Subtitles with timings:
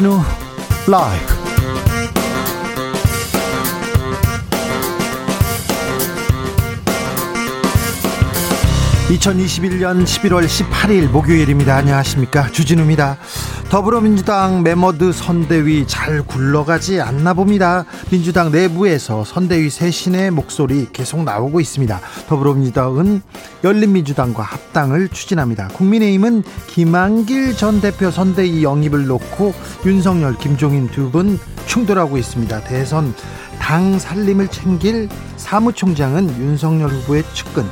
[0.00, 0.18] 주진우
[0.88, 1.40] 라이브
[9.10, 11.76] 2021년 11월 18일 목요일입니다.
[11.76, 12.50] 안녕하십니까.
[12.50, 13.18] 주진우입니다.
[13.68, 17.84] 더불어민주당 메머드 선대위 잘 굴러가지 않나 봅니다.
[18.10, 22.00] 민주당 내부에서 선대위 쇄신의 목소리 계속 나오고 있습니다.
[22.28, 23.22] 더불어민주당은
[23.62, 25.68] 열린민주당과 합당을 추진합니다.
[25.68, 29.54] 국민의힘은 김한길 전 대표 선대위 영입을 놓고
[29.86, 32.60] 윤석열, 김종인 두 분 충돌하고 있습니다.
[32.64, 33.14] 대선
[33.60, 37.64] 당 살림을 챙길 사무총장은 윤석열 후보의 측근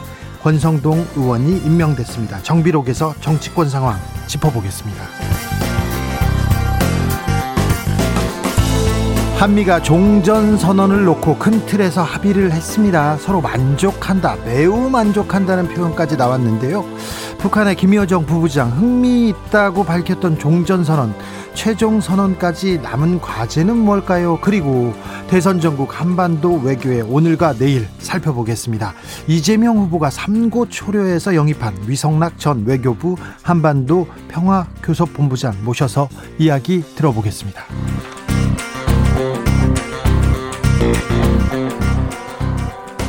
[0.43, 2.43] 권성동 의원이 임명됐습니다.
[2.45, 5.58] 정비록에서 정치권 상황 짚어보겠습니다.
[9.39, 13.17] 한미가 종전 선언을 놓고 큰 틀에서 합의를 했습니다.
[13.19, 16.85] 서로 만족한다, 매우 만족한다는 표현까지 나왔는데요.
[17.39, 21.15] 북한의 김여정 부부장 흥미 있다고 밝혔던 종전 선언,
[21.55, 24.41] 최종 선언까지 남은 과제는 뭘까요?
[24.41, 24.93] 그리고
[25.29, 28.93] 대선 전국 한반도 외교의 오늘과 내일 살펴보겠습니다.
[29.29, 36.09] 이재명 후보가 삼고 초려에서 영입한 위성락 전 외교부 한반도 평화교섭본부장 모셔서
[36.41, 37.63] 이야기 들어보겠습니다.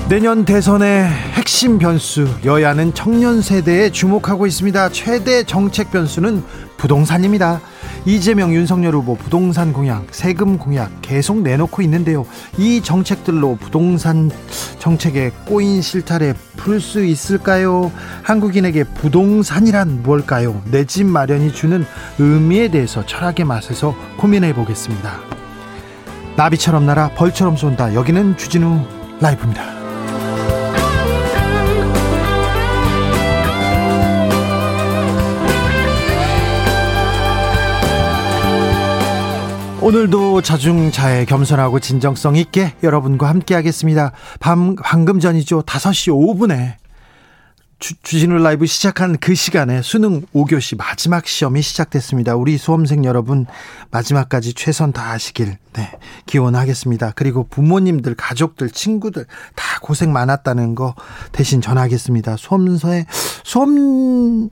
[0.10, 1.04] 내년 대선의
[1.34, 4.90] 핵심 변수 여야는 청년 세대에 주목하고 있습니다.
[4.90, 6.44] 최대 정책 변수는
[6.78, 7.62] 부동산입니다.
[8.06, 12.26] 이재명 윤석열 후보 부동산 공약, 세금 공약 계속 내놓고 있는데요.
[12.58, 14.32] 이 정책들로 부동산
[14.80, 17.92] 정책의 꼬인 실타래 풀 수 있을까요?
[18.24, 20.60] 한국인에게 부동산이란 뭘까요?
[20.72, 21.86] 내 집 마련이 주는
[22.18, 25.39] 의미에 대해서 철학의 맛에서 고민해 보겠습니다.
[26.40, 27.94] 나비처럼 날아 벌처럼 쏜다.
[27.94, 28.80] 여기는 주진우
[29.20, 29.62] 라이브입니다.
[39.82, 44.14] 오늘도 자중자애 겸손하고 진정성 있게 여러분과 함께 하겠습니다.
[44.40, 45.64] 밤, 방금 전이죠.
[45.64, 46.76] 5시 5분에
[47.80, 52.36] 주, 주진우 라이브 시작한 그 시간에 수능 5교시 마지막 시험이 시작됐습니다.
[52.36, 53.46] 우리 수험생 여러분
[53.92, 55.92] 마지막까지 최선 다하시길 네,
[56.26, 57.14] 기원하겠습니다.
[57.16, 59.26] 그리고 부모님들, 가족들, 친구들
[59.56, 60.94] 다 고생 많았다는 거
[61.32, 62.36] 대신 전하겠습니다.
[62.36, 63.06] 수험서에
[63.46, 64.50] 수험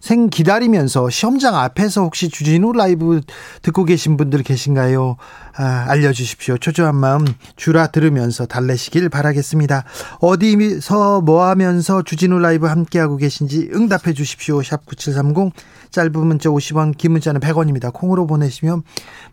[0.00, 3.20] 생 기다리면서 시험장 앞에서 혹시 주진우 라이브
[3.62, 5.16] 듣고 계신 분들 계신가요?
[5.56, 6.58] 아, 알려주십시오.
[6.58, 7.24] 초조한 마음
[7.56, 9.84] 주라 들으면서 달래시길 바라겠습니다.
[10.20, 14.62] 어디서 뭐 하면서 주진우 라이브 함께하고 계신지 응답해 주십시오.
[14.62, 15.52] 샵 9730
[15.90, 17.92] 짧은 문자 50원 긴 문자는 100원입니다.
[17.92, 18.82] 콩으로 보내시면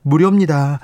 [0.02, 0.80] 무료입니다.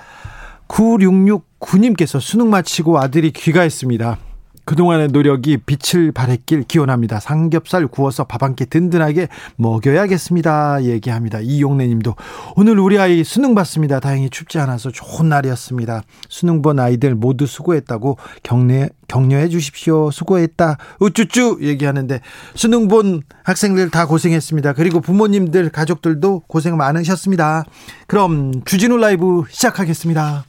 [0.68, 4.18] 9669님께서 수능 마치고 아들이 귀가했습니다.
[4.66, 7.20] 그동안의 노력이 빛을 발했길 기원합니다.
[7.20, 10.84] 삼겹살 구워서 밥 한 끼 든든하게 먹여야겠습니다.
[10.84, 11.40] 얘기합니다.
[11.42, 12.16] 이용래 님도
[12.56, 14.00] 오늘 우리 아이 수능 봤습니다.
[14.00, 16.04] 다행히 춥지 않아서 좋은 날이었습니다.
[16.30, 20.12] 수능 본 아이들 모두 수고했다고 격려, 격려해 주십시오.
[20.12, 20.78] 수고했다.
[21.00, 22.22] 우쭈쭈 얘기하는데
[22.56, 24.74] 수능 본 학생들 다 고생했습니다.
[24.74, 27.66] 그리고 부모님들, 가족들도 고생 많으셨습니다.
[28.08, 30.46] 그럼 주진우 라이브 시작하겠습니다.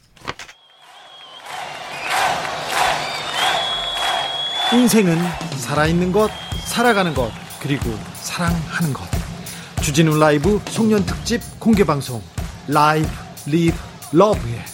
[4.74, 5.16] 인생은
[5.56, 6.28] 살아있는 것,
[6.66, 7.30] 살아가는 것,
[7.60, 9.04] 그리고 사랑하는 것.
[9.80, 12.20] 주진우 라이브 송년 특집 공개 방송
[12.66, 13.08] live
[13.46, 13.76] live
[14.10, 14.64] love에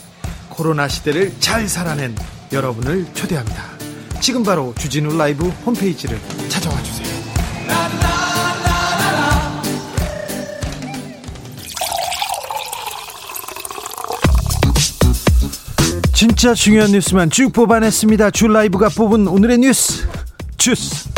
[0.48, 2.16] 코로나 시대를 잘 살아낸
[2.50, 3.62] 여러분을 초대합니다.
[4.22, 6.18] 지금 바로 주진우 라이브 홈페이지를
[6.48, 8.09] 찾아와 주세요.
[16.20, 18.32] 진짜 중요한 뉴스만 쭉 뽑아냈습니다.
[18.32, 20.06] 줄 라이브가 뽑은 오늘의 뉴스
[20.58, 21.08] 주스.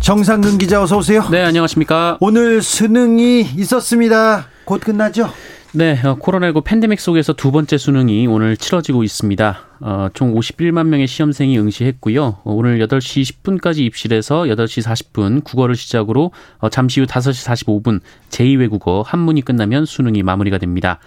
[0.00, 1.28] 정상근 기자 어서 오세요.
[1.30, 2.16] 네, 안녕하십니까.
[2.22, 4.46] 오늘 수능이 있었습니다.
[4.64, 5.30] 곧 끝나죠?
[5.72, 9.58] 네, 어, 코로나19 팬데믹 속에서 두 번째 수능이 오늘 치러지고 있습니다.
[9.80, 12.24] 어, 총 51만 명의 시험생이 응시했고요.
[12.24, 18.00] 어, 오늘 8시 10분까지 입실해서 8시 40분 국어를 시작으로 어, 잠시 후 5시 45분
[18.30, 20.98] 제2외국어 한문이 끝나면 수능이 마무리가 됩니다.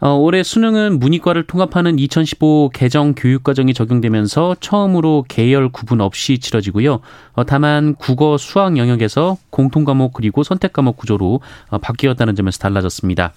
[0.00, 7.00] 어, 올해 수능은 문이과를 통합하는 2015 개정 교육과정이 적용되면서 처음으로 계열 구분 없이 치러지고요.
[7.34, 13.34] 어, 다만 국어, 수학 영역에서 공통 과목 그리고 선택 과목 구조로 어, 바뀌었다는 점에서 달라졌습니다.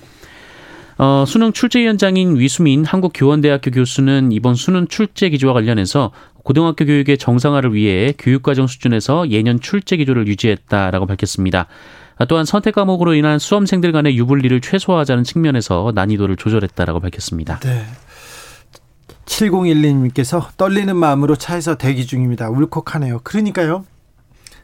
[1.00, 6.12] 어, 수능 출제위원장인 위수민 한국교원대학교 교수는 이번 수능 출제 기조와 관련해서
[6.44, 11.68] 고등학교 교육의 정상화를 위해 교육과정 수준에서 예년 출제 기조를 유지했다라고 밝혔습니다.
[12.28, 17.60] 또한 선택 과목으로 인한 수험생들 간의 유불리를 최소화하자는 측면에서 난이도를 조절했다라고 밝혔습니다.
[17.60, 17.86] 네.
[19.26, 22.50] 7012님께서 떨리는 마음으로 차에서 대기 중입니다.
[22.50, 23.20] 울컥하네요.
[23.24, 23.86] 그러니까요.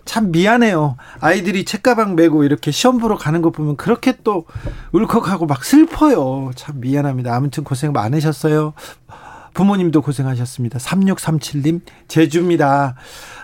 [0.06, 0.98] 참 미안해요.
[1.20, 4.46] 아이들이 책가방 메고 이렇게 시험 보러 가는 거 보면 그렇게 또
[4.92, 6.52] 울컥하고 막 슬퍼요.
[6.56, 7.36] 참 미안합니다.
[7.36, 8.74] 아무튼 고생 많으셨어요.
[9.54, 10.80] 부모님도 고생하셨습니다.
[10.80, 12.96] 3637님, 제주입니다.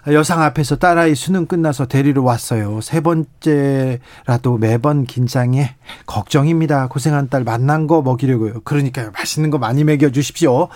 [0.07, 2.80] 여상 앞에서 딸아이 수능 끝나서 데리러 왔어요.
[2.81, 5.75] 세 번째라도 매번 긴장해.
[6.06, 6.88] 걱정입니다.
[6.90, 8.62] 고생한 딸 만난 거 먹이려고요.
[8.63, 9.12] 그러니까요.
[9.18, 10.68] 맛있는 거 많이 먹여 주십시오.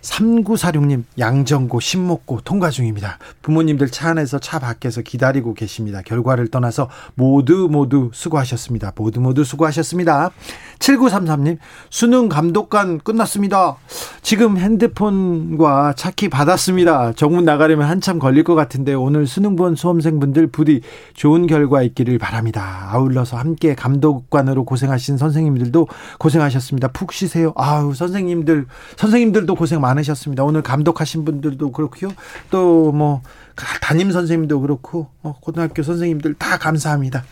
[0.00, 3.18] 3946님, 양정고, 신목고 통과 중입니다.
[3.42, 6.02] 부모님들 차 안에서 차 밖에서 기다리고 계십니다.
[6.04, 8.94] 결과를 떠나서 모두 모두 수고하셨습니다.
[8.96, 10.32] 모두 모두 수고하셨습니다.
[10.80, 11.58] 7933님,
[11.88, 13.76] 수능 감독관 끝났습니다.
[14.22, 17.12] 지금 핸드폰과 차키 받았습니다.
[17.12, 20.80] 정문 나가려면 한참 걸릴 것 같 은데 오늘 수능 본 수험생분들 부디
[21.14, 22.88] 좋은 결과 있기를 바랍니다.
[22.90, 25.86] 아울러서 함께 감독관으로 고생하신 선생님들도
[26.18, 26.88] 고생하셨습니다.
[26.88, 27.52] 푹 쉬세요.
[27.56, 28.66] 아우, 선생님들,
[28.96, 30.44] 선생님들도 고생 많 많으셨습니다.
[30.44, 32.12] 오늘 감독하신 분들도 그렇고요.
[32.50, 33.22] 또 뭐
[33.80, 37.24] 담임 선생님도 그렇고 어, 고등학교 선생님들 다 감사합니다.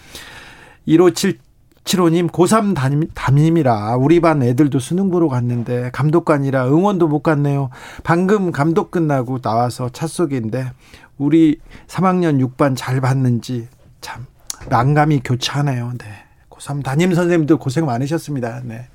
[0.87, 1.39] 1577
[1.83, 7.71] 7호님 고3 담임, 담임이라 우리 반 애들도 수능 보러 갔는데 감독관이라 응원도 못 갔네요.
[8.05, 10.73] 방금 감독 끝나고 나와서 차 속인데
[11.21, 13.69] 우리 3학년 6반 잘 봤는지
[14.01, 14.27] 참
[14.71, 15.93] 난감이 교차하네요.
[15.99, 16.07] 네.
[16.49, 18.63] 고3 담임 선생님들 고생 많으셨습니다.
[18.65, 18.89] 네.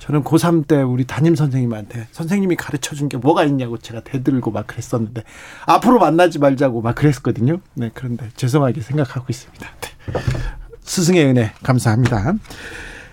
[0.00, 4.66] 저는 고3 때 우리 담임 선생님한테 선생님이 가르쳐 준 게 뭐가 있냐고 제가 대들고 막
[4.66, 5.22] 그랬었는데
[5.66, 7.60] 앞으로 만나지 말자고 막 그랬거든요.
[7.74, 9.66] 네, 그런데 죄송하게 생각하고 있습니다.
[9.80, 9.90] 네.
[10.82, 12.34] 스승의 은혜 감사합니다.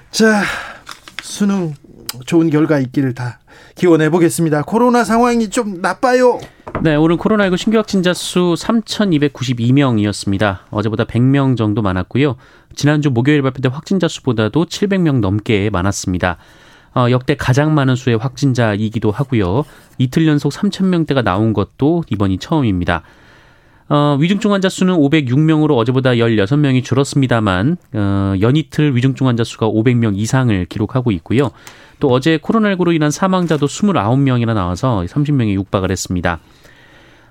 [0.10, 0.42] 자,
[1.22, 1.76] 수능
[2.26, 3.40] 좋은 결과 있기를 다
[3.82, 4.62] 기원해 보겠습니다.
[4.62, 6.40] 코로나 상황이 좀 나빠요.
[6.84, 10.60] 네, 오늘 코로나19 신규 확진자 수 3,292명이었습니다.
[10.70, 12.36] 어제보다 100명 정도 많았고요.
[12.76, 16.38] 지난주 목요일 발표된 확진자 수보다도 700명 넘게 많았습니다.
[16.94, 19.64] 어, 역대 가장 많은 수의 확진자이기도 하고요.
[19.98, 23.02] 이틀 연속 3천 명대가 나온 것도 이번이 처음입니다.
[23.94, 30.66] 어, 위중증 환자 수는 506명으로 어제보다 16명이 줄었습니다만 어, 연이틀 위중증 환자 수가 500명 이상을
[30.68, 31.52] 기록하고 있고요.
[32.00, 36.40] 또 어제 코로나19로 인한 사망자도 29명이나 나와서 30명이 육박을 했습니다.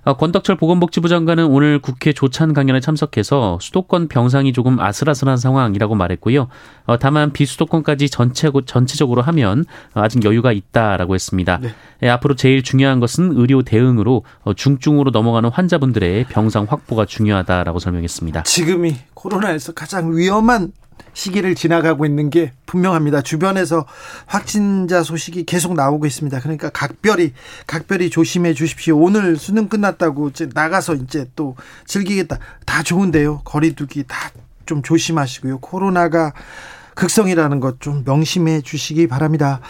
[0.04, 6.48] 어, 권덕철 보건복지부 장관은 오늘 국회 조찬 강연에 참석해서 수도권 병상이 조금 아슬아슬한 상황이라고 말했고요.
[6.86, 11.58] 어, 다만 비수도권까지 전체, 전체적으로 하면 아직 여유가 있다라고 했습니다.
[11.60, 11.74] 네.
[12.02, 18.44] 예, 앞으로 제일 중요한 것은 의료 대응으로 어, 중증으로 넘어가는 환자분들의 병상 확보가 중요하다라고 설명했습니다.
[18.44, 20.72] 지금이 코로나에서 가장 위험한
[21.12, 23.22] 시기를 지나가고 있는 게 분명합니다.
[23.22, 23.86] 주변에서
[24.26, 26.40] 확진자 소식이 계속 나오고 있습니다.
[26.40, 27.32] 그러니까 각별히
[27.66, 28.98] 각별히 조심해 주십시오.
[28.98, 31.56] 오늘 수능 끝났다고 나가서 이제 또
[31.86, 32.38] 즐기겠다.
[32.64, 33.42] 다 좋은데요.
[33.44, 34.30] 거리두기 다
[34.70, 35.58] 좀 조심하시고요.
[35.58, 36.32] 코로나가
[36.94, 39.60] 극성이라는 것 좀 명심해 주시기 바랍니다.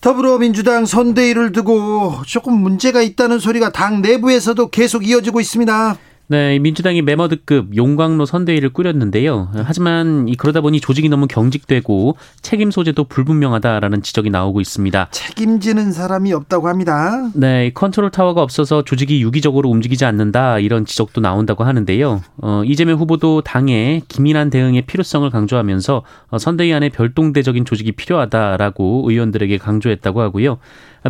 [0.00, 5.96] 더불어민주당 선대위를 두고 조금 문제가 있다는 소리가 당 내부에서도 계속 이어지고 있습니다.
[6.28, 9.50] 네, 민주당이 메머드급 용광로 선대위를 꾸렸는데요.
[9.64, 15.08] 하지만 이 그러다 보니 조직이 너무 경직되고 책임 소재도 불분명하다라는 지적이 나오고 있습니다.
[15.10, 17.30] 책임지는 사람이 없다고 합니다.
[17.34, 22.22] 네, 컨트롤 타워가 없어서 조직이 유기적으로 움직이지 않는다 이런 지적도 나온다고 하는데요.
[22.38, 29.58] 어, 이재명 후보도 당의 기민한 대응의 필요성을 강조하면서 어, 선대위 안에 별동대적인 조직이 필요하다라고 의원들에게
[29.58, 30.58] 강조했다고 하고요.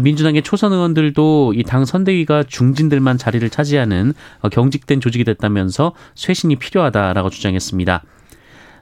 [0.00, 7.30] 민주당의 초선 의원들도 이 당 선대위가 중진들만 자리를 차지하는 어, 경직된 조직이 됐다면서 쇄신이 필요하다라고
[7.30, 8.02] 주장했습니다.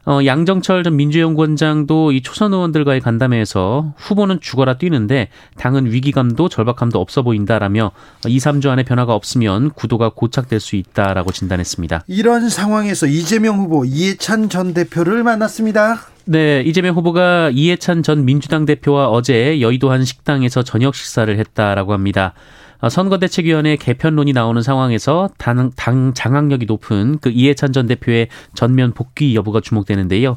[0.07, 7.23] 어, 양정철 전 민주연구원장도 이 초선 의원들과의 간담회에서 후보는 죽어라 뛰는데 당은 위기감도 절박함도 없어
[7.23, 7.93] 보인다라며
[8.27, 12.05] 2, 3주 안에 변화가 없으면 구도가 고착될 수 있다라고 진단했습니다.
[12.07, 16.01] 이런 상황에서 이재명 후보 이해찬 전 대표를 만났습니다.
[16.25, 22.35] 네, 이재명 후보가 이해찬 전 민주당 대표와 어제 여의도 한 식당에서 저녁 식사를 했다라고 합니다.
[22.81, 29.35] 어, 선거대책위원회 개편론이 나오는 상황에서 당, 당 장악력이 높은 그 이해찬 전 대표의 전면 복귀
[29.35, 30.37] 여부가 주목되는데요.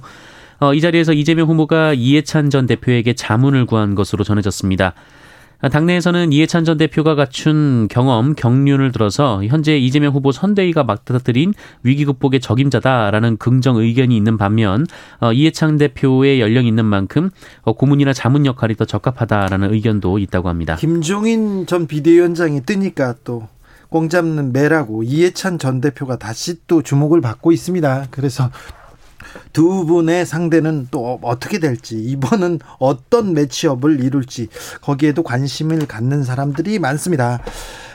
[0.60, 4.94] 어, 이 자리에서 이재명 후보가 이해찬 전 대표에게 자문을 구한 것으로 전해졌습니다.
[5.70, 11.54] 당내에서는 이해찬 전 대표가 갖춘 경험, 경륜을 들어서 현재 이재명 후보 선대위가 맡아들인
[11.84, 14.86] 위기 극복의 적임자다라는 긍정 의견이 있는 반면
[15.20, 17.30] 어, 이해찬 대표의 연령이 있는 만큼
[17.62, 20.76] 어, 고문이나 자문 역할이 더 적합하다라는 의견도 있다고 합니다.
[20.76, 23.48] 김종인 전 비대위원장이 뜨니까 또
[23.94, 28.08] 꽁 잡는 매라고 이해찬 전 대표가 다시 또 주목을 받고 있습니다.
[28.10, 28.50] 그래서
[29.52, 34.48] 두 분의 상대는 또 어떻게 될지 이번은 어떤 매치업을 이룰지
[34.82, 37.40] 거기에도 관심을 갖는 사람들이 많습니다.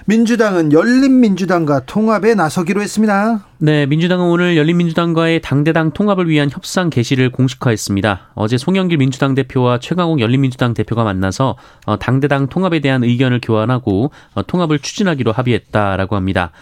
[0.09, 3.45] 민주당은 열린민주당과 통합에 나서기로 했습니다.
[3.59, 8.31] 네, 민주당은 오늘 열린민주당과의 당대당 통합을 위한 협상 개시를 공식화했습니다.
[8.35, 14.47] 어제 송영길 민주당 대표와 최강욱 열린민주당 대표가 만나서 어, 당대당 통합에 대한 의견을 교환하고 어,
[14.47, 16.53] 통합을 추진하기로 합의했다라고 합니다.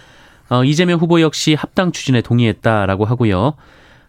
[0.48, 3.54] 어, 이재명 후보 역시 합당 추진에 동의했다라고 하고요.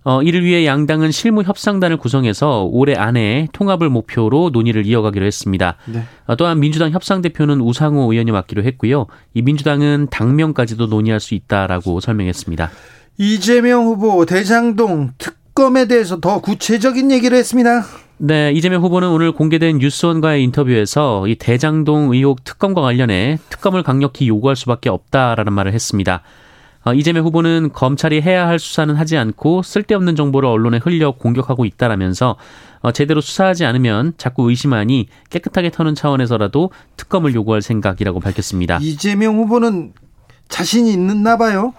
[0.07, 5.75] 어, 이를 위해 양당은 실무 협상단을 구성해서 올해 안에 통합을 목표로 논의를 이어가기로 했습니다.
[5.83, 6.03] 네.
[6.27, 9.07] 어, 또한 민주당 협상 대표는 우상호 의원이 맡기로 했고요.
[9.33, 12.71] 이 민주당은 당명까지도 논의할 수 있다라고 설명했습니다.
[13.17, 17.83] 이재명 후보 대장동 특검에 대해서 더 구체적인 얘기를 했습니다.
[18.19, 24.55] 네, 이재명 후보는 오늘 공개된 뉴스원과의 인터뷰에서 이 대장동 의혹 특검과 관련해 특검을 강력히 요구할
[24.55, 26.21] 수밖에 없다라는 말을 했습니다.
[26.87, 32.37] 어, 이재명 후보는 검찰이 해야 할 수사는 하지 않고 쓸데없는 정보를 언론에 흘려 공격하고 있다라면서
[32.79, 38.79] 어, 제대로 수사하지 않으면 자꾸 의심하니 깨끗하게 터는 차원에서라도 특검을 요구할 생각이라고 밝혔습니다.
[38.81, 39.91] 이재명 후보는
[40.47, 41.73] 자신이 있나 봐요.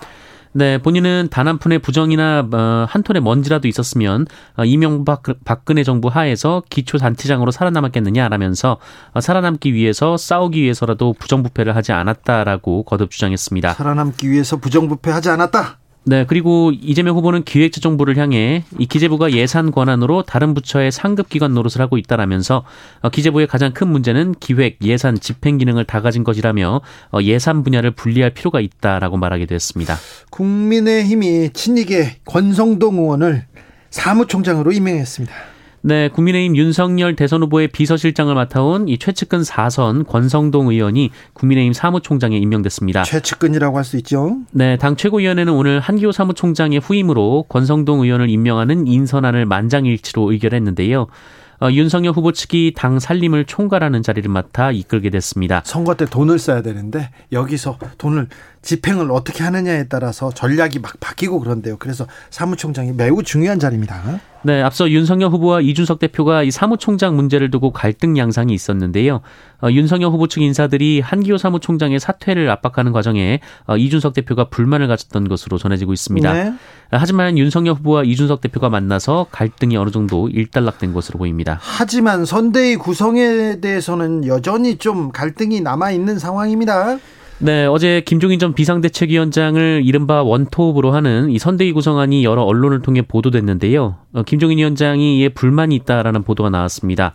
[0.53, 4.27] 네, 본인은 단 한 푼의 부정이나 어, 한 톤의 먼지라도 있었으면
[4.57, 8.77] 어, 이명박 박근혜 정부 하에서 기초 단체장으로 살아남았겠느냐라면서
[9.15, 13.73] 어, 살아남기 위해서 싸우기 위해서라도 부정부패를 하지 않았다라고 거듭 주장했습니다.
[13.75, 15.79] 살아남기 위해서 부정부패하지 않았다.
[16.09, 21.83] 네, 그리고 이재명 후보는 기획재정부를 향해 이 기재부가 예산 권한으로 다른 부처의 상급 기관 노릇을
[21.83, 22.65] 하고 있다라면서
[23.03, 26.81] 어, 기재부의 가장 큰 문제는 기획, 예산, 집행 기능을 다 가진 것이라며
[27.13, 29.97] 어, 예산 분야를 분리할 필요가 있다라고 말하기도 했습니다.
[30.31, 33.45] 국민의힘이 친이계 권성동 의원을
[33.91, 35.35] 사무총장으로 임명했습니다.
[35.81, 43.05] 네, 국민의힘 윤석열 대선 후보의 비서실장을 맡아온 이 최측근 4선 권성동 의원이 국민의힘 사무총장에 임명됐습니다.
[43.05, 44.39] 최측근이라고 할 수 있죠.
[44.51, 51.07] 네, 당 최고위원회는 오늘 한기호 사무총장의 후임으로 권성동 의원을 임명하는 인선안을 만장일치로 의결했는데요.
[51.61, 55.63] 어, 윤석열 후보 측이 당 살림을 총괄하는 자리를 맡아 이끌게 됐습니다.
[55.65, 58.29] 선거 때 돈을 써야 되는데 여기서 돈을
[58.69, 61.79] 집행을 어떻게 하느냐에 따라서 전략이 막 바뀌고 그런데요.
[61.79, 64.21] 그래서 사무총장이 매우 중요한 자리입니다.
[64.43, 69.23] 네, 앞서 윤석열 후보와 이준석 대표가 이 사무총장 문제를 두고 갈등 양상이 있었는데요.
[69.63, 75.29] 어, 윤석열 후보 측 인사들이 한기호 사무총장의 사퇴를 압박하는 과정에 어, 이준석 대표가 불만을 가졌던
[75.29, 76.31] 것으로 전해지고 있습니다.
[76.31, 76.53] 네.
[76.91, 81.59] 하지만 윤석열 후보와 이준석 대표가 만나서 갈등이 어느 정도 일단락된 것으로 보입니다.
[81.63, 86.99] 하지만 선대위 구성에 대해서는 여전히 좀 갈등이 남아 있는 상황입니다.
[87.41, 93.97] 네, 어제 김종인 전 비상대책위원장을 이른바 원톱으로 하는 이 선대위 구성안이 여러 언론을 통해 보도됐는데요.
[94.13, 97.13] 어, 김종인 위원장이 이에 불만이 있다라는 보도가 나왔습니다.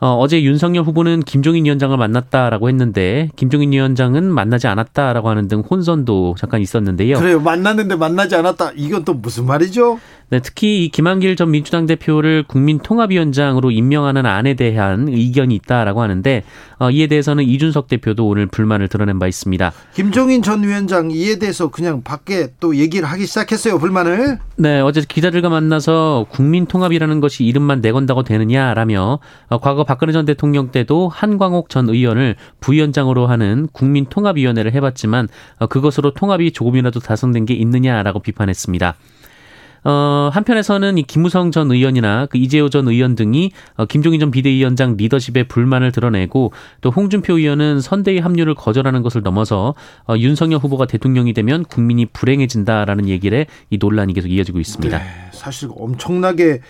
[0.00, 6.34] 어, 어제 윤석열 후보는 김종인 위원장을 만났다라고 했는데 김종인 위원장은 만나지 않았다라고 하는 등 혼선도
[6.38, 7.18] 잠깐 있었는데요.
[7.18, 7.40] 그래요.
[7.40, 8.72] 만났는데 만나지 않았다.
[8.76, 9.98] 이건 또 무슨 말이죠?
[10.34, 16.42] 네, 특히 이 김한길 전 민주당 대표를 국민통합위원장으로 임명하는 안에 대한 의견이 있다라고 하는데
[16.80, 19.72] 어, 이에 대해서는 이준석 대표도 오늘 불만을 드러낸 바 있습니다.
[19.94, 23.78] 김종인 전 위원장 이에 대해서 그냥 밖에 또 얘기를 하기 시작했어요.
[23.78, 24.40] 불만을.
[24.56, 31.08] 네, 어제 기자들과 만나서 국민통합이라는 것이 이름만 내건다고 되느냐라며 어, 과거 박근혜 전 대통령 때도
[31.10, 35.28] 한광옥 전 의원을 부위원장으로 하는 국민통합위원회를 해봤지만
[35.60, 38.96] 어, 그것으로 통합이 조금이라도 달성된 게 있느냐라고 비판했습니다.
[39.84, 44.96] 어, 한편에서는 이 김무성 전 의원이나 그 이재호 전 의원 등이 어, 김종인 전 비대위원장
[44.96, 49.74] 리더십에 불만을 드러내고 또 홍준표 의원은 선대위 합류를 거절하는 것을 넘어서
[50.08, 54.98] 어, 윤석열 후보가 대통령이 되면 국민이 불행해진다라는 얘기를 이 논란이 계속 이어지고 있습니다.
[54.98, 56.60] 네, 사실 엄청나게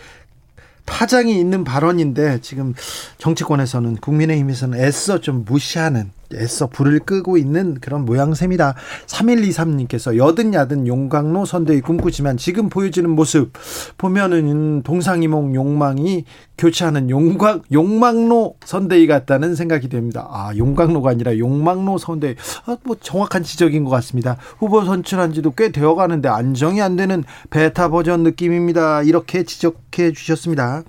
[0.86, 2.74] 파장이 있는 발언인데 지금
[3.18, 8.74] 정치권에서는 국민의힘에서는 애써 좀 무시하는 애써 불을 끄고 있는 그런 모양새입니다.
[9.06, 13.52] 3123님께서 여든 야든 용광로 선대위 꿈꾸지만 지금 보여지는 모습
[13.98, 16.24] 보면은 동상이몽 욕망이
[16.56, 20.28] 교체하는 용광 용망로 선대위 같다는 생각이 됩니다.
[20.30, 22.34] 아 용광로가 아니라 용망로 선대위
[22.66, 24.36] 아, 뭐 정확한 지적인 것 같습니다.
[24.58, 29.02] 후보 선출한 지도 꽤 되어가는데 안정이 안 되는 베타 버전 느낌입니다.
[29.02, 30.82] 이렇게 지적해 주셨습니다.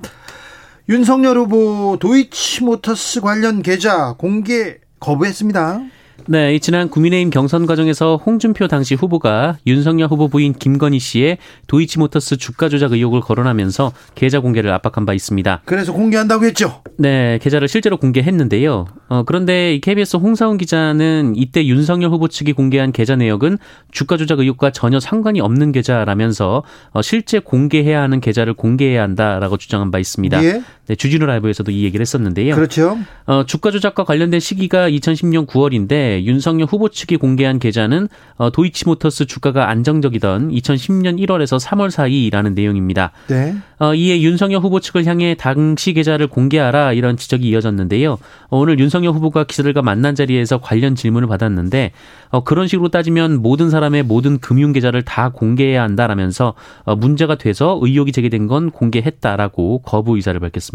[0.87, 5.81] 윤석열 후보 도이치모터스 관련 계좌 공개 거부했습니다.
[6.27, 12.67] 네, 지난 국민의힘 경선 과정에서 홍준표 당시 후보가 윤석열 후보 부인 김건희 씨의 도이치모터스 주가
[12.67, 15.62] 조작 의혹을 거론하면서 계좌 공개를 압박한 바 있습니다.
[15.65, 16.81] 그래서 공개한다고 했죠?
[16.97, 18.88] 네, 계좌를 실제로 공개했는데요.
[19.09, 23.59] 어, 그런데 KBS 홍사훈 기자는 이때 윤석열 후보 측이 공개한 계좌 내역은
[23.91, 29.91] 주가 조작 의혹과 전혀 상관이 없는 계좌라면서 어, 실제 공개해야 하는 계좌를 공개해야 한다라고 주장한
[29.91, 30.43] 바 있습니다.
[30.43, 30.63] 예?
[30.87, 32.53] 네, 주진우 라이브에서도 이 얘기를 했었는데요.
[32.55, 32.97] 그렇죠.
[33.25, 39.69] 어, 주가 조작과 관련된 시기가 2010년 9월인데 윤석열 후보 측이 공개한 계좌는 어, 도이치모터스 주가가
[39.69, 43.11] 안정적이던 2010년 1월에서 3월 사이라는 내용입니다.
[43.27, 43.55] 네.
[43.79, 48.13] 어, 이에 윤석열 후보 측을 향해 당시 계좌를 공개하라 이런 지적이 이어졌는데요.
[48.49, 51.91] 어, 오늘 윤석열 후보가 기자들과 만난 자리에서 관련 질문을 받았는데
[52.29, 57.79] 어, 그런 식으로 따지면 모든 사람의 모든 금융 계좌를 다 공개해야 한다라면서 어, 문제가 돼서
[57.81, 60.75] 의혹이 제기된 건 공개했다라고 거부 의사를 밝혔습니다.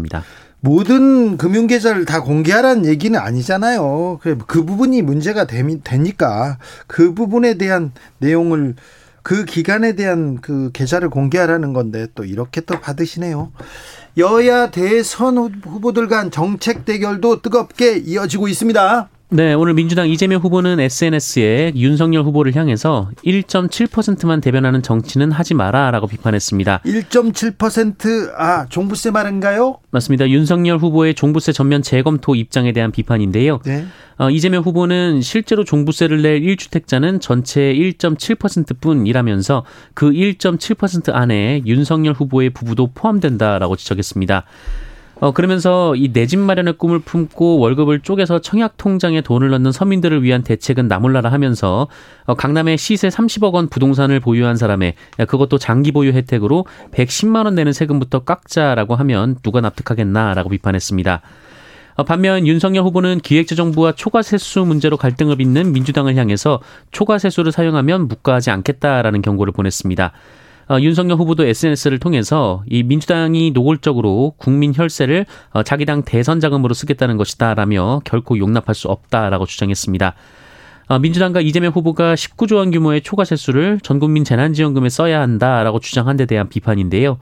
[0.61, 4.19] 모든 금융 계좌를 다 공개하라는 얘기는 아니잖아요.
[4.21, 8.75] 그, 그 부분이 문제가 되니까 그 부분에 대한 내용을
[9.23, 13.51] 그 기간에 대한 그 계좌를 공개하라는 건데 또 이렇게 또 받으시네요.
[14.17, 19.09] 여야 대선 후보들 간 정책 대결도 뜨겁게 이어지고 있습니다.
[19.33, 26.79] 네, 오늘 민주당 이재명 후보는 SNS에 윤석열 후보를 향해서 1.7%만 대변하는 정치는 하지 마라라고 비판했습니다.
[26.79, 29.77] 1.7% 아, 종부세 말인가요?
[29.89, 30.27] 맞습니다.
[30.29, 33.59] 윤석열 후보의 종부세 전면 재검토 입장에 대한 비판인데요.
[33.63, 33.85] 네.
[34.17, 42.91] 어, 이재명 후보는 실제로 종부세를 낼 1주택자는 전체의 1.7%뿐이라면서 그 1.7% 안에 윤석열 후보의 부부도
[42.93, 44.43] 포함된다라고 지적했습니다.
[45.21, 50.23] 어, 그러면서 이 내 집 마련의 꿈을 품고 월급을 쪼개서 청약 통장에 돈을 넣는 서민들을
[50.23, 51.87] 위한 대책은 나몰라라 하면서
[52.25, 54.95] 어, 강남의 시세 30억 원 부동산을 보유한 사람의
[55.27, 61.21] 그것도 장기 보유 혜택으로 110만 원 내는 세금부터 깎자라고 하면 누가 납득하겠나라고 비판했습니다.
[61.97, 66.61] 어, 반면 윤석열 후보는 기획재정부와 초과세수 문제로 갈등을 빚는 민주당을 향해서
[66.91, 70.13] 초과세수를 사용하면 묵과하지 않겠다라는 경고를 보냈습니다.
[70.71, 76.73] 어, 윤석열 후보도 SNS를 통해서 이 민주당이 노골적으로 국민 혈세를 어, 자기 당 대선 자금으로
[76.73, 80.13] 쓰겠다는 것이다라며 결코 용납할 수 없다라고 주장했습니다.
[80.87, 86.15] 어, 민주당과 이재명 후보가 19조 원 규모의 초과 세수를 전 국민 재난지원금에 써야 한다라고 주장한
[86.15, 87.17] 데 대한 비판인데요.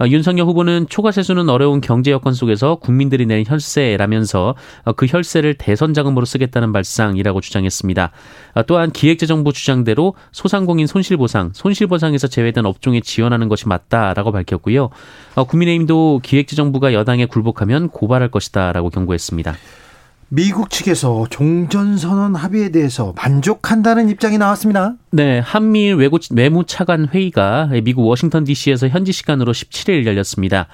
[0.00, 5.54] 어, 윤석열 후보는 초과 세수는 어려운 경제 여건 속에서 국민들이 내는 혈세라면서 어, 그 혈세를
[5.54, 8.10] 대선 자금으로 쓰겠다는 발상이라고 주장했습니다.
[8.54, 14.90] 어, 또한 기획재정부 주장대로 소상공인 손실보상, 손실보상에서 제외된 업종에 지원하는 것이 맞다라고 밝혔고요.
[15.34, 19.54] 국민의힘도 기획재정부가 여당에 굴복하면 고발할 것이다라고 경고했습니다.
[20.30, 24.94] 미국 측에서 종전선언 합의에 대해서 만족한다는 입장이 나왔습니다.
[25.10, 30.68] 네, 한미일 외고, 외무 차관 회의가 미국 워싱턴 DC에서 현지 시간으로 17일 열렸습니다.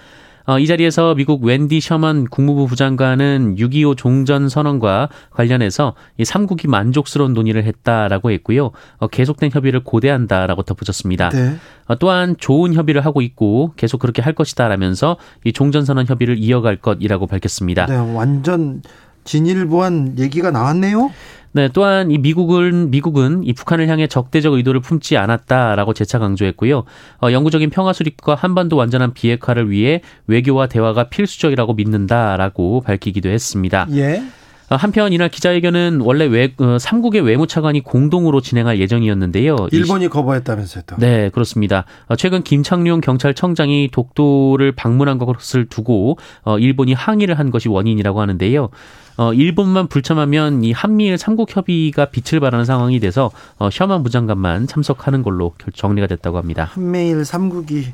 [0.46, 7.32] 어, 이 자리에서 미국 웬디 셔먼 국무부 부장관은 6.25 종전 선언과 관련해서 이 3국이 만족스러운
[7.32, 8.70] 논의를 했다라고 했고요.
[8.98, 11.30] 어, 계속된 협의를 고대한다라고 덧붙였습니다.
[11.30, 11.56] 네.
[11.86, 16.76] 어, 또한 좋은 협의를 하고 있고 계속 그렇게 할 것이다라면서 이 종전 선언 협의를 이어갈
[16.76, 17.86] 것이라고 밝혔습니다.
[17.86, 18.82] 네, 완전
[19.24, 21.10] 진일보한 얘기가 나왔네요.
[21.52, 26.82] 네, 또한 이 미국은 미국은 이 북한을 향해 적대적 의도를 품지 않았다라고 재차 강조했고요.
[27.22, 33.86] 어, 영구적인 평화 수립과 한반도 완전한 비핵화를 위해 외교와 대화가 필수적이라고 믿는다라고 밝히기도 했습니다.
[33.92, 34.24] 예.
[34.70, 39.56] 어, 한편 이날 기자회견은 원래 외, 어, 3국의 외무차관이 공동으로 진행할 예정이었는데요.
[39.72, 40.96] 일본이 거부했다면서요 또.
[40.96, 41.84] 네, 그렇습니다.
[42.06, 48.70] 어, 최근 김창룡 경찰청장이 독도를 방문한 것을 두고 어, 일본이 항의를 한 것이 원인이라고 하는데요.
[49.16, 55.22] 어, 일본만 불참하면 이 한미일 삼국 협의가 빛을 발하는 상황이 돼서 어, 셔먼 부장관만 참석하는
[55.22, 56.68] 걸로 정리가 됐다고 합니다.
[56.72, 57.86] 한미일 삼국이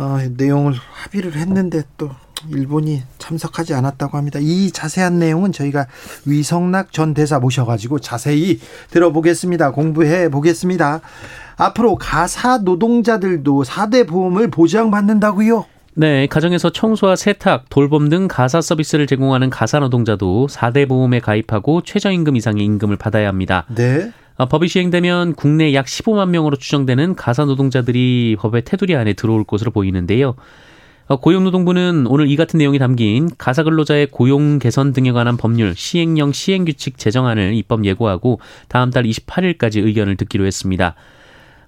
[0.00, 2.10] 어, 내용을 합의를 했는데 또
[2.48, 4.38] 일본이 참석하지 않았다고 합니다.
[4.40, 5.86] 이 자세한 내용은 저희가
[6.24, 8.58] 위성락 전 대사 모셔가지고 자세히
[8.90, 9.72] 들어보겠습니다.
[9.72, 11.02] 공부해 보겠습니다.
[11.58, 15.66] 앞으로 가사 노동자들도 4대 보험을 보장받는다고요?
[15.94, 22.36] 네, 가정에서 청소와 세탁, 돌봄 등 가사 서비스를 제공하는 가사 노동자도 4대 보험에 가입하고 최저임금
[22.36, 23.66] 이상의 임금을 받아야 합니다.
[23.74, 24.10] 네.
[24.40, 29.70] 어, 법이 시행되면 국내 약 15만 명으로 추정되는 가사 노동자들이 법의 테두리 안에 들어올 것으로
[29.70, 30.34] 보이는데요.
[31.08, 36.32] 어, 고용노동부는 오늘 이 같은 내용이 담긴 가사 근로자의 고용 개선 등에 관한 법률 시행령
[36.32, 40.94] 시행규칙 제정안을 입법 예고하고 다음 달 28일까지 의견을 듣기로 했습니다.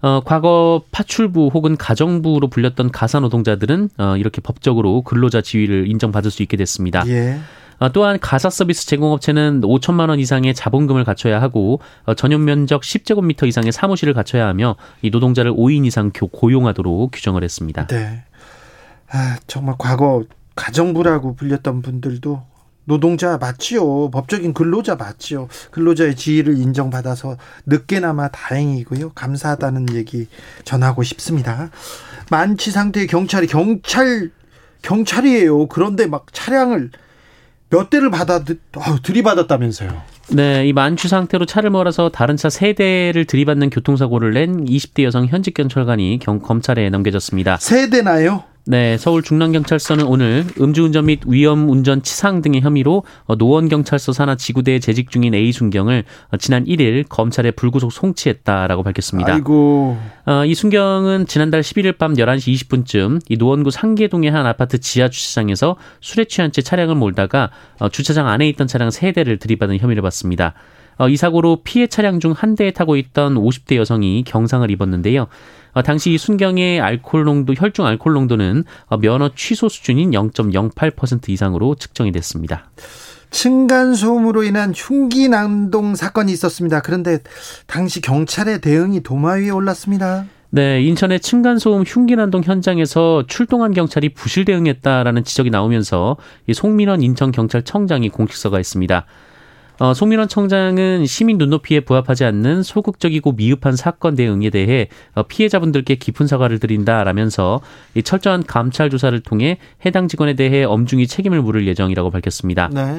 [0.01, 6.43] 어, 과거 파출부 혹은 가정부로 불렸던 가사 노동자들은 어, 이렇게 법적으로 근로자 지위를 인정받을 수
[6.43, 7.05] 있게 됐습니다.
[7.09, 7.39] 예.
[7.79, 13.47] 어, 또한 가사 서비스 제공업체는 5천만 원 이상의 자본금을 갖춰야 하고 어, 전용 면적 10제곱미터
[13.47, 17.87] 이상의 사무실을 갖춰야 하며 이 노동자를 5인 이상 고용하도록 규정을 했습니다.
[17.87, 18.25] 네.
[19.11, 22.43] 아, 정말 과거 가정부라고 불렸던 분들도
[22.85, 24.11] 노동자 맞지요.
[24.11, 25.49] 법적인 근로자 맞지요.
[25.71, 29.11] 근로자의 지위를 인정받아서 늦게나마 다행이고요.
[29.11, 30.27] 감사하다는 얘기
[30.65, 31.71] 전하고 싶습니다.
[32.31, 34.31] 만취 상태의 경찰이 경찰
[34.83, 35.69] 경찰이에요.
[35.69, 36.91] 그런데 막 차량을
[37.73, 40.03] 몇 대를 받아 어, 들이받았다면서요.
[40.29, 45.27] 네, 이 만취 상태로 차를 몰아서 다른 차 세 대를 들이받는 교통사고를 낸 20대 여성
[45.27, 47.57] 현직 경찰관이 경, 검찰에 넘겨졌습니다.
[47.57, 48.45] 세 대나요?
[48.65, 53.03] 네, 서울 중랑경찰서는 오늘 음주운전 및 위험운전 치상 등의 혐의로
[53.37, 56.05] 노원경찰서 산하 지구대에 재직 중인 A 순경을
[56.39, 59.35] 지난 1일 검찰에 불구속 송치했다라고 밝혔습니다.
[59.35, 59.99] 아이고.
[60.27, 65.75] 어, 이 순경은 지난달 11일 밤 11시 20분쯤 이 노원구 상계동의 한 아파트 지하 주차장에서
[66.01, 70.55] 술에 취한 채 차량을 몰다가 어, 주차장 안에 있던 차량 3대를 들이받은 혐의를 받습니다.
[70.99, 75.27] 어, 이 사고로 피해 차량 중 한 대에 타고 있던 50대 여성이 경상을 입었는데요.
[75.73, 82.13] 어, 당시 순경의 알코올 농도, 혈중 알코올 농도는 어, 면허 취소 수준인 0.08% 이상으로 측정이
[82.13, 82.71] 됐습니다.
[83.31, 86.81] 층간소음으로 인한 흉기 난동 사건이 있었습니다.
[86.83, 87.19] 그런데
[87.67, 90.27] 당시 경찰의 대응이 도마 위에 올랐습니다.
[90.51, 98.61] 네, 인천의 층간소음 흉기난동 현장에서 출동한 경찰이 부실 대응했다라는 지적이 나오면서 이 송민원 인천경찰청장이 공식서가
[98.61, 99.07] 있습니다.
[99.79, 106.27] 어, 송민원 청장은 시민 눈높이에 부합하지 않는 소극적이고 미흡한 사건 대응에 대해 어, 피해자분들께 깊은
[106.27, 107.61] 사과를 드린다라면서
[107.95, 112.69] 이 철저한 감찰 조사를 통해 해당 직원에 대해 엄중히 책임을 물을 예정이라고 밝혔습니다.
[112.73, 112.99] 네.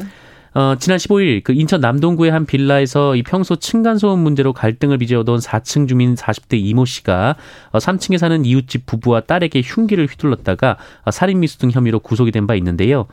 [0.55, 5.87] 어, 지난 15일 그 인천 남동구의 한 빌라에서 이 평소 층간소음 문제로 갈등을 빚어오던 4층
[5.87, 7.35] 주민 40대 이모 씨가
[7.71, 12.55] 어, 3층에 사는 이웃집 부부와 딸에게 흉기를 휘둘렀다가 어, 살인미수 등 혐의로 구속이 된 바
[12.55, 13.07] 있는데요.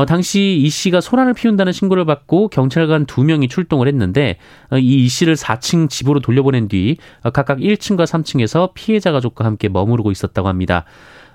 [0.00, 4.38] 어, 당시 이 씨가 소란을 피운다는 신고를 받고 경찰관 두 명이 출동을 했는데
[4.70, 10.10] 어, 이이 씨를 4층 집으로 돌려보낸 뒤 어, 각각 1층과 3층에서 피해자 가족과 함께 머무르고
[10.10, 10.86] 있었다고 합니다.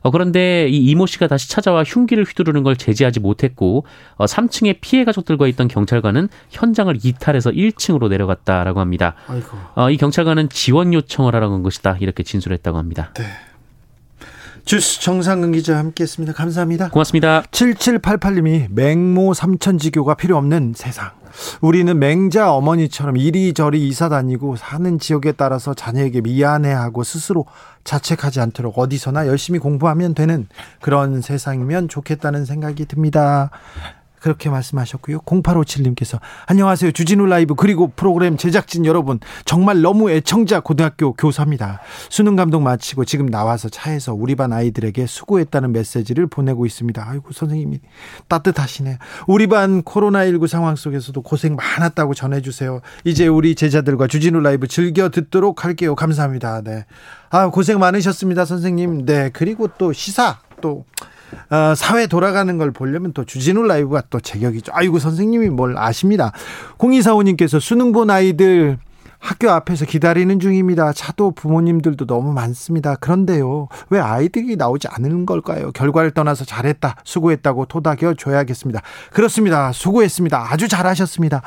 [0.01, 5.06] 어, 그런데 이 이모 씨가 다시 찾아와 흉기를 휘두르는 걸 제지하지 못했고 어, 3층에 피해
[5.06, 9.13] 가족들과 있던 경찰관은 현장을 이탈해서 1층으로 내려갔다라고 합니다.
[9.75, 13.13] 어, 이 경찰관은 지원 요청을 하라고 한 것이다 이렇게 진술했다고 합니다.
[13.13, 13.25] 네.
[14.65, 16.34] 주스 정상근 기자 함께했습니다.
[16.34, 16.89] 감사합니다.
[16.89, 17.43] 고맙습니다.
[17.51, 21.12] 7788님이 맹모 삼천지교가 필요 없는 세상.
[21.62, 27.45] 우리는 맹자 어머니처럼 이리저리 이사 다니고 사는 지역에 따라서 자녀에게 미안해하고 스스로
[27.84, 30.47] 자책하지 않도록 어디서나 열심히 공부하면 되는
[30.82, 33.51] 그런 세상이면 좋겠다는 생각이 듭니다.
[34.26, 35.20] 그렇게 말씀하셨고요.
[35.20, 36.94] 0857님께서 안녕하세요.
[36.94, 41.80] 주진우 라이브 그리고 프로그램 제작진 여러분 정말 너무 애청자 고등학교 교사입니다.
[42.10, 47.08] 수능 감독 마치고 지금 나와서 차에서 우리 반 아이들에게 수고했다는 메시지를 보내고 있습니다.
[47.08, 47.82] 아이고 선생님이
[48.28, 48.98] 따뜻하시네.
[49.28, 52.82] 우리 반 코로나19 상황 속에서도 고생 많았다고 전해주세요.
[53.04, 55.94] 이제 우리 제자들과 주진우 라이브 즐겨 듣도록 할게요.
[55.94, 56.64] 감사합니다.
[56.64, 56.86] 네.
[57.30, 59.06] 아 고생 많으셨습니다 선생님.
[59.06, 60.84] 네 그리고 또 시사 또
[61.50, 64.72] 어, 사회 돌아가는 걸 보려면 또 주진우 라이브가 또 제격이죠.
[64.76, 66.32] 아이고 선생님이 뭘 아십니다.
[66.78, 68.78] 0245님께서 수능 본 아이들
[69.26, 70.94] 학교 앞에서 기다리는 중입니다.
[70.94, 72.96] 차도 부모님들도 너무 많습니다.
[72.96, 75.72] 그런데요, 왜 아이들이 나오지 않는 걸까요?
[75.72, 78.82] 결과를 떠나서 잘했다, 수고했다고 토닥여 줘야겠습니다.
[79.12, 79.72] 그렇습니다.
[79.72, 80.54] 수고했습니다.
[80.54, 81.42] 아주 잘하셨습니다.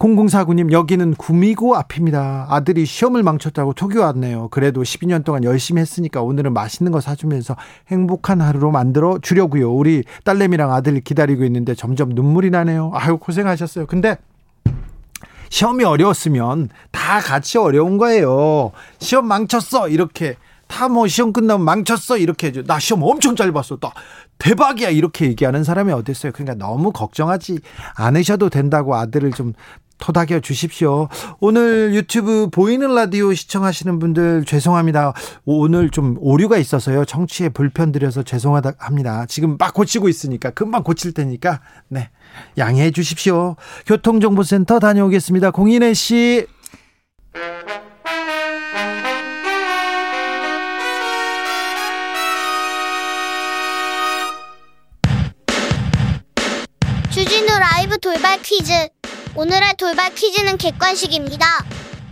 [0.00, 2.48] 0049님, 여기는 구미고 앞입니다.
[2.50, 4.48] 아들이 시험을 망쳤다고 톡이 왔네요.
[4.48, 7.54] 그래도 12년 동안 열심히 했으니까 오늘은 맛있는 거 사주면서
[7.86, 9.72] 행복한 하루로 만들어 주려고요.
[9.72, 12.90] 우리 딸내미랑 아들 기다리고 있는데 점점 눈물이 나네요.
[12.92, 13.86] 아유, 고생하셨어요.
[13.86, 14.18] 근데
[15.50, 18.72] 시험이 어려웠으면 다 같이 어려운 거예요.
[18.98, 19.88] 시험 망쳤어.
[19.88, 20.36] 이렇게.
[20.66, 22.16] 다 뭐 시험 끝나면 망쳤어.
[22.16, 22.62] 이렇게 해줘.
[22.62, 23.76] 나 시험 엄청 잘 봤어.
[23.76, 23.90] 또
[24.38, 24.88] 대박이야.
[24.90, 26.32] 이렇게 얘기하는 사람이 어딨어요.
[26.32, 27.58] 그러니까 너무 걱정하지
[27.96, 29.52] 않으셔도 된다고 아들을 좀
[30.00, 31.08] 토닥여 주십시오.
[31.38, 35.12] 오늘 유튜브 보이는 라디오 시청하시는 분들 죄송합니다.
[35.44, 37.04] 오늘 좀 오류가 있어서요.
[37.04, 39.26] 청취에 불편 드려서 죄송하다 합니다.
[39.28, 42.10] 지금 막 고치고 있으니까 금방 고칠 테니까 네.
[42.58, 43.56] 양해해 주십시오.
[43.86, 45.50] 교통정보센터 다녀오겠습니다.
[45.50, 46.46] 공인혜 씨.
[57.10, 58.99] 주진우 라이브 돌발 퀴즈.
[59.36, 61.64] 오늘의 돌발 퀴즈는 객관식입니다.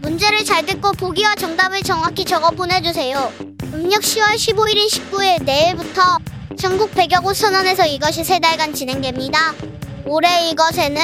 [0.02, 3.32] 문제를 잘 듣고 보기와 정답을 정확히 적어 보내주세요.
[3.74, 6.18] 음력 10월 15일인 19일 내일부터
[6.56, 9.52] 전국 100여 곳 선언에서 이것이 세 달간 진행됩니다.
[10.06, 11.02] 올해 이것에는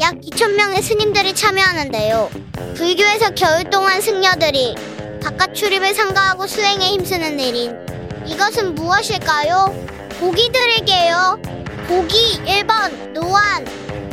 [0.00, 2.28] 약 2,000명의 스님들이 참여하는데요.
[2.74, 4.74] 불교에서 겨울 동안 승려들이
[5.22, 7.74] 바깥 출입을 상가하고 수행에 힘쓰는 일인
[8.26, 9.74] 이것은 무엇일까요?
[10.18, 11.40] 보기 드릴게요.
[11.86, 13.64] 보기 1번 노안,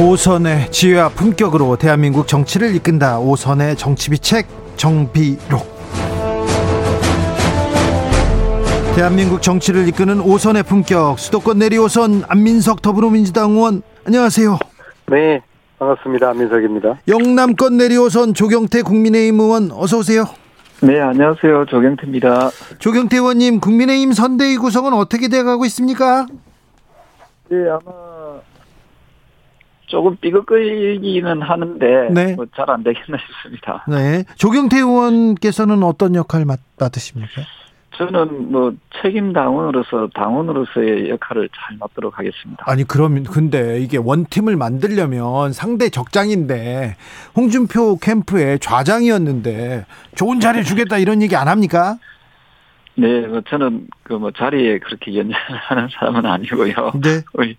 [0.00, 3.18] 오선의 지혜와 품격으로 대한민국 정치를 이끈다.
[3.18, 5.78] 오선의 정치비책 정비록.
[8.96, 14.58] 대한민국 정치를 이끄는 오선의 품격 수도권 내리 오선 안민석 더불어민주당 의원 안녕하세요.
[15.10, 15.42] 네
[15.78, 17.00] 반갑습니다 안민석입니다.
[17.06, 20.24] 영남권 내리 오선 조경태 국민의힘 의원 어서 오세요.
[20.80, 22.50] 네 안녕하세요 조경태입니다.
[22.78, 26.26] 조경태 의원님 국민의힘 선대위 구성은 어떻게 돼가고 있습니까?
[27.50, 28.19] 네 아마
[29.90, 32.34] 조금 삐걱거리기는 하는데 네.
[32.34, 33.84] 뭐 잘안 되겠나 싶습니다.
[33.88, 34.24] 네.
[34.36, 37.42] 조경태 의원께서는 어떤 역할 맡, 맡으십니까?
[37.96, 38.72] 저는 뭐
[39.02, 42.64] 책임 당원으로서 당원으로서의 역할을 잘 맡도록 하겠습니다.
[42.66, 46.96] 아니 그러면 근데 이게 원팀을 만들려면 상대 적장인데
[47.36, 51.98] 홍준표 캠프의 좌장이었는데 좋은 자리 주겠다 이런 얘기 안 합니까?
[52.94, 56.74] 네, 뭐 저는 그 뭐 자리에 그렇게 연연하는 사람은 아니고요.
[57.02, 57.22] 네.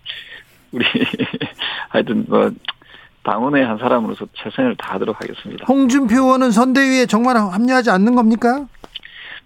[0.72, 0.84] 우리
[1.90, 2.50] 하여튼 뭐
[3.22, 5.64] 당원의 한 사람으로서 최선을 다하도록 하겠습니다.
[5.68, 8.66] 홍준표 의원은 선대위에 정말 합류하지 않는 겁니까?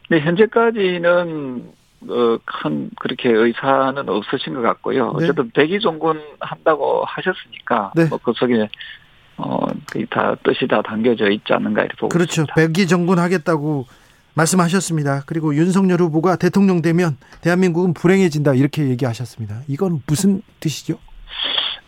[0.09, 1.73] 네, 현재까지는
[2.09, 5.13] 어, 큰 그렇게 의사는 없으신 것 같고요.
[5.19, 5.25] 네.
[5.25, 8.05] 어쨌든 백의종군 한다고 하셨으니까 네.
[8.07, 8.69] 뭐그 속에
[9.39, 12.43] 어, 거의 다 뜻이 다 담겨져 있지 않는가 이렇게 보고 그렇죠.
[12.43, 12.55] 있습니다.
[12.55, 13.87] 백기 정군 하겠다고
[14.35, 15.25] 말씀하셨습니다.
[15.27, 19.63] 그리고 윤석열 후보가 대통령 되면 대한민국은 불행해진다 이렇게 얘기하셨습니다.
[19.67, 20.99] 이건 무슨 뜻이죠?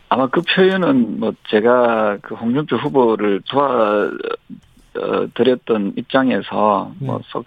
[0.09, 4.11] 아마 그 표현은 뭐 제가 그 홍준표 후보를 도와
[4.97, 7.07] 어, 드렸던 입장에서 네.
[7.07, 7.45] 뭐썩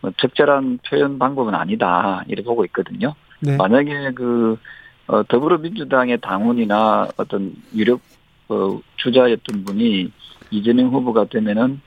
[0.00, 3.14] 뭐 적절한 표현 방법은 아니다 이렇게 보고 있거든요.
[3.40, 3.56] 네.
[3.56, 4.58] 만약에 그
[5.06, 8.00] 어, 더불어민주당의 당원이나 어떤 유력
[8.48, 10.10] 어, 주자였던 분이
[10.50, 11.80] 이재명 후보가 되면은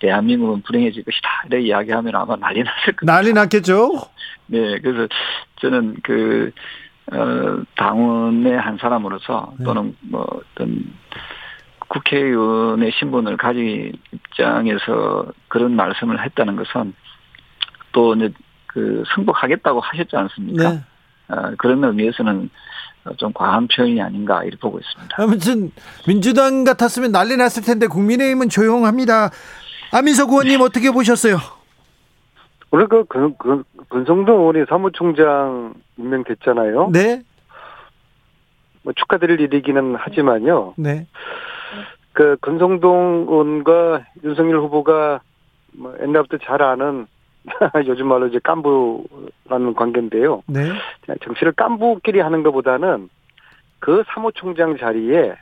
[0.00, 3.12] 대한민국은 불행해질 것이다 이렇게 이야기하면 아마 난리 났을 겁니다.
[3.12, 3.92] 난리 났겠죠?
[4.46, 5.06] 네, 그래서
[5.60, 6.50] 저는 그,
[7.12, 9.64] 어, 당원의 한 사람으로서 네.
[9.64, 10.92] 또는 뭐 어떤
[11.88, 16.94] 국회의원의 신분을 가진 입장에서 그런 말씀을 했다는 것은
[17.92, 18.32] 또 이제
[18.66, 20.70] 그 승복하겠다고 하셨지 않습니까?
[20.70, 20.80] 네.
[21.28, 22.50] 어, 그런 의미에서는
[23.16, 25.16] 좀 과한 표현이 아닌가 이렇게 보고 있습니다.
[25.18, 25.72] 아무튼
[26.06, 29.30] 민주당 같았으면 난리 났을 텐데 국민의힘은 조용합니다.
[29.92, 31.38] 안민석 의원님 어떻게 보셨어요?
[32.70, 36.90] 오늘 그, 그, 그, 권성동 의원이 사무총장 임명됐잖아요.
[36.92, 37.22] 네,
[38.82, 40.74] 뭐 축하드릴 일이기는 하지만요.
[40.76, 41.06] 네,
[42.12, 45.20] 그, 권성동 의원과 윤석열 후보가
[45.72, 47.06] 뭐 옛날부터 잘 아는
[47.86, 50.42] 요즘 말로 이제 깐부라는 관계인데요.
[50.46, 50.70] 네,
[51.24, 53.08] 정치를 깐부끼리 하는 것보다는
[53.80, 55.34] 그 사무총장 자리에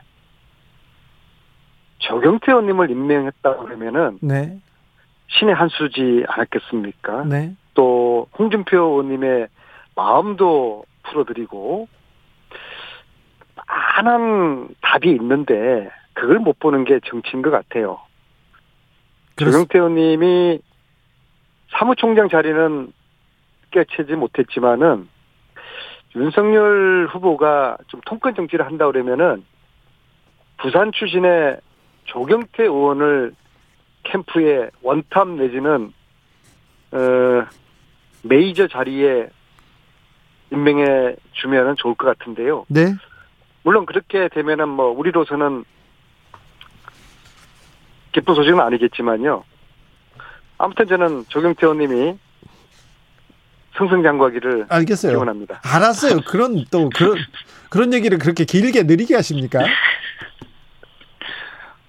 [1.98, 4.58] 조경태 의원님을 임명했다고 그러면은 네,
[5.28, 7.24] 신의 한 수지 않았겠습니까?
[7.24, 7.54] 네.
[8.18, 9.48] 또 홍준표 의원님의
[9.94, 11.88] 마음도 풀어드리고
[13.68, 18.00] 많은 답이 있는데 그걸 못 보는 게 정치인 것 같아요.
[19.36, 20.58] 조경태 의원님이
[21.70, 22.92] 사무총장 자리는
[23.70, 25.08] 깨치지 못했지만은
[26.16, 29.44] 윤석열 후보가 좀 통큰 정치를 한다 그러면은
[30.56, 31.60] 부산 출신의
[32.06, 33.34] 조경태 의원을
[34.04, 35.92] 캠프에 원탑 내지는
[36.92, 37.46] 어,
[38.22, 39.28] 메이저 자리에
[40.52, 42.64] 임명해 주면은 좋을 것 같은데요.
[42.68, 42.94] 네.
[43.62, 45.64] 물론 그렇게 되면은 뭐 우리로서는
[48.12, 49.44] 기쁜 소식은 아니겠지만요.
[50.56, 52.18] 아무튼 저는 조경태 의원님이
[53.76, 55.12] 승승장구하기를 알겠어요.
[55.12, 55.60] 기원합니다.
[55.62, 56.20] 알았어요.
[56.26, 57.16] 그런 또 그런
[57.68, 59.60] 그런 얘기를 그렇게 길게 느리게 하십니까?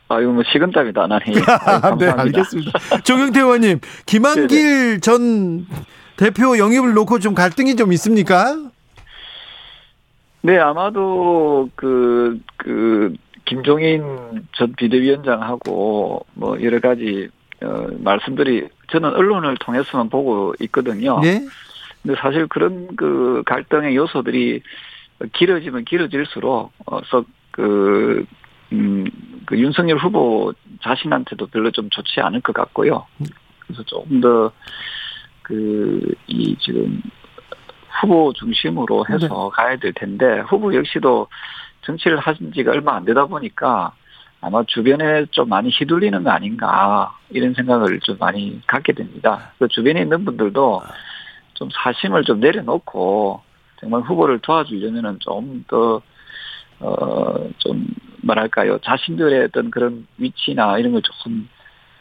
[0.10, 0.92] 아, 이거 뭐 식은땀이.
[0.98, 2.08] 아유, 네.
[2.10, 3.02] 알겠습니다.
[3.04, 5.68] 조경태 의원님, 김한길 전
[6.18, 8.58] 대표 영입을 놓고 좀 갈등이 좀 있습니까?
[10.42, 13.14] 네, 아마도 그, 그,
[13.46, 14.04] 김종인
[14.54, 17.30] 전 비대위원장하고 뭐 여러 가지,
[17.62, 21.20] 어, 말씀들이 저는 언론을 통해서만 보고 있거든요.
[21.20, 21.46] 네.
[22.02, 24.62] 근데 사실 그런 그 갈등의 요소들이
[25.34, 28.26] 길어지면 길어질수록, 어, 썩, 그,
[28.72, 29.06] 음,
[29.46, 33.06] 그 윤석열 후보 자신한테도 별로 좀 좋지 않을 것 같고요.
[33.60, 34.52] 그래서 조금 더,
[35.42, 37.02] 그, 이 지금
[38.00, 41.28] 후보 중심으로 해서 가야 될 텐데, 후보 역시도
[41.82, 43.94] 정치를 하신 지가 얼마 안 되다 보니까
[44.42, 49.52] 아마 주변에 좀 많이 휘둘리는 거 아닌가, 이런 생각을 좀 많이 갖게 됩니다.
[49.58, 50.82] 그 주변에 있는 분들도
[51.56, 53.42] 좀 사심을 좀 내려놓고,
[53.80, 56.02] 정말 후보를 도와주려면은 좀 더,
[56.80, 57.86] 어, 좀,
[58.24, 61.48] 뭐랄까요, 자신들의 어떤 그런 위치나 이런 걸 조금,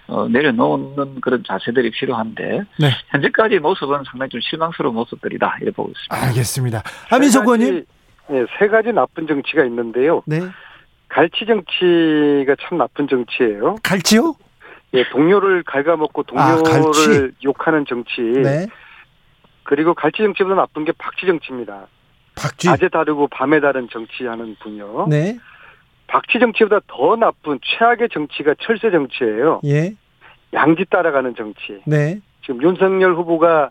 [0.07, 2.90] 어, 내려놓는 그런 자세들이 필요한데, 네.
[3.09, 6.26] 현재까지 모습은 상당히 좀 실망스러운 모습들이다, 이렇게 보고 있습니다.
[6.28, 6.83] 알겠습니다.
[7.09, 7.85] 가지- 의원님.
[8.31, 10.22] 예, 세 가지 나쁜 정치가 있는데요.
[10.26, 10.40] 네.
[11.09, 13.76] 갈치 정치가 참 나쁜 정치예요.
[13.83, 14.35] 갈지요?
[14.94, 17.35] 예, 동료를 갉아먹고 아, 동료를 갈치.
[17.44, 18.20] 욕하는 정치.
[18.20, 18.66] 네.
[19.64, 21.87] 그리고 갈치 정치보다 나쁜 게 박쥐 정치입니다.
[22.37, 22.68] 박쥐.
[22.68, 25.07] 낮에 다르고 밤에 다른 정치하는 분요.
[25.09, 25.38] 네.
[26.09, 29.61] 박쥐 정치보다 더 나쁜 최악의 정치가 철새 정치예요.
[29.64, 29.94] 예.
[30.53, 31.81] 양지 따라가는 정치.
[31.87, 32.21] 네.
[32.42, 33.71] 지금 윤석열 후보가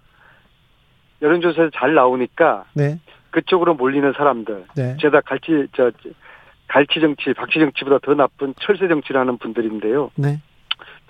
[1.22, 3.00] 여론조사에서 잘 나오니까 네.
[3.32, 4.66] 그쪽으로 몰리는 사람들.
[4.76, 4.98] 네.
[5.02, 5.92] 죄다 갈치 저
[6.68, 10.12] 갈치 정치, 박치 정치보다 더 나쁜 철새 정치를 하는 분들인데요.
[10.16, 10.40] 네.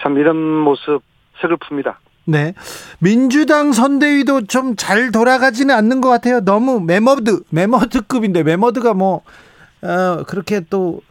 [0.01, 1.01] 참 이런 모습
[1.41, 1.95] 서글픕니다.
[2.25, 2.53] 네.
[2.99, 6.39] 민주당 선대위도 좀 잘 돌아가지는 않는 것 같아요.
[6.41, 9.21] 너무 매머드, 매머드급인데, 매머드가 뭐,
[9.81, 11.01] 어, 그렇게 또,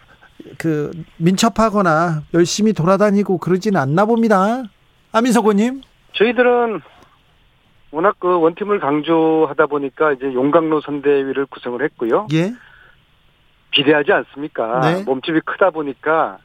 [0.58, 4.64] 그, 민첩하거나 열심히 돌아다니고 그러지는 않나 봅니다.
[5.12, 5.82] 안민석 의원님.
[6.12, 6.80] 저희들은
[7.90, 12.26] 워낙 그 원팀을 강조하다 보니까 이제 용광로 선대위를 구성을 했고요.
[12.32, 12.52] 예.
[13.70, 14.80] 비대하지 않습니까?
[14.80, 15.04] 네.
[15.04, 16.38] 몸집이 크다 보니까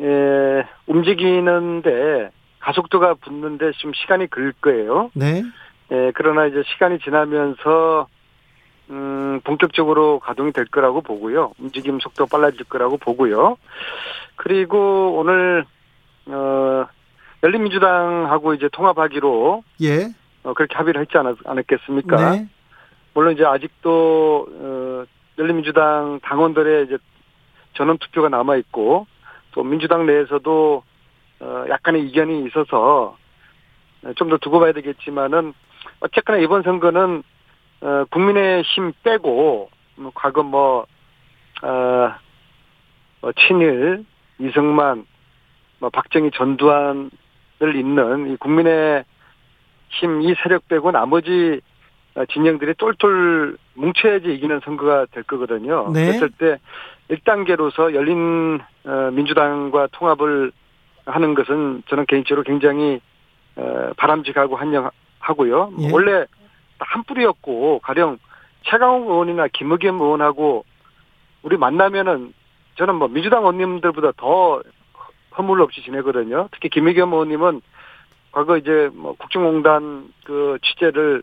[0.00, 5.10] 예, 움직이는데 가속도가 붙는데 좀 시간이 걸 거예요.
[5.14, 5.42] 네.
[5.90, 8.06] 예, 그러나 이제 시간이 지나면서
[8.90, 11.52] 음, 본격적으로 가동이 될 거라고 보고요.
[11.58, 13.56] 움직임 속도 빨라질 거라고 보고요.
[14.36, 15.64] 그리고 오늘
[16.26, 16.86] 어
[17.42, 20.08] 열린민주당하고 이제 통합하기로 예.
[20.44, 22.30] 어, 그렇게 합의를 했지 않았, 않았겠습니까?
[22.32, 22.48] 네.
[23.14, 25.04] 물론 이제 아직도 어,
[25.38, 26.98] 열린민주당 당원들의 이제
[27.74, 29.06] 전원 투표가 남아 있고
[29.52, 30.82] 또 민주당 내에서도
[31.40, 33.16] 어, 약간의 이견이 있어서
[34.16, 35.52] 좀 더 두고 봐야 되겠지만은
[36.00, 37.22] 어쨌거나 이번 선거는
[37.82, 40.86] 어, 국민의 힘 빼고 뭐 과거 뭐
[41.62, 42.14] 어,
[43.20, 44.04] 뭐 친일
[44.38, 45.04] 이승만
[45.78, 47.10] 뭐 박정희 전두환을
[47.76, 49.04] 잇는 이 국민의
[49.92, 51.60] 힘 이 세력 빼고 나머지
[52.14, 55.90] 어, 진영들이 똘똘 뭉쳐야지 이기는 선거가 될 거거든요.
[55.92, 56.06] 네.
[56.06, 56.58] 그랬을 때
[57.10, 60.52] 1단계로서 열린 어, 민주당과 통합을
[61.06, 63.00] 하는 것은 저는 개인적으로 굉장히
[63.56, 65.72] 어, 바람직하고 환영하고요.
[65.80, 65.90] 예.
[65.92, 66.26] 원래
[66.86, 68.18] 한 뿌리였고 가령
[68.62, 70.64] 최강욱 의원이나 김의겸 의원하고
[71.42, 72.32] 우리 만나면은
[72.76, 74.62] 저는 뭐 민주당 의원님들보다 더
[75.36, 76.48] 허물 없이 지내거든요.
[76.52, 77.60] 특히 김의겸 의원님은
[78.30, 81.22] 과거 이제 뭐 국정농단 그 취재를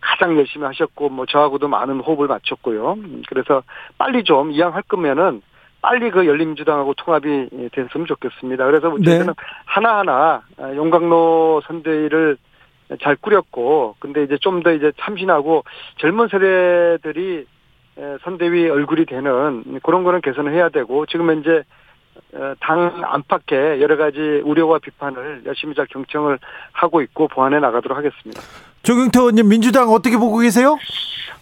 [0.00, 2.92] 가장 열심히 하셨고 뭐 저하고도 많은 호흡을 맞췄고요.
[2.92, 3.62] 음, 그래서
[3.98, 5.42] 빨리 좀 이왕 할 거면은
[5.82, 8.64] 빨리 그 열린민주당하고 통합이 됐으면 좋겠습니다.
[8.66, 9.04] 그래서 네.
[9.04, 12.38] 저희는 하나하나 아, 용광로 선대위를
[13.02, 15.64] 잘 꾸렸고 근데 이제 좀 더 이제 참신하고
[15.98, 17.46] 젊은 세대들이
[17.98, 21.62] 에, 선대위 얼굴이 되는 그런 거는 개선을 해야 되고 지금 현재
[22.32, 26.38] 어, 당 안팎의 여러 가지 우려와 비판을 열심히 잘 경청을
[26.72, 28.40] 하고 있고 보완해 나가도록 하겠습니다.
[28.82, 30.76] 조경태 의원님 민주당 어떻게 보고 계세요?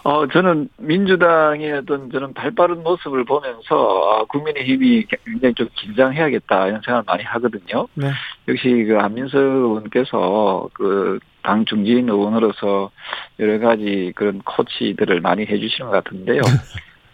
[0.03, 7.05] 어, 저는 민주당의 어떤 저는 발빠른 모습을 보면서 아, 국민의힘이 굉장히 좀 긴장해야겠다 이런 생각을
[7.07, 7.87] 많이 하거든요.
[7.95, 8.11] 네.
[8.49, 12.91] 역시 그 안민석 의원께서 그 당 중진 의원으로서
[13.39, 16.41] 여러 가지 그런 코치들을 많이 해주시는 것 같은데요.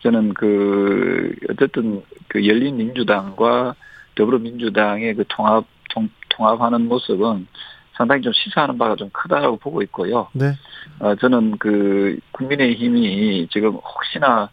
[0.03, 3.75] 저는 그 어쨌든 그 열린 민주당과
[4.15, 7.47] 더불어민주당의 그 통합 통, 통합하는 모습은
[7.93, 10.29] 상당히 좀 시사하는 바가 좀 크다라고 보고 있고요.
[10.33, 10.53] 네.
[11.01, 14.49] 어, 저는 그 국민의힘이 지금 혹시나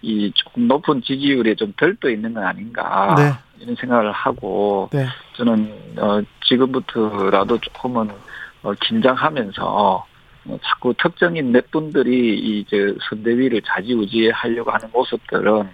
[0.00, 3.62] 이 조금 높은 지지율에 좀 들떠 있는 건 아닌가 네.
[3.62, 5.06] 이런 생각을 하고 네.
[5.36, 8.31] 저는 어, 지금부터라도 조금은 어,
[8.80, 10.06] 긴장하면서
[10.44, 15.68] 어, 자꾸 특정인 몇 분들이 이제 선대위를 좌지우지 하려고 하는 모습들은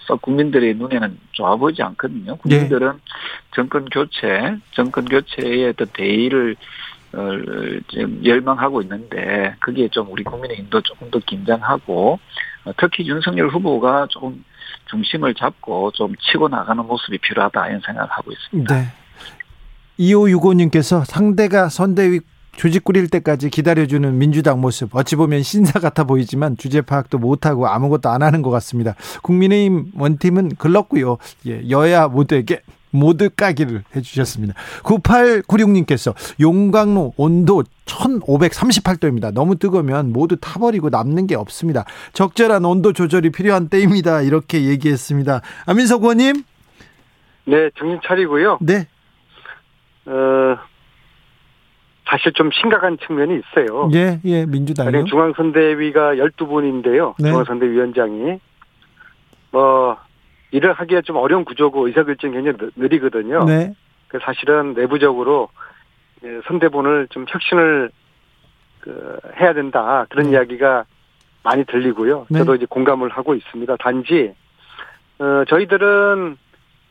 [0.00, 2.36] 썩 국민들의 눈에는 좋아 보이지 않거든요.
[2.36, 3.00] 국민들은
[3.54, 6.56] 정권 교체, 정권 교체의 어떤 대의를
[7.14, 7.18] 어,
[7.90, 12.18] 지금 열망하고 있는데 그게 좀 우리 국민의힘도 조금 더 긴장하고
[12.64, 14.42] 어, 특히 윤석열 후보가 조금
[14.86, 18.74] 중심을 잡고 좀 치고 나가는 모습이 필요하다 이런 생각을 하고 있습니다.
[18.74, 19.01] 네.
[19.98, 22.20] 2565님께서 상대가 선대위
[22.56, 28.10] 조직 꾸릴 때까지 기다려주는 민주당 모습 어찌 보면 신사 같아 보이지만 주제 파악도 못하고 아무것도
[28.10, 28.94] 안 하는 것 같습니다.
[29.22, 31.16] 국민의힘 원팀은 글렀고요.
[31.46, 34.54] 예, 여야 모두에게 모두 까기를 해주셨습니다.
[34.82, 39.32] 9896님께서 용광로 온도 1538도입니다.
[39.32, 41.86] 너무 뜨거우면 모두 타버리고 남는 게 없습니다.
[42.12, 44.20] 적절한 온도 조절이 필요한 때입니다.
[44.20, 45.40] 이렇게 얘기했습니다.
[45.64, 46.44] 안민석 의원님.
[47.46, 48.58] 네, 정신 차리고요.
[48.60, 48.86] 네.
[50.06, 50.58] 어,
[52.06, 53.88] 사실 좀 심각한 측면이 있어요.
[53.94, 55.04] 예, 예, 민주당이요.
[55.04, 57.14] 중앙선대위가 12분인데요.
[57.18, 57.30] 네.
[57.30, 58.38] 중앙선대위원장이.
[59.52, 59.96] 뭐,
[60.50, 63.44] 일을 하기가 좀 어려운 구조고 의사결정이 굉장히 느- 느리거든요.
[63.44, 63.74] 네.
[64.08, 65.48] 그래서 사실은 내부적으로
[66.24, 67.90] 예, 선대본을 좀 혁신을
[68.80, 70.06] 그 해야 된다.
[70.10, 70.32] 그런 네.
[70.32, 70.84] 이야기가
[71.44, 72.26] 많이 들리고요.
[72.30, 72.38] 네.
[72.40, 73.76] 저도 이제 공감을 하고 있습니다.
[73.76, 74.34] 단지,
[75.18, 76.36] 어, 저희들은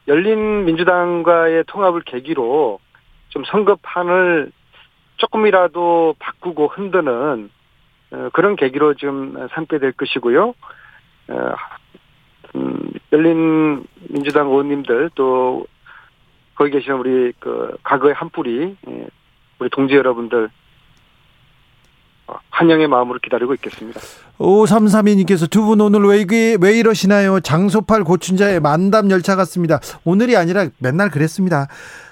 [0.07, 2.80] 열린 민주당과의 통합을 계기로
[3.32, 4.51] 좀 선거판을
[5.17, 7.49] 조금이라도 바꾸고 흔드는
[8.11, 10.53] 어, 그런 계기로 좀 삼게 될 것이고요.
[11.29, 11.55] 어,
[12.55, 15.65] 음, 열린 민주당 의원님들 또
[16.55, 19.07] 거기 계시는 우리 그 과거의 한 뿌리 예,
[19.59, 20.49] 우리 동지 여러분들
[22.49, 23.99] 환영의 마음으로 기다리고 있겠습니다.
[24.39, 26.25] 5332님께서 두 분 오늘 왜,
[26.59, 27.39] 왜 이러시나요?
[27.39, 29.79] 장소팔 고춘자의 만담 열차 같습니다.
[30.03, 31.67] 오늘이 아니라 맨날 그랬습니다.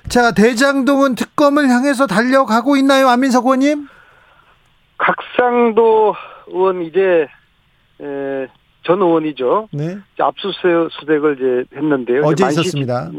[0.08, 3.08] 자, 대장동은 특검을 향해서 달려가고 있나요?
[3.10, 3.88] 안민석 의원님?
[4.98, 6.16] 각상도
[6.48, 7.28] 의원 이제
[8.02, 8.48] 에,
[8.84, 9.70] 전 의원이죠.
[9.72, 9.98] 네.
[10.20, 12.22] 압수수색을 이제 했는데요.
[12.26, 13.12] 어제 만시, 있었습니다.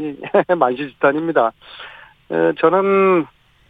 [0.57, 1.51] 만시집단입니다.
[2.59, 3.25] 저는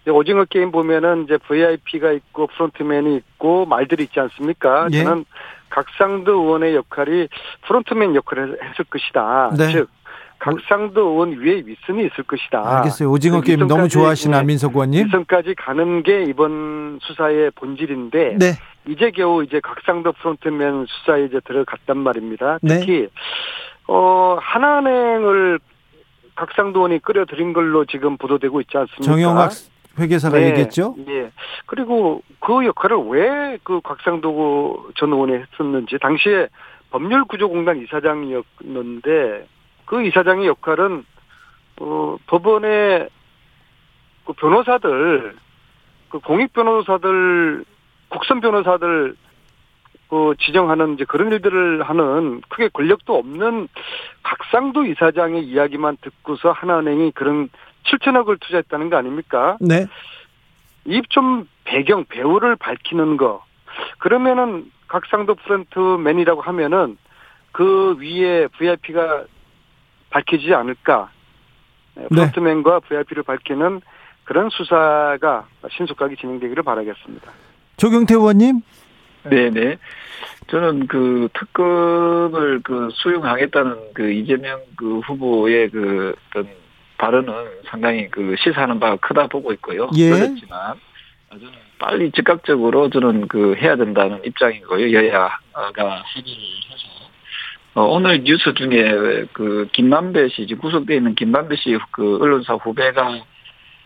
[0.09, 4.87] 오징어 게임 보면은 이제 VIP가 있고 프론트맨이 있고 말들이 있지 않습니까?
[4.91, 5.03] 예.
[5.03, 5.25] 저는
[5.69, 7.27] 곽상도 의원의 역할이
[7.67, 9.51] front man 역할을 했을 것이다.
[9.57, 9.71] 네.
[9.71, 9.89] 즉
[10.39, 12.77] 곽상도 의원 위에 윗선이 있을 것이다.
[12.77, 13.11] 알겠어요.
[13.11, 15.05] 오징어 그 게임 너무 좋아하시는 네, 안민석 의원님.
[15.05, 18.53] 윗선까지 가는 게 이번 수사의 본질인데 네.
[18.87, 22.57] 이제 겨우 이제 곽상도 front man 수사에 이제 들어갔단 말입니다.
[22.63, 22.79] 네.
[22.79, 23.07] 특히
[23.87, 25.59] 어 하나은행을
[26.35, 29.03] 곽상도 의원이 끌어들인 걸로 지금 보도되고 있지 않습니까?
[29.03, 29.51] 정영학
[29.99, 30.49] 회계사가 네.
[30.49, 30.95] 얘기했죠.
[31.07, 31.31] 예.
[31.65, 36.47] 그리고 그 역할을 왜 그 곽상도 전 의원이 했었는지 당시에
[36.91, 39.47] 법률구조공단 이사장이었는데
[39.85, 41.05] 그 이사장의 역할은
[41.79, 43.09] 어 법원의
[44.25, 45.35] 그 변호사들
[46.09, 47.65] 그 공익 변호사들
[48.09, 49.15] 국선 변호사들
[50.09, 53.69] 그 지정하는 이제 그런 일들을 하는 크게 권력도 없는
[54.23, 57.49] 각상도 이사장의 이야기만 듣고서 하나은행이 그런
[57.83, 59.57] 7천억을 투자했다는 거 아닙니까?
[59.59, 59.87] 네.
[60.85, 63.43] 이좀 배경 배우를 밝히는 거
[63.99, 66.97] 그러면은 각상도 프런트맨이라고 하면은
[67.51, 69.25] 그 위에 VIP가
[70.09, 71.11] 밝히지 않을까
[71.95, 73.81] 네, 프런트맨과 VIP를 밝히는
[74.23, 77.31] 그런 수사가 신속하게 진행되기를 바라겠습니다.
[77.77, 78.61] 조경태 의원님.
[79.29, 79.77] 네네.
[80.47, 86.47] 저는 그 특검을 그 수용하겠다는 그 이재명 그 후보의 그 어떤
[87.01, 87.33] 발언은
[87.65, 89.89] 상당히 그 시사하는 바가 크다 보고 있고요.
[89.95, 90.11] 예.
[90.11, 90.75] 그렇지만
[91.31, 91.47] 저는
[91.79, 94.93] 빨리 즉각적으로 저는 그 해야 된다는 입장이고요.
[94.93, 96.91] 여야가 합의를 해서
[97.73, 103.23] 어, 오늘 뉴스 중에 그 김만배 씨 지금 구속돼 있는 김만배 씨 그 언론사 후배가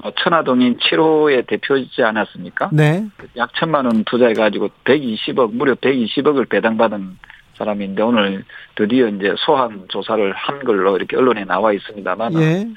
[0.03, 2.69] 어, 천화동인 7호의 대표이지 않았습니까?
[2.73, 3.07] 네.
[3.37, 7.17] 약 천만 원 투자해가지고 120억, 무려 120억을 배당받은
[7.53, 8.43] 사람인데 오늘
[8.75, 12.67] 드디어 이제 소환 조사를 한 걸로 이렇게 언론에 나와 있습니다만 예.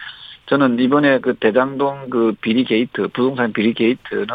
[0.49, 4.27] 저는 이번에 그 대장동 그 비리 게이트, 부동산 비리 게이트는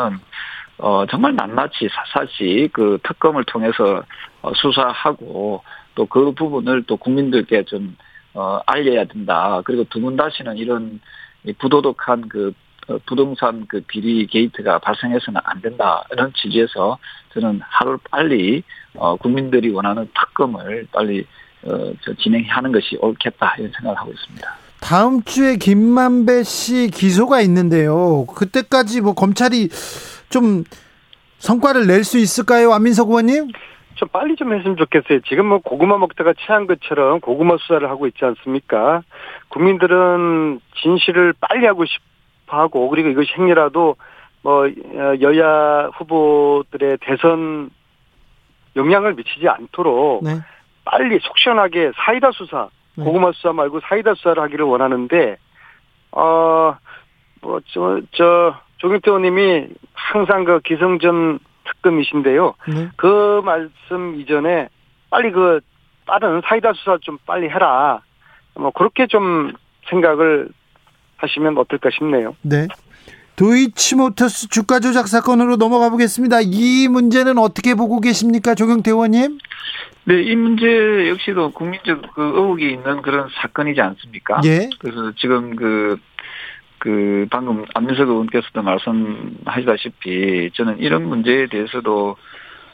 [0.79, 4.03] 어 정말 낱낱이 사사시 그 특검을 통해서
[4.41, 5.63] 어, 수사하고
[5.95, 7.95] 또 그 부분을 또 국민들께 좀
[8.33, 9.61] 어, 알려야 된다.
[9.63, 10.99] 그리고 두번 다시는 이런
[11.43, 12.53] 이 부도덕한 그
[12.87, 16.03] 어, 부동산 그 비리 게이트가 발생해서는 안 된다.
[16.11, 16.97] 이런 취지에서
[17.33, 18.63] 저는 하루 빨리
[18.95, 21.25] 어, 국민들이 원하는 특검을 빨리
[21.63, 24.62] 어, 저 진행하는 것이 옳겠다 이런 생각을 하고 있습니다.
[24.83, 28.25] 다음 주에 김만배 씨 기소가 있는데요.
[28.25, 29.69] 그때까지 뭐 검찰이
[30.29, 30.65] 좀
[31.37, 33.47] 성과를 낼 수 있을까요, 안민석 의원님?
[33.95, 35.21] 좀 빨리 좀 했으면 좋겠어요.
[35.21, 39.03] 지금 뭐 고구마 먹다가 체한 것처럼 고구마 수사를 하고 있지 않습니까?
[39.49, 42.03] 국민들은 진실을 빨리 하고 싶어
[42.47, 43.95] 하고 그리고 이것이 행여라도
[44.41, 44.69] 뭐
[45.21, 47.69] 여야 후보들의 대선
[48.75, 50.41] 영향을 미치지 않도록 네.
[50.83, 52.69] 빨리 속 시원하게 사이다 수사, 네.
[52.95, 55.37] 고구마 수사 말고 사이다 수사를 하기를 원하는데
[56.11, 62.53] 어뭐저 저 조경태 의원님이 항상 그 기성전 특검이신데요.
[62.67, 62.89] 네.
[62.97, 64.69] 그 말씀 이전에
[65.09, 65.61] 빨리 그
[66.05, 68.01] 빠른 사이다 수사 좀 빨리 해라.
[68.55, 69.53] 뭐 그렇게 좀
[69.89, 70.49] 생각을
[71.17, 72.35] 하시면 어떨까 싶네요.
[72.41, 72.67] 네.
[73.35, 76.41] 도이치모터스 주가 조작 사건으로 넘어가 보겠습니다.
[76.43, 79.39] 이 문제는 어떻게 보고 계십니까, 조경태 의원님?
[80.05, 84.41] 네, 이 문제 역시도 국민적 그 의혹이 있는 그런 사건이지 않습니까?
[84.45, 84.69] 예.
[84.79, 85.97] 그래서 지금 그,
[86.77, 92.17] 그, 방금 안민석 의원께서도 말씀하시다시피 저는 이런 문제에 대해서도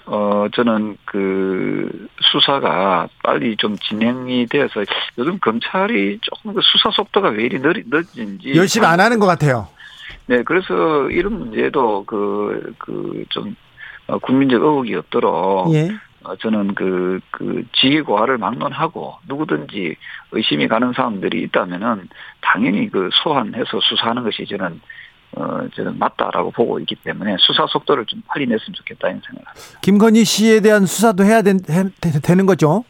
[0.08, 4.84] 어, 저는 그 수사가 빨리 좀 진행이 되어서
[5.20, 8.56] 요즘 검찰이 조금 그 수사 속도가 왜 이리 늦, 늦은지.
[8.56, 9.68] 열심히 안 하는 것 같아요.
[10.30, 13.56] 네, 그래서 이런 문제도 그, 그, 좀,
[14.06, 15.74] 어, 국민적 의혹이 없도록.
[15.74, 15.90] 예.
[16.24, 19.96] 어, 저는 그, 그, 지휘고하를 막론하고 누구든지
[20.32, 22.10] 의심이 가는 사람들이 있다면은
[22.42, 24.80] 당연히 그 소환해서 수사하는 것이 저는
[25.36, 29.80] 어, 저는 맞다라고 보고 있기 때문에 수사 속도를 좀 빨리 냈으면 좋겠다 이런 생각을 합니다.
[29.82, 31.86] 김건희 씨에 대한 수사도 해야 된, 해,
[32.22, 32.84] 되는 거죠?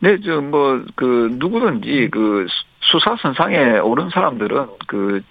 [0.00, 2.46] 네, 저, 뭐, 그, 누구든지 그
[2.80, 5.22] 수사 선상에 오른 사람들은 그,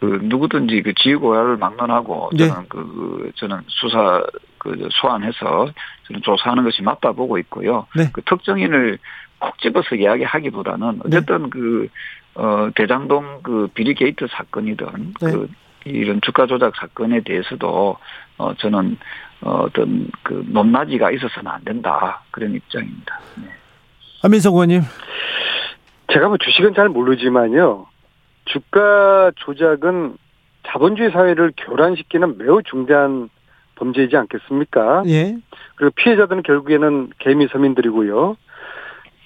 [0.00, 2.48] 그 누구든지 그 지위고하를 막론하고 네.
[2.48, 4.22] 저는 그, 그 저는 수사
[4.58, 5.68] 그 소환해서
[6.06, 7.86] 저는 조사하는 것이 맞다 보고 있고요.
[7.96, 8.10] 네.
[8.12, 8.98] 그 특정인을
[9.38, 11.88] 콕 집어서 이야기하기보다는 어쨌든 그
[12.34, 15.32] 어, 대장동 그 비리 게이트 사건이든 네.
[15.32, 15.48] 그
[15.84, 17.96] 이런 주가 조작 사건에 대해서도
[18.38, 18.98] 어 저는
[19.40, 23.20] 어, 어떤 그 높낮이가 있어서는 안 된다 그런 입장입니다.
[23.36, 23.48] 네.
[24.22, 24.82] 안민석 의원님.
[26.12, 27.86] 제가 뭐 주식은 잘 모르지만요.
[28.46, 30.16] 주가 조작은
[30.66, 33.28] 자본주의 사회를 교란시키는 매우 중대한
[33.76, 35.04] 범죄이지 않겠습니까?
[35.06, 35.36] 예.
[35.76, 38.36] 그리고 피해자들은 결국에는 개미 서민들이고요.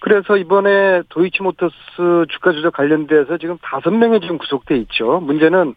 [0.01, 5.21] 그래서 이번에 도이치모터스 주가 조작 관련돼서 지금 다섯 명이 지금 구속돼 있죠.
[5.21, 5.75] 문제는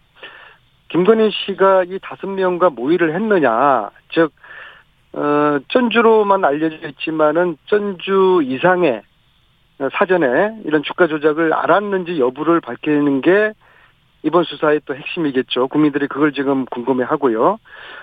[0.90, 4.32] 김건희 씨가 이 다섯 명과 모의를 했느냐, 즉
[5.14, 9.02] 어, 전주로만 알려져 있지만은 전주 이상의
[9.94, 13.54] 사전에 이런 주가 조작을 알았는지 여부를 밝히는 게
[14.24, 15.68] 이번 수사의 또 핵심이겠죠.
[15.68, 17.60] 국민들이 그걸 지금 궁금해 하고요.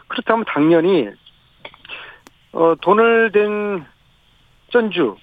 [0.09, 1.09] 그렇다면 당연히,
[2.53, 3.87] 어, 돈을 댄
[4.71, 5.17] 전주,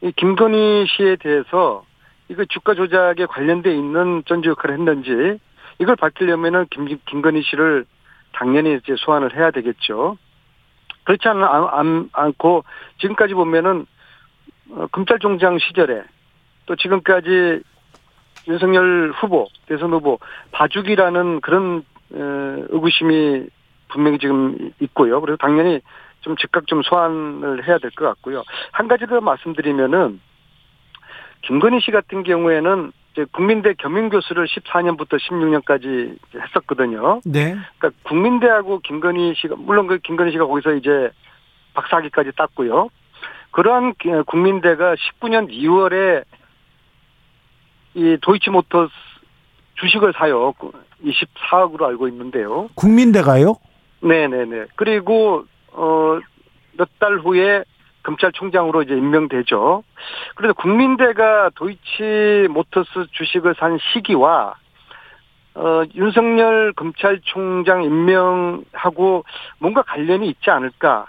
[0.00, 1.84] 이 김건희 씨에 대해서
[2.28, 5.38] 이거 주가 조작에 관련돼 있는 전주 역할을 했는지
[5.78, 7.84] 이걸 밝히려면은 김, 김건희 씨를
[8.32, 10.16] 당연히 이제 소환을 해야 되겠죠.
[11.04, 12.64] 그렇지 않, 않, 않고
[12.98, 13.86] 지금까지 보면은
[14.70, 16.02] 어, 검찰총장 시절에
[16.66, 17.62] 또 지금까지
[18.48, 20.18] 윤석열 후보 대선 후보
[20.52, 23.46] 봐주기라는 그런 어, 의구심이
[23.88, 25.20] 분명히 지금 있고요.
[25.20, 25.80] 그래서 당연히
[26.20, 28.42] 좀 즉각 좀 소환을 해야 될 것 같고요.
[28.72, 30.20] 한 가지 더 말씀드리면은
[31.42, 37.20] 김건희 씨 같은 경우에는 이제 국민대 겸임 교수를 14년부터 16년까지 했었거든요.
[37.24, 37.56] 네.
[37.78, 41.10] 그러니까 국민대하고 김건희 씨가 물론 그 김건희 씨가 거기서 이제
[41.74, 42.88] 박사학위까지 땄고요.
[43.54, 43.94] 그러한
[44.26, 46.24] 국민대가 19년 2월에
[47.94, 48.92] 이 도이치모터스
[49.76, 50.52] 주식을 사요.
[51.04, 52.68] 24억으로 알고 있는데요.
[52.74, 53.54] 국민대가요?
[54.02, 54.66] 네네네.
[54.76, 56.18] 그리고 어
[56.76, 57.62] 몇 달 후에
[58.02, 59.84] 검찰총장으로 이제 임명되죠.
[60.34, 64.54] 그래서 국민대가 도이치모터스 주식을 산 시기와
[65.54, 69.24] 어 윤석열 검찰총장 임명하고
[69.60, 71.06] 뭔가 관련이 있지 않을까?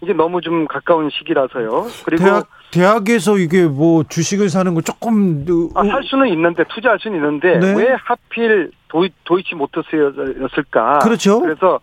[0.00, 1.86] 이게 너무 좀 가까운 시기라서요.
[2.04, 5.44] 그리고 대학 대학에서 이게 뭐 주식을 사는 거 조금
[5.74, 7.74] 아, 살 수는 있는데 투자할 수는 있는데 네.
[7.74, 10.98] 왜 하필 도이, 도이치모터스였을까?
[11.00, 11.40] 그렇죠.
[11.40, 11.80] 그래서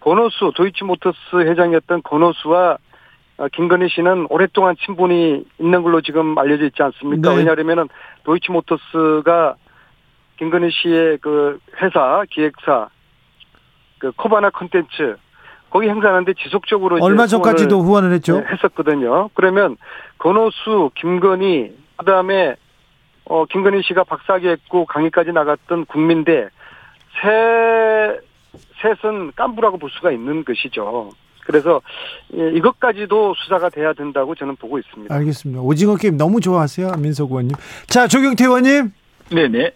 [0.00, 2.78] 권오수 도이치모터스 회장이었던 권오수와
[3.38, 7.30] 어, 김건희 씨는 오랫동안 친분이 있는 걸로 지금 알려져 있지 않습니까?
[7.30, 7.36] 네.
[7.38, 7.88] 왜냐하면은
[8.24, 9.56] 도이치모터스가
[10.38, 12.88] 김건희 씨의 그 회사 기획사
[13.98, 15.16] 그 코바나 콘텐츠
[15.70, 18.40] 거기 행사하는데 지속적으로 얼마 전까지도 후원을 했죠.
[18.40, 19.30] 네, 했었거든요.
[19.34, 19.76] 그러면
[20.18, 22.56] 권오수, 김건희, 그다음에
[23.24, 26.48] 어 김건희 씨가 박사학위 했고 강의까지 나갔던 국민대
[27.20, 28.18] 세
[28.82, 31.10] 셋은 깐부라고 볼 수가 있는 것이죠.
[31.44, 31.80] 그래서
[32.36, 35.14] 예, 이것까지도 수사가 돼야 된다고 저는 보고 있습니다.
[35.14, 35.62] 알겠습니다.
[35.62, 37.56] 오징어 게임 너무 좋아하세요, 안민석 의원님.
[37.86, 38.92] 자, 조경태 의원님
[39.30, 39.72] 네네.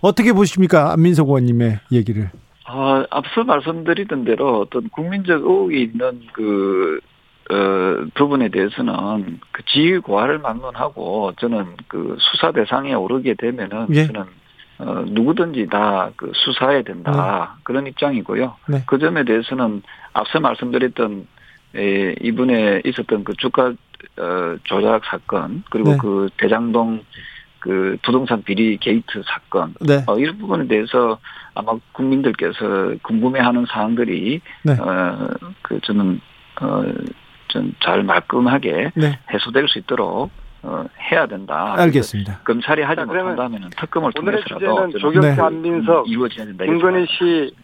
[0.00, 2.30] 어떻게 보십니까, 안민석 의원님의 얘기를?
[2.72, 7.00] 아, 앞서 말씀드리던 대로 어떤 국민적 의혹이 있는 그,
[7.50, 14.06] 어, 부분에 대해서는 그 지위 고하를 막론하고 저는 그 수사 대상에 오르게 되면은 예.
[14.06, 14.24] 저는
[14.78, 17.56] 어, 누구든지 다 그 수사해야 된다.
[17.64, 18.56] 그런 입장이고요.
[18.68, 18.82] 네.
[18.86, 21.26] 그 점에 대해서는 앞서 말씀드렸던
[21.76, 23.72] 에, 이번에 있었던 그 주가
[24.18, 25.98] 어, 조작 사건 그리고 네.
[26.00, 27.02] 그 대장동
[27.60, 30.02] 그 부동산 비리 게이트 사건 네.
[30.06, 31.18] 어, 이런 부분에 대해서
[31.54, 34.72] 아마 국민들께서 궁금해하는 사항들이 네.
[34.72, 35.28] 어,
[35.62, 36.20] 그 저는
[37.48, 39.18] 어좀잘 말끔하게 네.
[39.32, 40.30] 해소될 수 있도록
[40.62, 41.74] 어, 해야 된다.
[41.78, 42.40] 알겠습니다.
[42.44, 45.40] 검찰이 하지 못한다면 특검을 오늘의 통해서라도 조경태 네.
[45.40, 46.64] 안민석 이루어져야 된다.
[46.64, 47.54] 김건희 씨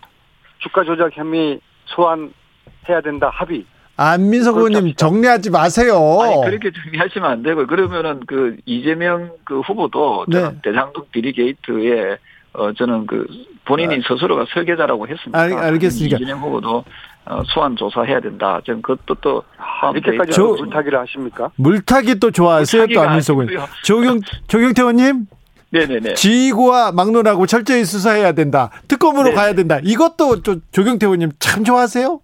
[0.59, 3.65] 주가 조작 혐의 소환해야 된다 합의.
[3.97, 4.95] 안민석 의원님.
[4.95, 5.97] 정리하지 마세요.
[6.23, 10.51] 아니 그렇게 정리하시면 안 되고 그러면은 그 이재명 그 후보도 네.
[10.63, 12.19] 대장동 비리 게이트에
[12.53, 13.27] 어 저는 그
[13.65, 15.39] 본인이 스스로가 설계자라고 했습니다.
[15.39, 15.43] 아.
[15.43, 16.17] 알- 알겠습니다.
[16.17, 16.85] 이재명 후보도
[17.29, 18.61] 어, 소환 조사해야 된다.
[18.65, 19.43] 저는 그것도 또
[19.81, 21.51] 포함돼 이렇게까지 저- 물타기를 하십니까?
[21.57, 23.59] 물타기 또 좋아하세요, 또 안민석 의원님.
[23.59, 23.75] 아니고요.
[23.83, 25.27] 조경 조경태 의원님
[25.71, 26.15] 네네네.
[26.15, 28.71] 지휘고와 막론하고 철저히 수사해야 된다.
[28.87, 29.35] 특검으로 네.
[29.35, 29.81] 가야 된다.
[29.83, 32.21] 이것도 조, 조경태 의원님 참 좋아하세요?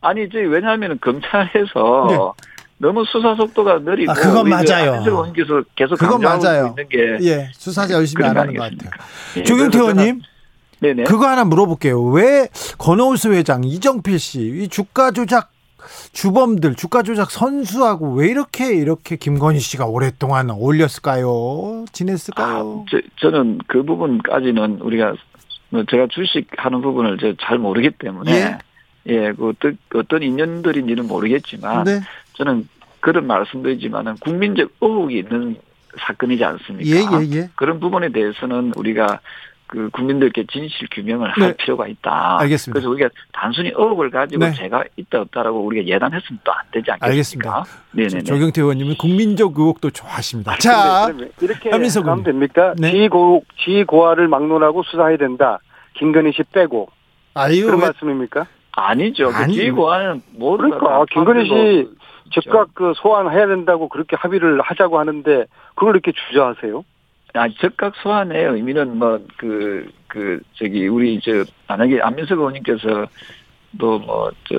[0.00, 2.48] 아니 이제 왜냐하면 검찰에서 네.
[2.78, 5.02] 너무 수사 속도가 느리고 아, 그건 맞아요.
[5.74, 6.68] 계속 그건 맞아요.
[6.68, 8.96] 있는 게 예, 수사자 열심히 안거 하는 것 아니겠습니까?
[8.96, 9.08] 같아요.
[9.36, 10.20] 예, 조경태 의원님
[10.80, 11.04] 네네.
[11.04, 12.00] 그거 하나 물어볼게요.
[12.04, 15.50] 왜 권오수 회장, 이정필 씨, 이 주가 조작
[16.12, 21.84] 주범들, 주가 조작 선수하고 왜 이렇게 이렇게 김건희 씨가 오랫동안 어울렸을까요?
[21.92, 22.84] 지냈을까요?
[22.86, 25.14] 아, 저, 저는 그 부분까지는 우리가
[25.70, 28.58] 뭐 제가 주식하는 부분을 저잘 모르기 때문에 예.
[29.06, 32.00] 예, 그 어떤 어떤 인연들인지는 모르겠지만 네.
[32.34, 32.68] 저는
[33.00, 35.56] 그런 말씀드리지만은 국민적 의혹이 있는
[35.98, 36.90] 사건이지 않습니까?
[36.90, 36.96] 예,
[37.26, 37.50] 예, 예.
[37.54, 39.20] 그런 부분에 대해서는 우리가
[39.66, 41.56] 그 국민들께 진실 규명을 할 네.
[41.56, 42.38] 필요가 있다.
[42.40, 42.72] 알겠습니다.
[42.72, 44.52] 그래서 우리가 단순히 의혹을 가지고 네.
[44.54, 47.06] 제가 있다 없다라고 우리가 예단했으면 또 안 되지 않겠습니까?
[47.06, 47.64] 알겠습니다.
[47.92, 48.22] 네네네.
[48.24, 50.52] 조경태 의원님은 국민적 의혹도 좋아하십니다.
[50.52, 51.08] 근데 자,
[51.42, 52.24] 이렇게 하면 의원님.
[52.24, 52.74] 됩니까?
[52.78, 52.92] 네.
[52.92, 55.58] 지고 지고화를 막론하고 수사해야 된다.
[55.94, 56.88] 김건희 씨 빼고
[57.34, 58.46] 아유, 그런 왜- 말씀입니까?
[58.78, 59.28] 아니죠.
[59.30, 59.54] 그 아니.
[59.54, 61.88] 지휘고하는 모든 그러니까 김건희 씨
[62.32, 66.84] 즉각 그 소환해야 된다고 그렇게 합의를 하자고 하는데 그걸 이렇게 주저하세요?
[67.34, 73.06] 아, 즉각 소환의 의미는 뭐, 그, 그, 저기, 우리, 저, 만약에 안민석 의원님께서
[73.78, 74.56] 또 뭐, 저,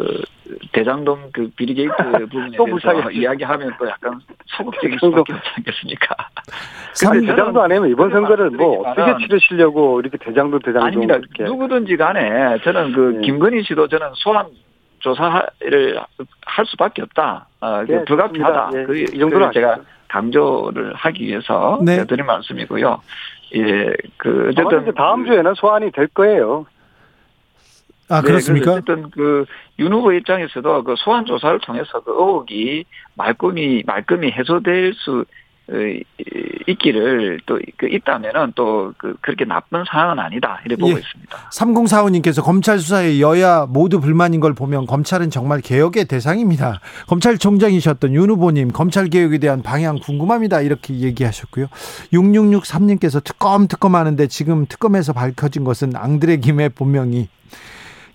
[0.72, 1.94] 대장동 그 비리 게이트
[2.30, 3.12] 부분에 또 대해서.
[3.12, 6.16] 이야기하면 또 약간 소극적일 수밖에 없지 않겠습니까?
[6.94, 11.16] 삼- 근데 대장동 안 하면 이번 선거를 뭐 어떻게 치르시려고 이렇게 대장동 대장동 아닙니다.
[11.16, 13.22] 이렇게 누구든지 간에 저는 그 네.
[13.22, 14.48] 김건희 씨도 저는 소환
[15.00, 16.00] 조사를
[16.46, 17.48] 할 수밖에 없다.
[17.62, 18.72] 어, 그 예, 불가피하다.
[18.76, 19.78] 예, 그, 이 정도로 그걸 제가.
[20.10, 22.04] 강조를 하기 위해서 네.
[22.06, 23.00] 드린 말씀이고요.
[23.56, 26.66] 예, 그 어쨌든 다음 그- 주에는 소환이 될 거예요.
[28.10, 28.82] 아, 네, 그렇습니까?
[28.82, 32.86] 그래서 어쨌든 그윤 후보 입장에서도 그 소환 조사를 통해서 그 의혹이
[33.16, 35.26] 말끔히 말끔히 해소될 수
[35.72, 35.74] 어,
[36.68, 41.00] 있기를 또그 있다면은 또그 그렇게 나쁜 상황은 아니다 이렇게 보고 예.
[41.00, 41.38] 있습니다.
[41.52, 46.80] 3045님께서 검찰 수사에 여야 모두 불만인 걸 보면 검찰은 정말 개혁의 대상입니다.
[47.08, 50.62] 검찰총장이셨던 윤 후보님 검찰 개혁에 대한 방향 궁금합니다.
[50.62, 51.68] 이렇게 얘기하셨고요.
[52.14, 57.30] 6663님께서 특검 특검 하는데 지금 특검에서 밝혀진 것은 앙드레 김의 본명이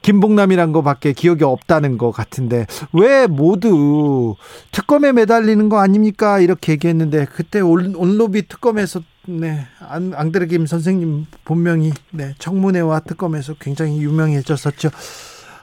[0.04, 4.36] 김봉남이란 거밖에 기억이 없다는 것 같은데 왜 모두
[4.70, 6.40] 특검에 매달리는 거 아닙니까?
[6.40, 13.54] 이렇게 얘기했는데 그때 온- 온로비 특검에서 네 안- 앙드레 김 선생님 본명이 네 청문회와 특검에서
[13.58, 14.90] 굉장히 유명해졌었죠.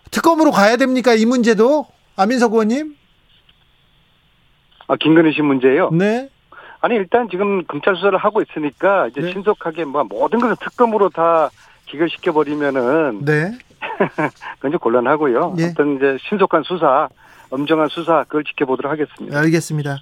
[0.10, 1.14] 특검으로 가야 됩니까?
[1.14, 1.86] 이 문제도
[2.16, 2.96] 아민석 의원님?
[4.88, 5.92] 아 김건희 씨 문제요.
[5.92, 6.30] 네.
[6.82, 9.32] 아니 일단 지금 검찰 수사를 하고 있으니까 이제 네.
[9.34, 11.52] 신속하게 뭐 모든 것을 특검으로 다
[11.86, 13.52] 기결시켜 버리면은 네.
[14.62, 15.56] 굉장히 곤란하고요.
[15.60, 15.66] 예.
[15.66, 17.08] 어떤 이제 신속한 수사,
[17.50, 19.38] 엄정한 수사 그걸 지켜보도록 하겠습니다.
[19.40, 19.98] 알겠습니다.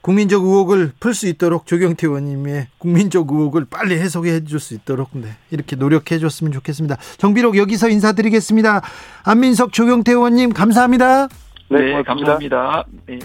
[0.00, 5.28] 국민적 의혹을 풀 수 있도록 조경태 의원님의 국민적 의혹을 빨리 해소해 줄 수 있도록 네,
[5.52, 6.96] 이렇게 노력해 줬으면 좋겠습니다.
[7.18, 8.82] 정비록 여기서 인사드리겠습니다.
[9.24, 11.28] 안민석 조경태 의원님 감사합니다.
[11.68, 12.02] 네, 고맙습니다.
[12.02, 12.84] 감사합니다.
[13.06, 13.18] 네.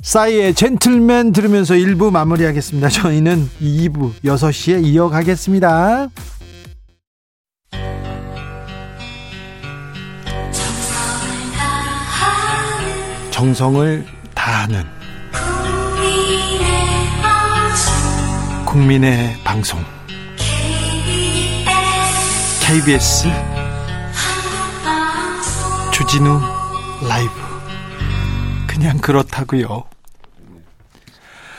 [0.00, 2.88] 싸이의 젠틀맨 들으면서 1부 마무리하겠습니다.
[2.88, 6.08] 저희는 2부 6시에 이어가겠습니다.
[13.36, 14.82] 정성을 다하는
[18.64, 19.78] 국민의 방송
[22.62, 23.28] KBS
[25.92, 26.40] 주진우
[27.06, 27.30] 라이브
[28.66, 29.84] 그냥 그렇다고요.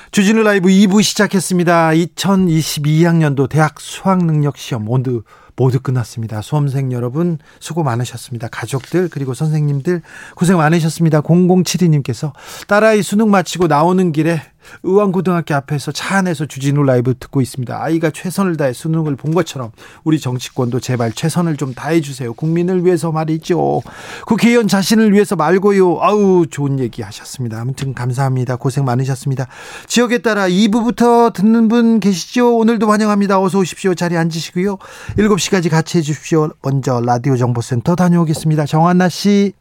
[0.09, 1.91] 주진우 라이브 2부 시작했습니다.
[1.91, 5.21] 2022학년도 대학 수학능력 시험 모두
[5.57, 6.41] 모두 끝났습니다.
[6.41, 8.47] 수험생 여러분 수고 많으셨습니다.
[8.47, 10.01] 가족들 그리고 선생님들
[10.35, 11.21] 고생 많으셨습니다.
[11.21, 12.31] 0072님께서
[12.67, 14.39] 딸아이 수능 마치고 나오는 길에
[14.83, 17.81] 의왕고등학교 앞에서 차 안에서 주진우 라이브 듣고 있습니다.
[17.81, 19.71] 아이가 최선을 다해 수능을 본 것처럼
[20.03, 22.33] 우리 정치권도 제발 최선을 좀 다해 주세요.
[22.33, 23.81] 국민을 위해서 말이죠.
[24.25, 25.99] 국회의원 자신을 위해서 말고요.
[26.01, 27.59] 아우 좋은 얘기 하셨습니다.
[27.59, 28.55] 아무튼 감사합니다.
[28.55, 29.47] 고생 많으셨습니다.
[29.87, 32.57] 지역에 따라 2부부터 듣는 분 계시죠?
[32.57, 33.41] 오늘도 환영합니다.
[33.41, 33.95] 어서 오십시오.
[33.95, 34.77] 자리에 앉으시고요.
[35.17, 36.49] 7시까지 같이 해 주십시오.
[36.61, 38.65] 먼저 라디오 정보센터 다녀오겠습니다.
[38.65, 39.53] 정한나 씨.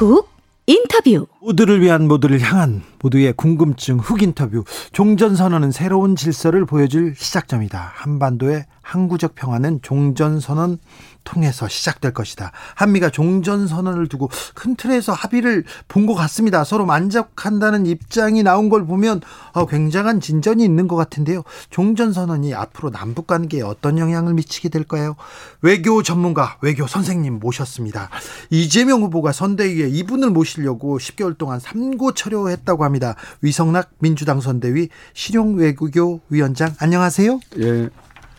[0.00, 0.30] 훅
[0.66, 7.92] 인터뷰 모두를 위한 모두를 향한 모두의 궁금증 훅 인터뷰 종전선언은 새로운 질서를 보여줄 시작점이다.
[7.96, 10.78] 한반도의 항구적 평화는 종전선언
[11.24, 12.52] 통해서 시작될 것이다.
[12.74, 16.64] 한미가 종전 선언을 두고 큰 틀에서 합의를 본 것 같습니다.
[16.64, 19.20] 서로 만족한다는 입장이 나온 걸 보면
[19.52, 21.42] 어, 굉장한 진전이 있는 것 같은데요.
[21.68, 25.14] 종전 선언이 앞으로 남북 관계에 어떤 영향을 미치게 될까요?
[25.60, 28.08] 외교 전문가, 외교 선생님 모셨습니다.
[28.48, 33.14] 이재명 후보가 선대위에 이분을 모시려고 10개월 동안 삼고철효했다고 합니다.
[33.42, 37.40] 위성락 민주당 선대위 실용외교위원장 안녕하세요.
[37.58, 37.88] 예,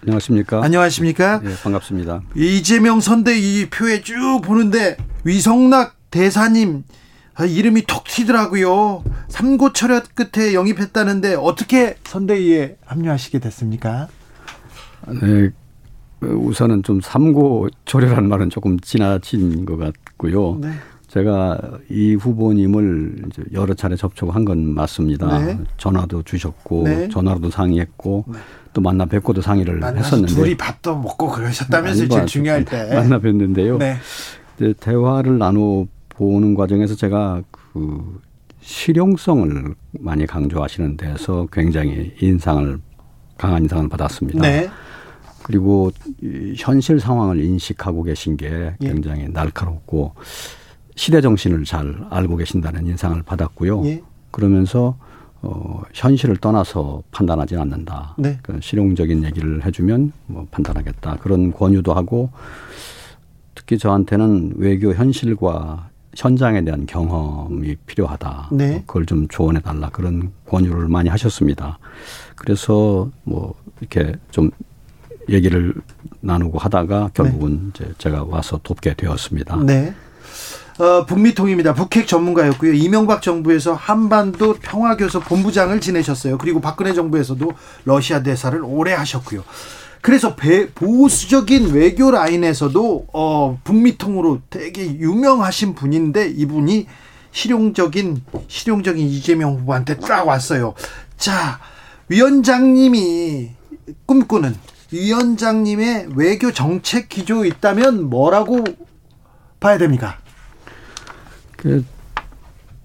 [0.03, 0.63] 안녕하십니까?
[0.63, 1.41] 안녕하십니까?
[1.45, 2.21] 예, 반갑습니다.
[2.35, 6.83] 이재명 선대위 표에 쭉 보는데 위성락 대사님
[7.35, 9.03] 아, 이름이 톡 튀더라고요.
[9.29, 14.07] 삼고 철학 끝에 영입했다는데 어떻게 선대위에 합류하시게 됐습니까?
[15.07, 15.49] 네,
[16.19, 20.57] 그 우선은 좀 삼고 조례라는 말은 조금 지나친 것 같고요.
[20.61, 20.71] 네.
[21.11, 21.59] 제가
[21.89, 25.39] 이 후보님을 여러 차례 접촉한 건 맞습니다.
[25.39, 25.57] 네.
[25.75, 27.09] 전화도 주셨고 네.
[27.09, 28.25] 전화로도 상의했고
[28.71, 32.03] 또 만나 뵙고도 상의를 했었는데 둘이 밥도 먹고 그러셨다면서요.
[32.03, 32.85] 아니, 제일 뭐, 중요할 때.
[32.95, 33.77] 만나 뵀는데요.
[33.77, 33.97] 네.
[34.55, 38.21] 이제 대화를 나눠 보는 과정에서 제가 그
[38.61, 42.79] 실용성을 많이 강조하시는 데서 굉장히 인상을
[43.37, 44.39] 강한 인상을 받았습니다.
[44.39, 44.69] 네.
[45.43, 45.91] 그리고
[46.55, 48.87] 현실 상황을 인식하고 계신 게 예.
[48.87, 49.27] 굉장히 예.
[49.27, 50.13] 날카롭고
[50.95, 53.85] 시대 정신을 잘 알고 계신다는 인상을 받았고요.
[53.85, 54.01] 예.
[54.31, 54.97] 그러면서
[55.41, 58.15] 어, 현실을 떠나서 판단하지 않는다.
[58.17, 58.37] 네.
[58.43, 61.17] 그 실용적인 얘기를 해주면 뭐 판단하겠다.
[61.17, 62.29] 그런 권유도 하고
[63.55, 68.49] 특히 저한테는 외교 현실과 현장에 대한 경험이 필요하다.
[68.51, 68.83] 네.
[68.85, 69.89] 그걸 좀 조언해 달라.
[69.89, 71.79] 그런 권유를 많이 하셨습니다.
[72.35, 74.51] 그래서 뭐 이렇게 좀
[75.29, 75.73] 얘기를
[76.19, 77.85] 나누고 하다가 결국은 네.
[77.85, 79.63] 이제 제가 와서 돕게 되었습니다.
[79.63, 79.93] 네.
[80.81, 81.75] 어, 북미통입니다.
[81.75, 82.73] 북핵 전문가였고요.
[82.73, 86.39] 이명박 정부에서 한반도 평화교섭 본부장을 지내셨어요.
[86.39, 87.51] 그리고 박근혜 정부에서도
[87.85, 89.43] 러시아 대사를 오래 하셨고요.
[90.01, 96.87] 그래서 배, 보수적인 외교 라인에서도 어, 북미통으로 되게 유명하신 분인데 이분이
[97.31, 100.73] 실용적인 실용적인 이재명 후보한테 쫙 왔어요.
[101.15, 101.59] 자,
[102.07, 103.51] 위원장님이
[104.07, 104.55] 꿈꾸는
[104.91, 108.63] 위원장님의 외교 정책 기조 있다면 뭐라고
[109.59, 110.20] 봐야 됩니까?
[111.61, 111.85] 그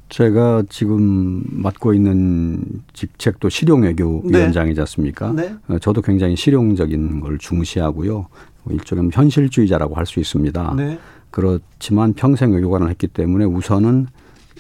[0.09, 2.63] 제가 지금 맡고 있는
[2.93, 4.39] 직책도 실용외교 네.
[4.39, 5.33] 위원장이지 않습니까?
[5.33, 5.55] 네.
[5.69, 8.27] 어, 저도 굉장히 실용적인 걸 중시하고요.
[8.71, 10.75] 일종의 현실주의자라고 할 수 있습니다.
[10.77, 10.99] 네.
[11.31, 14.07] 그렇지만 평생 외교관을 했기 때문에 우선은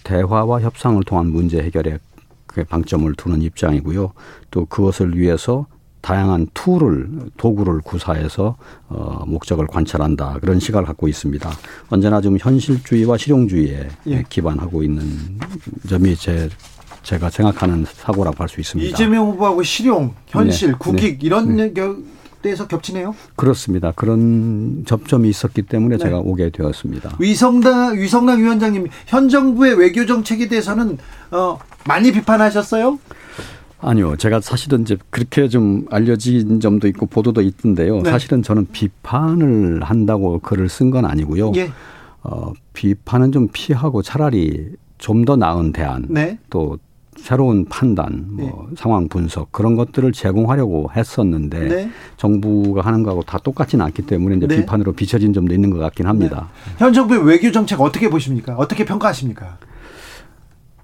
[0.03, 1.99] 대화와 협상을 통한 문제 해결에
[2.69, 4.12] 방점을 두는 입장이고요.
[4.51, 5.67] 또 그것을 위해서
[6.07, 8.57] 다양한 tool을 도구를 구사해서
[8.88, 11.50] 어, 목적을 관철한다 그런 시각을 갖고 있습니다.
[11.88, 14.24] 언제나 좀 현실주의와 실용주의에 예.
[14.28, 15.04] 기반하고 있는
[15.88, 16.48] 점이 제
[17.02, 18.88] 제가 생각하는 사고라고 할 수 있습니다.
[18.88, 20.76] 이재명 후보하고 실용, 현실, 네.
[20.78, 21.26] 국익 네.
[21.26, 21.72] 이런 네.
[22.40, 23.16] 데서 겹치네요.
[23.34, 23.90] 그렇습니다.
[23.90, 26.04] 그런 접점이 있었기 때문에 네.
[26.04, 27.16] 제가 오게 되었습니다.
[27.18, 30.98] 위성당 위성당 위원장님 현 정부의 외교 정책에 대해서는
[31.32, 33.00] 어, 많이 비판하셨어요?
[33.81, 34.16] 아니요.
[34.16, 38.01] 제가 사실은 이제 그렇게 좀 알려진 점도 있고 보도도 있던데요.
[38.03, 38.11] 네.
[38.11, 41.53] 사실은 저는 비판을 한다고 글을 쓴 건 아니고요.
[41.57, 41.70] 예.
[42.22, 46.39] 어, 비판은 좀 피하고 차라리 좀 더 나은 대안 네.
[46.49, 46.79] 또
[47.18, 48.77] 새로운 판단, 뭐 네.
[48.77, 51.91] 상황 분석 그런 것들을 제공하려고 했었는데 네.
[52.16, 54.57] 정부가 하는 거하고 다 똑같지는 않기 때문에 이제 네.
[54.57, 56.49] 비판으로 비춰진 점도 있는 것 같긴 합니다.
[56.66, 56.85] 네.
[56.85, 58.55] 현 정부의 외교 정책 어떻게 보십니까?
[58.57, 59.59] 어떻게 평가하십니까?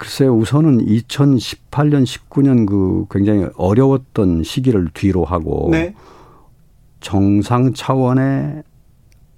[0.03, 5.95] 글쎄요, 우선은 2018년, 19년 그 굉장히 어려웠던 시기를 뒤로 하고 네.
[6.99, 8.65] 정상 차원의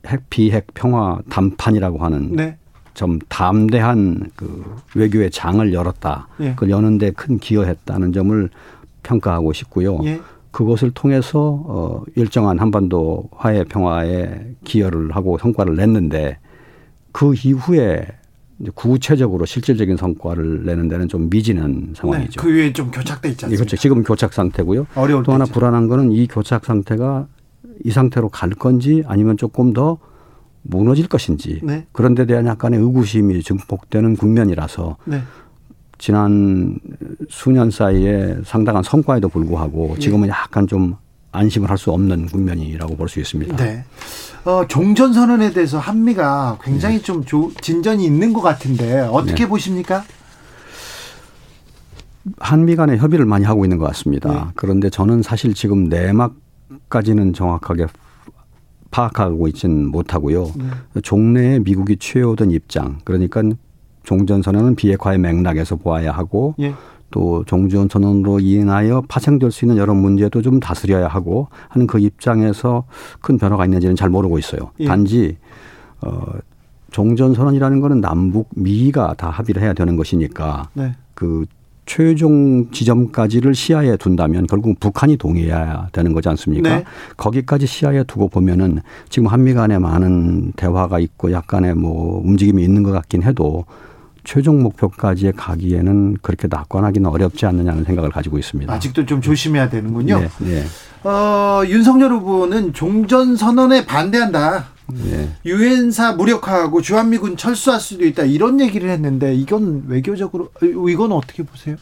[0.07, 2.57] 핵 비핵 평화 담판이라고 하는 네.
[2.95, 6.29] 좀 담대한 그 외교의 장을 열었다.
[6.41, 6.51] 예.
[6.53, 8.49] 그걸 여는데 큰 기여했다는 점을
[9.03, 9.99] 평가하고 싶고요.
[10.05, 10.19] 예.
[10.51, 16.39] 그것을 통해서 어 일정한 한반도 화해 평화에 기여를 하고 성과를 냈는데
[17.13, 18.07] 그 이후에
[18.75, 22.41] 구체적으로 실질적인 성과를 내는 데는 좀 미진한 상황이죠.
[22.41, 23.61] 네, 그 위에 좀 교착돼 있지 않습니까?
[23.65, 23.77] 그렇죠.
[23.77, 24.87] 지금 교착 상태고요.
[25.25, 27.27] 또 하나 불안한 거는 이 교착 상태가
[27.85, 29.99] 이 상태로 갈 건지 아니면 조금 더
[30.63, 31.87] 무너질 것인지 네.
[31.93, 35.21] 그런 데 대한 약간의 의구심이 증폭되는 국면이라서 네.
[35.99, 36.79] 지난
[37.29, 40.01] 수년 사이에 상당한 성과에도 불구하고 네.
[40.01, 40.97] 지금은 약간 좀
[41.33, 43.57] 안심을 할 수 없는 국면이라고 볼 수 있습니다.
[43.57, 43.85] 네.
[44.45, 47.03] 어, 종전 선언에 대해서 한미가 굉장히 네.
[47.03, 49.49] 좀 조, 진전이 있는 것 같은데 어떻게 네.
[49.49, 50.05] 보십니까?
[52.39, 54.33] 한미 간의 협의를 많이 하고 있는 것 같습니다.
[54.33, 54.41] 네.
[54.55, 57.87] 그런데 저는 사실 지금 내막까지는 정확하게
[58.91, 60.53] 파악하고 있지는 못하고요.
[60.57, 61.01] 네.
[61.01, 63.43] 종래에 미국이 취해오던 입장, 그러니까
[64.05, 66.75] 종전선언은 비핵화의 맥락에서 보아야 하고 예.
[67.15, 72.87] 또 종전 선언으로 인하여 파생될 수 있는 여러 문제도 좀 다스려야 하고 하는 그 입장에서
[73.21, 74.73] 큰 변화가 있는지는 잘 모르고 있어요.
[74.81, 74.87] 예.
[74.87, 75.37] 단지
[76.01, 76.25] 어
[76.91, 80.93] 종전 선언이라는 거는 남북 미가 다 합의를 해야 되는 것이니까 네.
[81.15, 81.45] 그
[81.87, 86.79] 최종 지점까지를 시야에 둔다면 결국 북한이 동의해야 되는 거지 않습니까?
[86.79, 86.85] 네.
[87.17, 92.91] 거기까지 시야에 두고 보면은 지금 한미 간에 많은 대화가 있고 약간의 뭐 움직임이 있는 것
[92.91, 93.67] 같긴 해도
[94.25, 98.73] 최종 목표까지 가기에는 그렇게 낙관하기는 어렵지 않느냐는 생각을 가지고 있습니다.
[98.73, 100.21] 아직도 좀 조심해야 되는군요.
[100.21, 100.65] 네, 네.
[101.09, 104.67] 어, 윤석열 후보는 종전 선언에 반대한다.
[104.93, 105.31] 네.
[105.47, 111.77] 유엔사 무력화하고 주한미군 철수할 수도 있다 이런 얘기를 했는데 이건 외교적으로 이건 어떻게 보세요?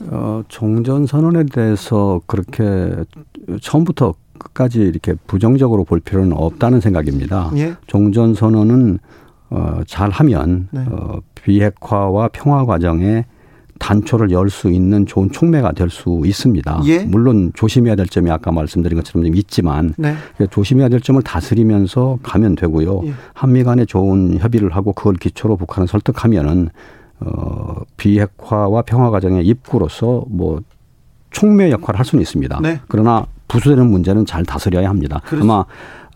[0.00, 2.94] 어, 종전 선언에 대해서 그렇게
[3.60, 7.50] 처음부터 끝까지 이렇게 부정적으로 볼 필요는 없다는 생각입니다.
[7.56, 7.74] 예?
[7.86, 8.98] 종전 선언은
[9.50, 10.84] 어, 잘 하면 네.
[10.88, 13.24] 어, 비핵화와 평화 과정에
[13.78, 16.82] 단초를 열 수 있는 좋은 촉매가 될 수 있습니다.
[16.84, 16.98] 예?
[17.04, 20.14] 물론 조심해야 될 점이 아까 말씀드린 것처럼 좀 있지만 네.
[20.50, 23.02] 조심해야 될 점을 다스리면서 가면 되고요.
[23.06, 23.12] 예.
[23.32, 26.68] 한미 간에 좋은 협의를 하고 그걸 기초로 북한을 설득하면은
[27.20, 30.60] 어 비핵화와 평화 과정의 입구로서 뭐
[31.30, 32.60] 촉매 역할을 할 수는 있습니다.
[32.62, 32.80] 네.
[32.88, 35.20] 그러나 부수되는 문제는 잘 다스려야 합니다.
[35.24, 35.42] 그렇죠.
[35.44, 35.64] 아마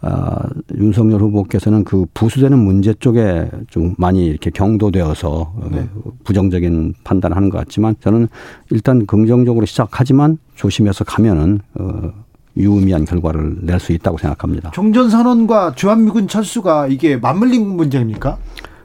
[0.02, 0.36] 어,
[0.76, 5.88] 윤석열 후보께서는 그 부수되는 문제 쪽에 좀 많이 이렇게 경도되어서 어, 네.
[6.24, 8.28] 부정적인 판단을 하는 것 같지만 저는
[8.70, 12.12] 일단 긍정적으로 시작하지만 조심해서 가면은 어,
[12.56, 14.70] 유의미한 결과를 낼 수 있다고 생각합니다.
[14.72, 18.38] 종전 선언과 주한미군 철수가 이게 맞물린 문제입니까?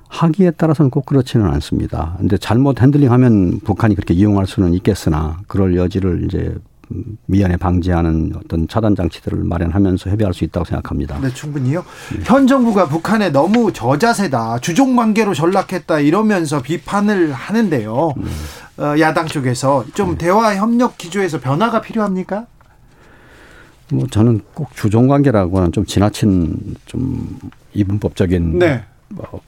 [0.08, 2.16] 하기에 따라서는 꼭 그렇지는 않습니다.
[2.18, 6.56] 근데 잘못 핸들링하면 북한이 그렇게 이용할 수는 있겠으나 그럴 여지를 이제
[7.28, 11.20] 미연에 방지하는 어떤 차단 장치들을 마련하면서 협의할 수 있다고 생각합니다.
[11.20, 11.86] 네, 충분히요.
[12.26, 18.14] 현 정부가 북한에 너무 저자세다, 주종 관계로 전락했다 이러면서 비판을 하는데요.
[18.78, 22.48] 어, 야당 쪽에서 좀 대화 협력 기조에서 변화가 필요합니까?
[23.92, 27.40] 뭐 저는 꼭 주종 관계라고는 좀 지나친 좀
[27.74, 28.84] 이분법적인 네.
[29.18, 29.40] 어,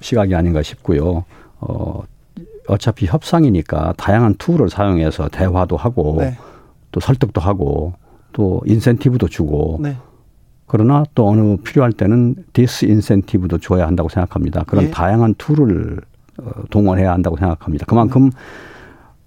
[0.00, 1.24] 시각이 아닌가 싶고요.
[1.60, 2.02] 어,
[2.66, 6.36] 어차피 협상이니까 다양한 tool을 사용해서 대화도 하고 네.
[6.92, 7.94] 또 설득도 하고
[8.32, 9.96] 또 인센티브도 주고 네.
[10.66, 14.62] 그러나 또 어느 필요할 때는 disincentive도 줘야 한다고 생각합니다.
[14.64, 14.90] 그런 예.
[14.90, 16.00] 다양한 tool을
[16.38, 17.86] 어, 동원해야 한다고 생각합니다.
[17.86, 18.30] 그만큼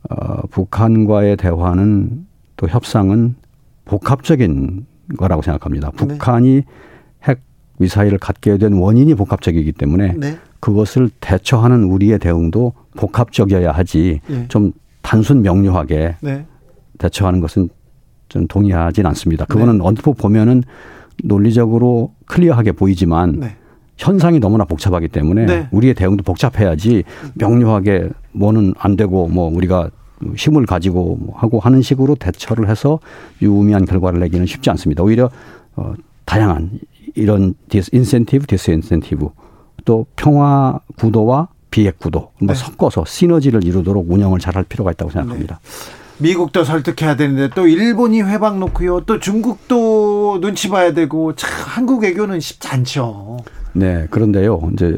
[0.09, 3.35] 어, 북한과의 대화는 또 협상은
[3.85, 4.85] 복합적인
[5.17, 5.91] 거라고 생각합니다.
[5.91, 5.97] 네.
[5.97, 6.63] 북한이
[7.23, 7.41] 핵
[7.77, 10.37] 미사일을 갖게 된 원인이 복합적이기 때문에 네.
[10.61, 14.47] 그것을 대처하는 우리의 대응도 복합적이어야 하지 예.
[14.47, 16.45] 좀 단순 명료하게 네.
[16.97, 17.69] 대처하는 것은
[18.29, 19.45] 좀 동의하진 않습니다.
[19.45, 19.53] 네.
[19.53, 20.63] 그거는 언뜻 보면은
[21.23, 23.55] 논리적으로 클리어하게 보이지만 네.
[23.97, 25.67] 현상이 너무나 복잡하기 때문에 네.
[25.71, 27.03] 우리의 대응도 복잡해야지
[27.35, 29.91] 명료하게 뭐는 안 되고 뭐 우리가
[30.35, 32.99] 힘을 가지고 뭐 하고 하는 식으로 대처를 해서
[33.41, 35.03] 유의미한 결과를 내기는 쉽지 않습니다.
[35.03, 35.29] 오히려
[35.75, 35.93] 어,
[36.25, 36.79] 다양한
[37.15, 39.29] 이런 disincentive, disincentive
[39.85, 42.53] 또 평화 구도와 비핵 구도 뭐 네.
[42.53, 45.59] 섞어서 시너지를 이루도록 운영을 잘할 필요가 있다고 생각합니다.
[46.23, 49.01] 미국도 설득해야 되는데 또 일본이 훼방 놓고요.
[49.01, 53.39] 또 중국도 눈치 봐야 되고 참 한국 외교는 쉽지 않죠.
[53.73, 54.69] 네, 그런데요.
[54.73, 54.97] 이제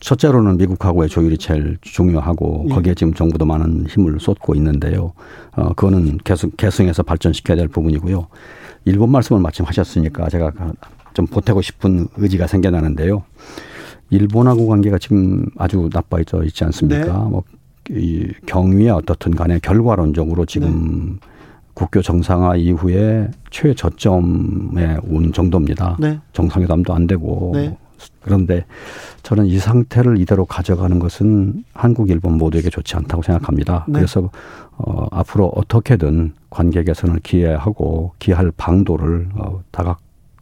[0.00, 2.74] 첫째로는 미국하고의 조율이 제일 중요하고 예.
[2.74, 5.14] 거기에 지금 정부도 많은 힘을 쏟고 있는데요.
[5.56, 8.26] 어, 그거는 계속 계승해서 발전시켜야 될 부분이고요.
[8.84, 10.52] 일본 말씀을 마침 하셨으니까 제가
[11.14, 13.22] 좀 보태고 싶은 의지가 생겨나는데요.
[14.10, 17.04] 일본하고 관계가 지금 아주 나빠져 있지 않습니까?
[17.06, 17.12] 네.
[17.30, 17.42] 뭐,
[17.90, 21.28] 이 경위에 어떻든 간에 결과론적으로 지금 네.
[21.74, 25.96] 국교 정상화 이후에 최저점에 온 정도입니다.
[26.00, 26.20] 네.
[26.32, 27.76] 정상회담도 안 되고 네.
[28.20, 28.64] 그런데
[29.22, 33.84] 저는 이 상태를 이대로 가져가는 것은 한국, 일본 모두에게 좋지 않다고 생각합니다.
[33.88, 33.94] 네.
[33.94, 34.30] 그래서
[34.76, 40.00] 어, 앞으로 어떻게든 관계 개선을 기해하고 기할 방도를 어, 다각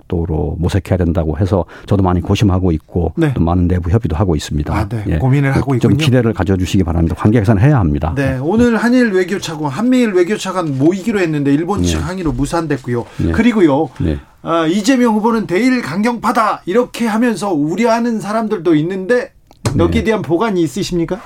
[0.09, 3.33] 도로 모색해야 된다고 해서 저도 많이 고심하고 있고 네.
[3.35, 4.75] 또 많은 내부 협의도 하고 있습니다.
[4.75, 5.19] 아, 네.
[5.19, 6.05] 고민을 하고 좀 있군요.
[6.05, 7.15] 기대를 가져주시기 바랍니다.
[7.19, 8.13] 관계 개선을 해야 합니다.
[8.17, 12.03] 네, 오늘 한일 외교차관, 한미일 외교차관 모이기로 했는데 일본 측 네.
[12.05, 13.07] 항의로 무산됐고요.
[13.19, 13.33] 네.
[13.33, 13.89] 그리고요.
[14.01, 14.19] 네.
[14.43, 19.33] 아, 이재명 후보는 대일 강경파다 이렇게 하면서 우려하는 사람들도 있는데
[19.79, 20.05] 여기에 네.
[20.05, 21.21] 대한 보관이 있으십니까?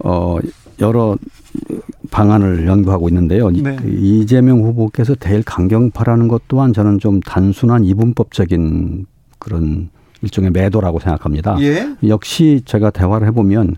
[0.00, 0.38] 어,
[0.80, 1.16] 여러
[2.12, 3.50] 방안을 연구하고 있는데요.
[3.50, 3.76] 이- 네.
[3.88, 9.06] 이재명 후보께서 대일 강경파라는 것 또한 저는 좀 단순한 이분법적인
[9.40, 9.88] 그런
[10.20, 11.56] 일종의 매도라고 생각합니다.
[11.62, 11.88] 예.
[12.06, 13.74] 역시 제가 대화를 해보면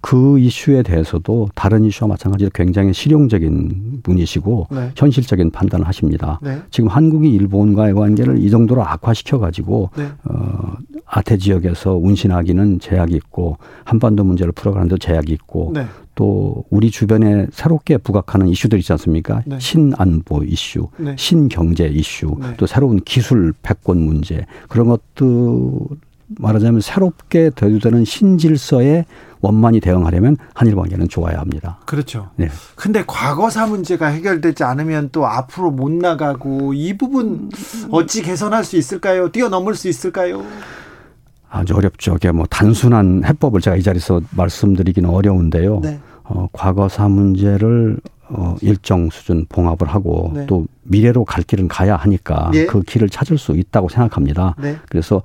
[0.00, 4.90] 그 이슈에 대해서도 다른 이슈와 마찬가지로 굉장히 실용적인 분이시고 네.
[4.94, 6.38] 현실적인 판단을 하십니다.
[6.40, 6.58] 네.
[6.70, 10.04] 지금 한국이 일본과의 관계를 이 정도로 악화시켜 가지고 네.
[10.24, 10.74] 어,
[11.08, 15.86] 아태 지역에서 운신하기는 제약이 있고 한반도 문제를 풀어가는 데 제약이 있고 네.
[16.14, 19.42] 또 우리 주변에 새롭게 부각하는 이슈들 있지 않습니까?
[19.46, 19.58] 네.
[19.58, 21.14] 신안보 이슈, 네.
[21.16, 22.54] 신경제 이슈, 네.
[22.56, 25.26] 또 새로운 기술 패권 문제 그런 것들
[26.38, 29.06] 말하자면 새롭게 대두되는 신질서에
[29.40, 31.78] 원만히 대응하려면 한일 관계는 좋아야 합니다.
[31.86, 32.30] 그렇죠.
[32.36, 32.48] 네.
[32.74, 37.48] 근데 과거사 문제가 해결되지 않으면 또 앞으로 못 나가고 이 부분
[37.90, 39.30] 어찌 개선할 수 있을까요?
[39.30, 40.44] 뛰어넘을 수 있을까요?
[41.50, 42.16] 아주 어렵죠.
[42.16, 45.80] 이게 뭐 단순한 해법을 제가 이 자리에서 말씀드리기는 어려운데요.
[45.80, 45.98] 네.
[46.24, 50.46] 어, 과거사 문제를 어, 일정 수준 봉합을 하고 네.
[50.46, 52.66] 또 미래로 갈 길은 가야 하니까 예.
[52.66, 54.54] 그 길을 찾을 수 있다고 생각합니다.
[54.58, 54.76] 네.
[54.90, 55.22] 그래서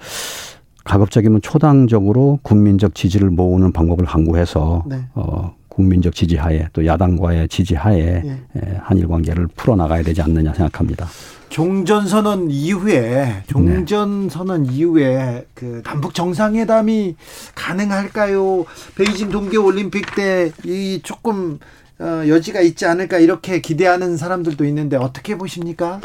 [0.86, 5.06] 가급적이면 초당적으로 국민적 지지를 모으는 방법을 강구해서 네.
[5.16, 8.30] 어, 국민적 지지하에 또 야당과의 지지하에 예.
[8.56, 11.08] 에, 한일 관계를 풀어나가야 되지 않느냐 생각합니다.
[11.50, 17.16] 종전 선언 이후에 종전 선언 이후에 그 남북 정상회담이
[17.56, 18.66] 가능할까요?
[18.96, 21.60] 베이징 동계 올림픽 때 이 조금
[22.00, 26.02] 어, 여지가 있지 않을까 이렇게 기대하는 사람들도 있는데 어떻게 보십니까?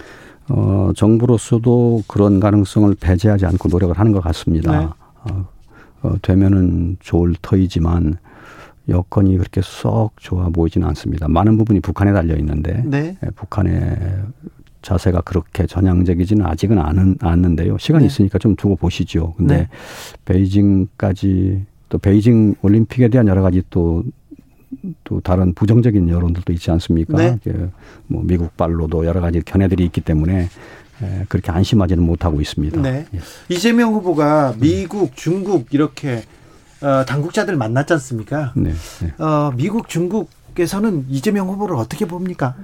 [0.51, 4.79] 어, 정부로서도 그런 가능성을 배제하지 않고 노력을 하는 것 같습니다.
[4.79, 4.87] 네.
[5.25, 5.49] 어,
[6.03, 8.19] 어, 되면은 좋을 터이지만
[8.89, 11.29] 여건이 그렇게 썩 좋아 보이지는 않습니다.
[11.29, 13.17] 많은 부분이 북한에 달려 있는데 네.
[13.25, 13.97] 예, 북한의
[14.83, 17.77] 자세가 그렇게 전향적이지는 아직은 않은, 않는데요.
[17.79, 18.07] 시간이 네.
[18.07, 19.35] 있으니까 좀 두고 보시죠.
[19.37, 19.69] 근데 네.
[20.25, 24.05] 베이징까지 또 베이징 올림픽에 대한 여러 가지 또,
[25.05, 27.17] 또 다른 부정적인 여론들도 있지 않습니까?
[27.19, 27.39] 네.
[27.43, 30.49] 그뭐 미국 발로도 여러 가지 견해들이 있기 때문에
[31.03, 32.81] 에, 그렇게 안심하지는 못하고 있습니다.
[32.81, 33.07] 네.
[33.15, 33.19] 예.
[33.55, 36.23] 이재명 후보가 미국, 중국 이렇게
[36.81, 38.53] 어, 당국자들 만났지 않습니까?
[38.57, 38.73] 네.
[39.03, 39.25] 네.
[39.25, 42.55] 어, 미국, 중국에서는 이재명 후보를 어떻게 봅니까?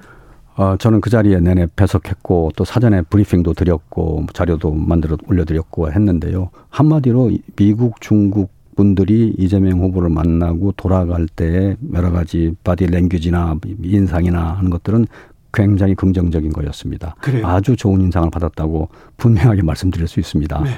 [0.56, 6.50] 어, 저는 그 자리에 내내 배석했고 또 사전에 브리핑도 드렸고 자료도 만들어 올려드렸고 했는데요.
[6.70, 14.70] 한마디로 미국, 중국 분들이 이재명 후보를 만나고 돌아갈 때 여러 가지 바디 랭귀지나 인상이나 하는
[14.70, 15.06] 것들은
[15.54, 17.14] 굉장히 긍정적인 거였습니다.
[17.20, 17.46] 그래요?
[17.46, 20.62] 아주 좋은 인상을 받았다고 분명하게 말씀드릴 수 있습니다.
[20.62, 20.70] 네.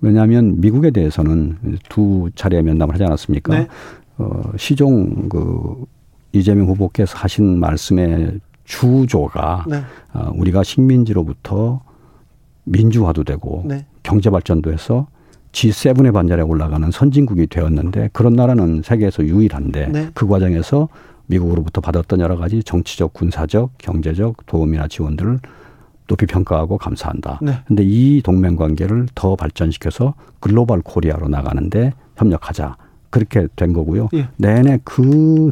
[0.00, 1.56] 왜냐하면 미국에 대해서는
[1.88, 3.56] 두 차례 면담을 하지 않았습니까?
[3.56, 3.68] 네.
[4.18, 5.84] 어, 시종 그
[6.32, 9.82] 이재명 후보께서 하신 말씀의 주조가 네.
[10.12, 11.80] 어, 우리가 식민지로부터
[12.64, 13.86] 민주화도 되고 네.
[14.02, 15.06] 경제 발전도 해서
[15.52, 20.10] G7의 반열에 올라가는 선진국이 되었는데 그런 나라는 세계에서 유일한데 네.
[20.12, 20.88] 그 과정에서
[21.26, 25.40] 미국으로부터 받았던 여러 가지 정치적, 군사적, 경제적 도움이나 지원들을
[26.06, 27.40] 높이 평가하고 감사한다.
[27.42, 27.52] 네.
[27.66, 32.76] 근데 이 동맹 관계를 더 발전시켜서 글로벌 코리아로 나가는데 협력하자.
[33.10, 34.08] 그렇게 된 거고요.
[34.14, 34.28] 예.
[34.36, 35.50] 내내 그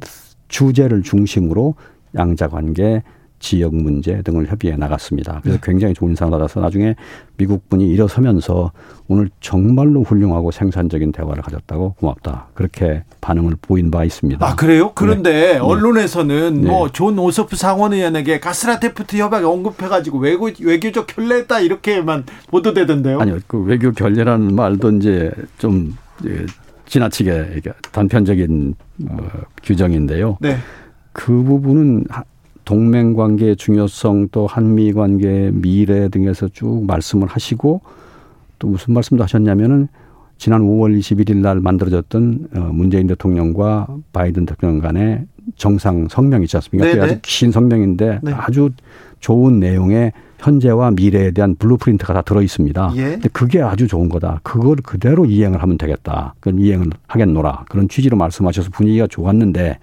[0.49, 1.75] 주제를 중심으로
[2.17, 3.03] 양자 관계,
[3.43, 5.41] 지역 문제 등을 협의해 나갔습니다.
[5.43, 5.67] 그래서 네.
[5.67, 6.95] 굉장히 좋은 받아서 나중에
[7.37, 8.71] 미국 분이 일어서면서
[9.09, 12.47] 오늘 정말로 훌륭하고 생산적인 대화를 가졌다고 고맙다.
[12.55, 14.47] 그렇게 반응을 보인 바 있습니다.
[14.47, 14.93] 아 그래요?
[14.95, 15.59] 그런데 네.
[15.59, 16.69] 언론에서는 네.
[16.69, 23.21] 뭐존 오소프 상원의원에게 가스라테프트 협약 언급해가지고 외교 외교적 결례했다 이렇게만 보도되던데요.
[23.21, 26.47] 아니요, 그 외교 결례라는 말도 이제 좀 예,
[26.87, 28.75] 지나치게 단편적인
[29.11, 29.17] 어,
[29.65, 30.39] 규정인데요.
[30.41, 30.59] 네.
[31.13, 32.23] 그 부분은 하-
[32.73, 37.83] 동맹 관계의 중요성 또 한미 관계의 미래 등에서 쭉 말씀을 하시고
[38.59, 39.89] 또 무슨 말씀도 하셨냐면은
[40.39, 46.87] 지난 5월 21일 날 만들어졌던 어, 문재인 대통령과 바이든 대통령 간의 정상 성명 있지 않습니까?
[46.87, 47.13] 그게 네네.
[47.13, 48.33] 아주 긴 성명인데 네.
[48.33, 48.71] 아주
[49.21, 52.95] 좋은 내용의 현재와 미래에 대한 blueprint가 다 들어 있습니다.
[52.97, 53.03] 예.
[53.03, 54.41] 근데 그게 아주 좋은 거다.
[54.43, 56.35] 그걸 그대로 이행을 하면 되겠다.
[56.41, 57.67] 그럼 이행을 하겠노라.
[57.69, 59.79] 그런 취지로 말씀하셔서 분위기가 좋았는데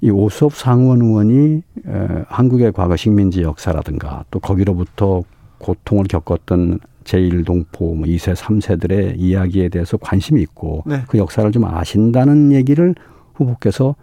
[0.00, 5.22] 이 오소프 상원 의원이 에, 한국의 과거 식민지 역사라든가 또 거기로부터
[5.58, 11.02] 고통을 겪었던 재일동포, 뭐 2세, 3세들의 이야기에 대해서 관심이 있고 네.
[11.08, 12.94] 그 역사를 좀 아신다는 얘기를
[13.34, 13.94] 후보께서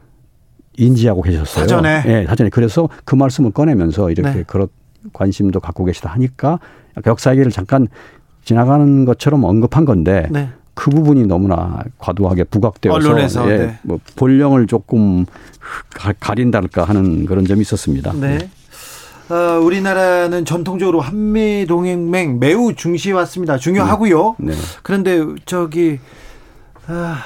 [0.77, 1.63] 인지하고 계셨어요.
[1.63, 2.03] 사전에?
[2.05, 2.49] 예, 사전에.
[2.49, 4.43] 그래서 그 말씀을 꺼내면서 이렇게 네.
[4.45, 4.67] 그런
[5.13, 6.59] 관심도 갖고 계시다 하니까
[7.05, 7.87] 역사 얘기를 잠깐
[8.43, 10.49] 지나가는 것처럼 언급한 건데 네.
[10.77, 13.79] 그 부분이 너무나 과도하게 부각되어서 언론에서, 예, 네.
[13.81, 15.25] 뭐 본령을 조금
[15.95, 18.13] 가- 가린달까 하는 그런 점이 있었습니다.
[18.13, 18.47] 네.
[19.29, 23.57] 어, 우리나라는 전통적으로 한미 동맹 매우 중시해 왔습니다.
[23.57, 24.35] 중요하고요.
[24.37, 24.53] 네.
[24.83, 25.97] 그런데 저기
[26.85, 27.17] 아,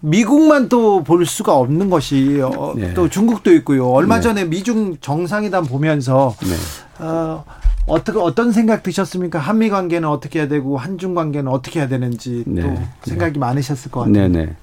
[0.00, 2.94] 미국만 또 볼 수가 없는 것이 어, 네.
[2.94, 3.86] 또 중국도 있고요.
[3.90, 4.20] 얼마 네.
[4.22, 7.04] 전에 미중 정상회담 보면서 네.
[7.04, 7.44] 어,
[7.88, 9.38] 어떻게 어떤 생각 드셨습니까?
[9.38, 12.88] 한미 관계는 어떻게 해야 되고 한중 관계는 어떻게 해야 되는지 또 네.
[13.02, 14.28] 생각이 많으셨을 것 같아요.
[14.28, 14.54] 네네.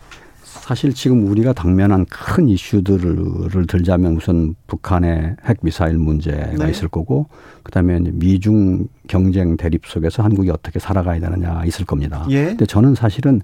[0.44, 6.72] 사실 지금 우리가 당면한 큰 이슈들을 들자면 우선 북한의 핵 미사일 문제가 네.
[6.72, 7.28] 있을 거고
[7.64, 12.26] 그다음에 미중 경쟁 대립 속에서 한국이 어떻게 살아가야 되느냐 있을 겁니다.
[12.30, 12.46] 예.
[12.46, 13.42] 근데 저는 사실은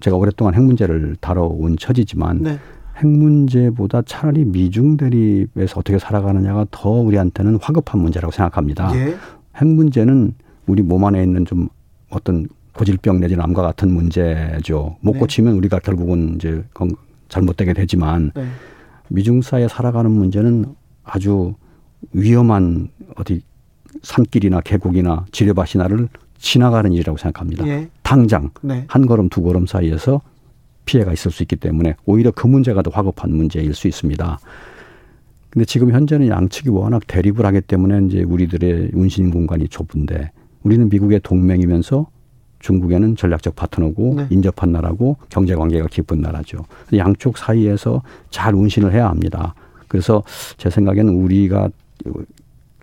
[0.00, 2.58] 제가 오랫동안 핵 문제를 다뤄온 처지지만 네.
[2.98, 8.92] 핵 문제보다 차라리 미중 대립에서 어떻게 살아가느냐가 더 우리한테는 화급한 문제라고 생각합니다.
[8.96, 9.14] 예.
[9.56, 10.34] 핵 문제는
[10.66, 11.68] 우리 몸 안에 있는 좀
[12.10, 14.96] 어떤 고질병 내지는 암과 같은 문제죠.
[15.00, 15.18] 못 네.
[15.18, 16.90] 고치면 우리가 결국은 이제 건-
[17.28, 18.46] 잘못되게 되지만 네.
[19.08, 20.64] 미중 사이에 살아가는 문제는
[21.04, 21.54] 아주
[22.12, 23.42] 위험한 어디
[24.02, 27.66] 산길이나 계곡이나 지뢰밭이나를 지나가는 일이라고 생각합니다.
[27.66, 27.88] 예.
[28.02, 28.84] 당장 네.
[28.88, 30.20] 한 걸음 두 걸음 사이에서
[30.88, 34.38] 피해가 있을 수 있기 때문에 오히려 그 문제가 더 화급한 문제일 수 있습니다.
[35.50, 40.30] 근데 지금 현재는 양측이 워낙 대립을 하기 때문에 이제 우리들의 운신 공간이 좁은데
[40.62, 42.06] 우리는 미국의 동맹이면서
[42.60, 44.26] 중국에는 전략적 파트너고 네.
[44.30, 46.64] 인접한 나라고 경제 관계가 깊은 나라죠.
[46.96, 49.54] 양쪽 사이에서 잘 운신을 해야 합니다.
[49.88, 50.22] 그래서
[50.56, 51.68] 제 생각에는 우리가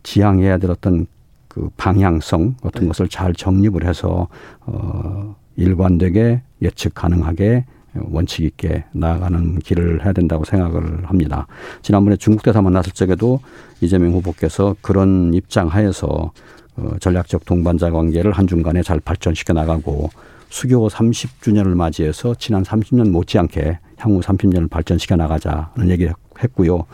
[0.03, 1.07] 지향해야 될 어떤
[1.47, 2.87] 그 방향성 같은 네.
[2.87, 4.27] 것을 잘 정립을 해서
[4.61, 7.65] 어 일관되게 예측 가능하게
[7.95, 11.47] 원칙 있게 나아가는 길을 해야 된다고 생각을 합니다.
[11.81, 13.39] 지난번에 중국 대사 만났을 적에도
[13.81, 16.31] 이재명 후보께서 그런 입장 하에서
[16.77, 20.09] 어, 전략적 동반자 관계를 한중간에 잘 발전시켜 나가고
[20.49, 26.85] 수교 30주년을 맞이해서 지난 30년 못지않게 향후 30년을 발전시켜 나가자는 얘기를 했고요.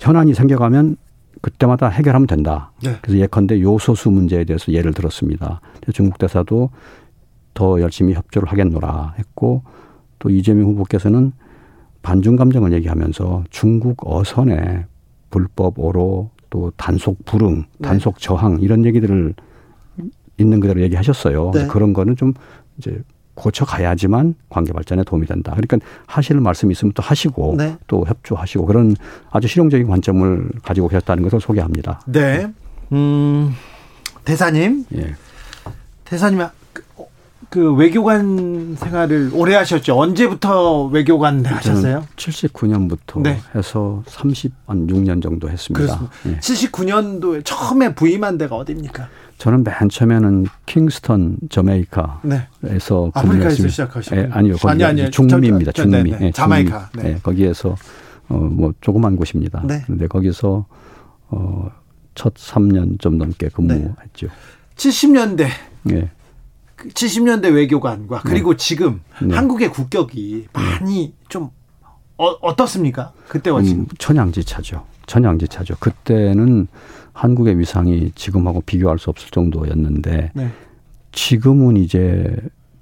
[0.00, 0.96] 현안이 생겨가면
[1.40, 2.72] 그때마다 해결하면 된다.
[2.82, 2.96] 네.
[3.02, 5.60] 그래서 예컨대 요소수 문제에 대해서 예를 들었습니다.
[5.92, 6.70] 중국 대사도
[7.54, 9.62] 더 열심히 협조를 하겠노라 했고
[10.22, 11.32] 또 이재명 후보께서는
[12.02, 14.86] 반중 감정을 얘기하면서 중국 어선에
[15.30, 17.88] 불법 오로 또 단속 불응, 네.
[17.88, 19.34] 단속 저항 이런 얘기들을
[20.38, 21.50] 있는 그대로 얘기하셨어요.
[21.52, 21.66] 네.
[21.66, 22.34] 그런 거는 좀
[22.78, 23.02] 이제
[23.34, 25.54] 고쳐 가야지만 관계 발전에 도움이 된다.
[25.56, 27.76] 그러니까 하실 말씀이 있으면 또 하시고 네.
[27.88, 28.94] 또 협조하시고 그런
[29.30, 32.00] 아주 실용적인 관점을 가지고 계셨다는 것을 소개합니다.
[32.06, 32.46] 네.
[32.92, 33.52] 음,
[34.24, 34.84] 대사님.
[34.94, 35.14] 예.
[36.04, 36.42] 대사님
[37.52, 40.00] 그 외교관 생활을 오래 하셨죠.
[40.00, 42.06] 언제부터 외교관 하셨어요?
[42.16, 43.40] 79년부터 네.
[43.54, 46.00] 해서 30, 한 6년 정도 했습니다.
[46.22, 46.38] 네.
[46.38, 49.06] 79년도에 처음에 부임한 데가 어디입니까?
[49.36, 52.78] 저는 맨 처음에는 킹스턴 저메이카에서 네.
[53.12, 55.72] 아프리카에서 시작하셨고 예, 아니요, 거기 아니, 아니, 중미입니다.
[55.72, 56.10] 저, 저, 중미.
[56.10, 56.26] 네, 네.
[56.28, 56.88] 예, 자메이카.
[56.94, 57.18] 네.
[57.22, 57.76] 거기에서
[58.28, 59.62] 어뭐 조그만 곳입니다.
[59.66, 59.82] 네.
[59.86, 60.64] 근데 거기서
[61.28, 64.28] 어첫 3년 좀 넘게 근무했죠.
[64.76, 65.48] 70년대.
[65.90, 66.10] 예.
[66.88, 68.56] 70년대 외교관과 그리고 네.
[68.56, 69.34] 지금 네.
[69.34, 71.50] 한국의 국격이 많이 좀
[72.16, 74.84] 어, 떻습니까 그때와 음, 지금 천양지차죠.
[75.06, 75.76] 천양지차죠.
[75.80, 76.68] 그때는
[77.12, 80.50] 한국의 위상이 지금하고 비교할 수 없을 정도였는데 네.
[81.12, 82.34] 지금은 이제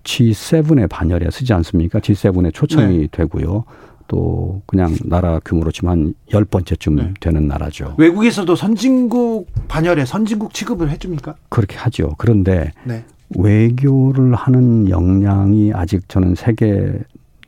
[0.05, 2.01] G7의 반열에 쓰지 않습니까?
[2.01, 3.09] G7에 초청이 네.
[3.11, 3.65] 되고요.
[4.09, 7.15] 또 그냥 나라 규모로 치면 한1 0번째쯤 네.
[7.21, 7.95] 되는 나라죠.
[7.97, 11.37] 외국에서도 선진국 반열에 선진국 취급을 해줍니까?
[11.49, 12.15] 그렇게 하죠.
[12.19, 13.05] 그런데 네.
[13.37, 16.99] 외교를 하는 역량이 아직 저는 세계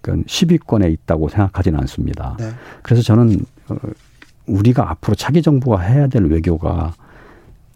[0.03, 2.37] 10위권에 그 있다고 생각하지는 않습니다.
[2.39, 2.51] 네.
[2.83, 3.77] 그래서 저는 어,
[4.47, 6.93] 우리가 앞으로 차기 정부가 해야 될 외교가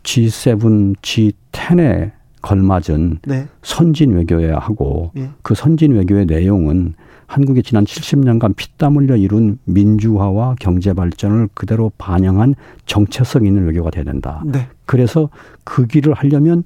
[0.03, 3.49] G7, G10에 걸맞은 네.
[3.63, 5.31] 선진 외교여야 하고 네.
[5.43, 6.95] 그 선진 외교의 내용은
[7.27, 12.55] 한국이 지난 70년간 피땀 흘려 이룬 민주화와 경제 발전을 그대로 반영한
[12.87, 14.43] 정체성 있는 외교가 돼야 된다.
[14.47, 14.69] 네.
[14.85, 15.29] 그래서
[15.65, 16.63] 그 길을 하려면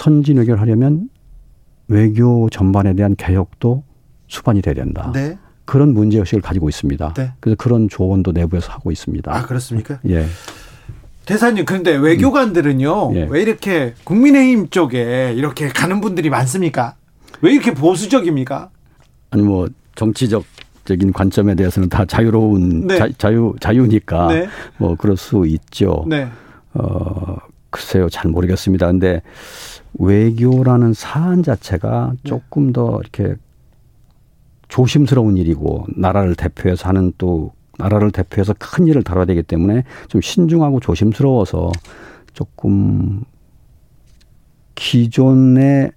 [0.00, 1.10] 선진 외교를 하려면
[1.86, 3.84] 외교 전반에 대한 개혁도
[4.28, 5.12] 수반이 돼야 된다.
[5.14, 5.36] 네.
[5.66, 7.12] 그런 문제 의식을 가지고 있습니다.
[7.12, 7.32] 네.
[7.38, 9.30] 그래서 그런 조언도 내부에서 하고 있습니다.
[9.36, 10.00] 아 그렇습니까?
[10.08, 10.24] 예.
[11.26, 13.16] 대사님 그런데 외교관들은요 음.
[13.16, 13.26] 예.
[13.28, 16.94] 왜 이렇게 국민의힘 쪽에 이렇게 가는 분들이 많습니까?
[17.42, 18.70] 왜 이렇게 보수적입니까?
[19.30, 20.44] 아니 뭐 정치적
[20.86, 22.98] 적인 관점에 대해서는 다 자유로운 네.
[23.18, 24.48] 자, 유 자유니까 네.
[24.78, 26.06] 뭐 그럴 수 있죠.
[26.08, 26.26] 네.
[26.72, 27.36] 어
[27.70, 28.86] 글쎄요 잘 모르겠습니다.
[28.86, 29.22] 근데
[29.94, 32.28] 외교라는 사안 자체가 네.
[32.28, 33.34] 조금 더 이렇게
[34.68, 40.80] 조심스러운 일이고 나라를 대표해서 하는 또 나라를 대표해서 큰 일을 다뤄야 되기 때문에 좀 신중하고
[40.80, 41.72] 조심스러워서
[42.34, 43.24] 조금
[44.74, 45.92] 기존의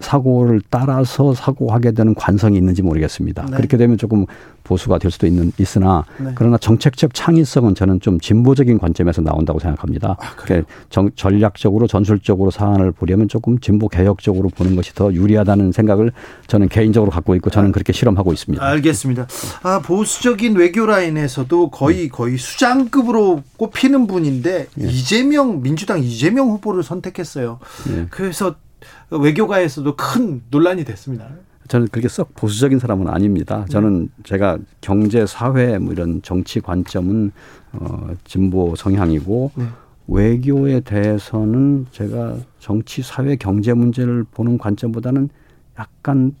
[0.00, 3.46] 사고를 따라서 사고하게 되는 관성이 있는지 모르겠습니다.
[3.46, 3.56] 네.
[3.56, 4.26] 그렇게 되면 조금
[4.64, 6.32] 보수가 될 수도 있는 있으나 네.
[6.34, 10.16] 그러나 정책적 창의성은 저는 좀 진보적인 관점에서 나온다고 생각합니다.
[10.18, 16.12] 아, 정, 전략적으로 전술적으로 사안을 보려면 조금 진보 개혁적으로 보는 것이 더 유리하다는 생각을
[16.46, 18.64] 저는 개인적으로 갖고 있고 저는 그렇게 실험하고 있습니다.
[18.64, 19.26] 알겠습니다.
[19.62, 22.08] 아, 보수적인 외교 라인에서도 거의 네.
[22.08, 24.88] 거의 수장급으로 꼽히는 분인데 네.
[24.88, 27.58] 이재명 민주당 이재명 후보를 선택했어요.
[27.88, 28.06] 네.
[28.10, 28.54] 그래서
[29.10, 31.28] 외교가에서도 큰 논란이 됐습니다.
[31.68, 33.64] 저는 그렇게 썩 보수적인 사람은 아닙니다.
[33.68, 34.22] 저는 네.
[34.24, 37.30] 제가 경제, 사회 뭐 이런 정치 관점은
[37.72, 39.64] 어 진보 성향이고 네.
[40.08, 45.28] 외교에 대해서는 제가 정치, 사회, 경제 문제를 보는 관점보다는
[45.78, 46.34] 약간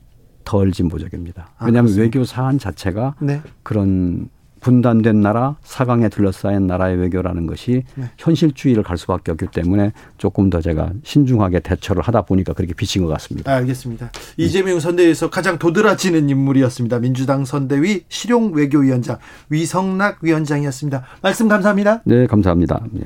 [0.44, 1.50] 덜 진보적입니다.
[1.58, 3.40] 아, 왜냐하면 아, 외교 사안 자체가 네.
[3.62, 4.28] 그런
[4.60, 8.04] 분단된 나라, 사강에 둘러싸인 나라의 외교라는 것이 네.
[8.18, 13.08] 현실주의를 갈 수밖에 없기 때문에 조금 더 제가 신중하게 대처를 하다 보니까 그렇게 비친 것
[13.08, 13.52] 같습니다.
[13.52, 14.12] 알겠습니다.
[14.12, 14.44] 네.
[14.44, 16.98] 이재명 선대위에서 가장 도드라지는 인물이었습니다.
[16.98, 19.18] 민주당 선대위 실용 외교위원장
[19.48, 21.04] 위성락 위원장이었습니다.
[21.22, 22.02] 말씀 감사합니다.
[22.04, 22.80] 네, 감사합니다.
[22.92, 23.02] 네.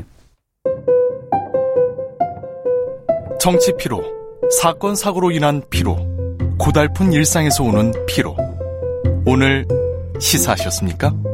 [3.39, 4.03] 정치 피로,
[4.61, 5.97] 사건 사고로 인한 피로,
[6.59, 8.37] 고달픈 일상에서 오는 피로.
[9.27, 9.67] 오늘
[10.19, 11.34] 시사하셨습니까?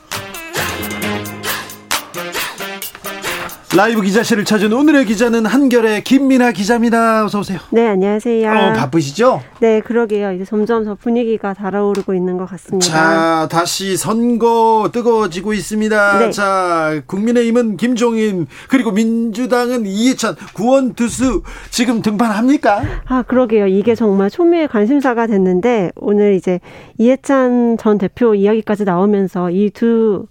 [3.73, 7.23] 라이브 기자실을 찾은 오늘의 기자는 한결의 김민아 기자입니다.
[7.23, 7.57] 어서 오세요.
[7.69, 8.51] 네, 안녕하세요.
[8.51, 9.41] 어, 바쁘시죠?
[9.61, 10.33] 네, 그러게요.
[10.33, 12.85] 이제 점점 더 분위기가 달아오르고 있는 것 같습니다.
[12.85, 16.19] 자, 다시 선거 뜨거워지고 있습니다.
[16.19, 16.31] 네.
[16.31, 22.83] 자, 국민의힘은 김종인 그리고 민주당은 이해찬 구원 투수 지금 등판합니까?
[23.05, 23.67] 아, 그러게요.
[23.67, 26.59] 이게 정말 초미의 관심사가 됐는데 오늘 이제
[26.97, 30.25] 이해찬 전 대표 이야기까지 나오면서 이두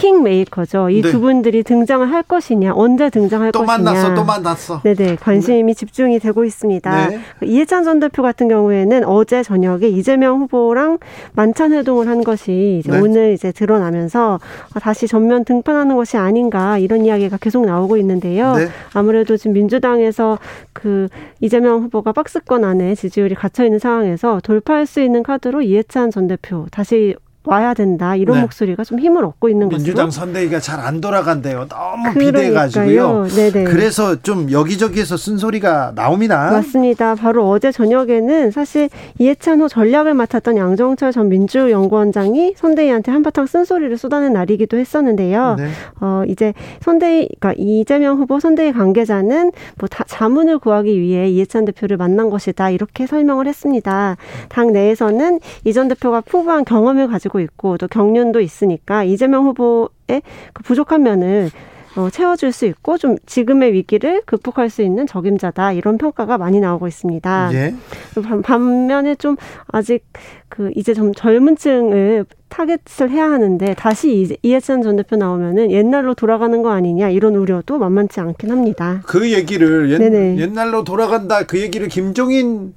[0.00, 0.90] 킹 메이커죠.
[0.90, 1.18] 이두 네.
[1.18, 3.84] 분들이 등장을 할 것이냐, 언제 등장할 또 것이냐.
[3.84, 4.80] 만났어, 또 만났어.
[4.82, 7.08] 네네 관심이 집중이 되고 있습니다.
[7.08, 7.20] 네.
[7.42, 10.98] 이해찬 전 대표 같은 경우에는 어제 저녁에 이재명 후보랑
[11.34, 12.98] 만찬 회동을 한 것이 이제 네.
[12.98, 14.40] 오늘 이제 드러나면서
[14.80, 18.54] 다시 전면 등판하는 것이 아닌가 이런 이야기가 계속 나오고 있는데요.
[18.56, 18.68] 네.
[18.94, 20.38] 아무래도 지금 민주당에서
[20.72, 21.08] 그
[21.40, 26.66] 이재명 후보가 박스권 안에 지지율이 갇혀 있는 상황에서 돌파할 수 있는 카드로 이해찬 전 대표
[26.70, 27.14] 다시
[27.44, 28.42] 와야 된다 이런 네.
[28.42, 31.66] 목소리가 좀 힘을 얻고 있는 민주당 것으로 선대위가 잘 안 돌아간대요.
[31.68, 32.12] 너무.
[32.18, 33.26] 비대가지고요.
[33.28, 33.64] 네네.
[33.64, 36.50] 그래서 좀 여기저기에서 쓴소리가 나옵니다.
[36.50, 37.14] 맞습니다.
[37.14, 38.88] 바로 어제 저녁에는 사실
[39.18, 45.56] 이해찬 후 전략을 맡았던 양정철 전 민주연구원장이 선대위한테 한바탕 쓴소리를 쏟아낸 날이기도 했었는데요.
[45.58, 45.68] 네.
[46.00, 51.96] 어, 이제 선대위, 그러니까 이재명 후보 선대위 관계자는 뭐 다, 자문을 구하기 위해 이해찬 대표를
[51.96, 52.70] 만난 것이다.
[52.70, 54.16] 이렇게 설명을 했습니다.
[54.48, 60.22] 당 내에서는 이 전 대표가 풍부한 경험을 가지고 있고 또 경륜도 있으니까 이재명 후보의
[60.52, 61.50] 그 부족한 면을
[61.96, 66.86] 어, 채워줄 수 있고 좀 지금의 위기를 극복할 수 있는 적임자다 이런 평가가 많이 나오고
[66.86, 67.50] 있습니다.
[67.52, 67.74] 예.
[68.22, 69.34] 반- 반면에 좀
[69.66, 70.04] 아직
[70.48, 76.62] 그 이제 좀 젊은 층을 타겟을 해야 하는데 다시 이해찬 전 대표 나오면은 옛날로 돌아가는
[76.62, 79.02] 거 아니냐 이런 우려도 만만치 않긴 합니다.
[79.04, 80.38] 그 얘기를 옛.
[80.38, 82.72] 옛날로 돌아간다 그 얘기를 김종인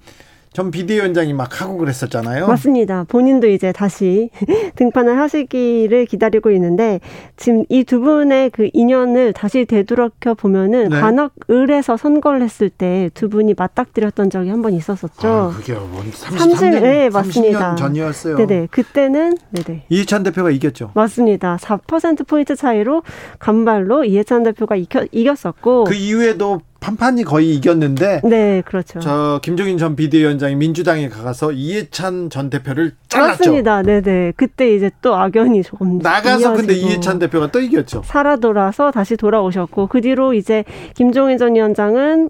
[0.54, 2.48] 전 비대위원장이 막 하고 그랬었잖아요.
[2.48, 3.06] 맞습니다.
[3.08, 4.30] 본인도 이제 다시
[4.76, 7.00] 등판을 하시기를 기다리고 있는데
[7.38, 11.00] 지금 이 두 분의 그 인연을 다시 되돌아켜 보면은 네.
[11.00, 15.28] 관악을에서 선거를 했을 때 두 분이 맞닥뜨렸던 적이 한 번 있었었죠.
[15.28, 17.76] 아, 그게 뭐 33년, 삼십- 네, 맞습니다.
[17.76, 18.38] 30년 전이었어요.
[18.38, 18.68] 네네.
[18.72, 19.86] 그때는 네네.
[19.90, 20.92] 이해찬 대표가 이겼죠.
[20.94, 21.58] 맞습니다.
[21.58, 23.04] 4% 포인트 차이로
[23.40, 25.84] 간발로 이해찬 대표가 이겨, 이겼었고.
[25.86, 29.00] 그 이후에도 판판이 거의 이겼는데 네, 그렇죠.
[29.00, 33.40] 저 김종인 전 비대위원장이 민주당에 가서 이해찬 전 대표를 잘랐죠.
[33.40, 33.82] 맞습니다.
[33.84, 34.34] 네 네.
[34.36, 38.02] 그때 이제 또 악연이 조금 나가서 근데 이어지고 이해찬 대표가 또 이겼죠.
[38.04, 42.30] 살아 돌아서 다시 돌아오셨고 그 뒤로 이제 김종인 전 위원장은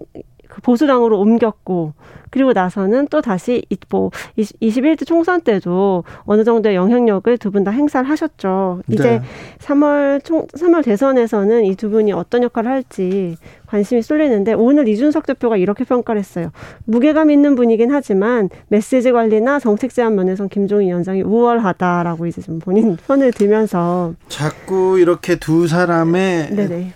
[0.54, 1.92] 그 보수당으로 옮겼고
[2.30, 7.70] 그리고 나서는 또 다시 이- 뭐 21대 총선 때도 어느 정도의 영향력을 두 분 다
[7.70, 8.82] 행사를 하셨죠.
[8.88, 9.22] 이제 네.
[9.60, 13.36] 3월 총 3월 대선에서는 이 두 분이 어떤 역할을 할지
[13.68, 16.50] 관심이 쏠리는데 오늘 이준석 대표가 이렇게 평가를 했어요.
[16.86, 22.96] 무게감 있는 분이긴 하지만 메시지 관리나 정책 제안 면에선 김종인 위원장이 우월하다라고 이제 좀 본인
[23.06, 26.92] 편을 들면서 자꾸 이렇게 두 사람의 네네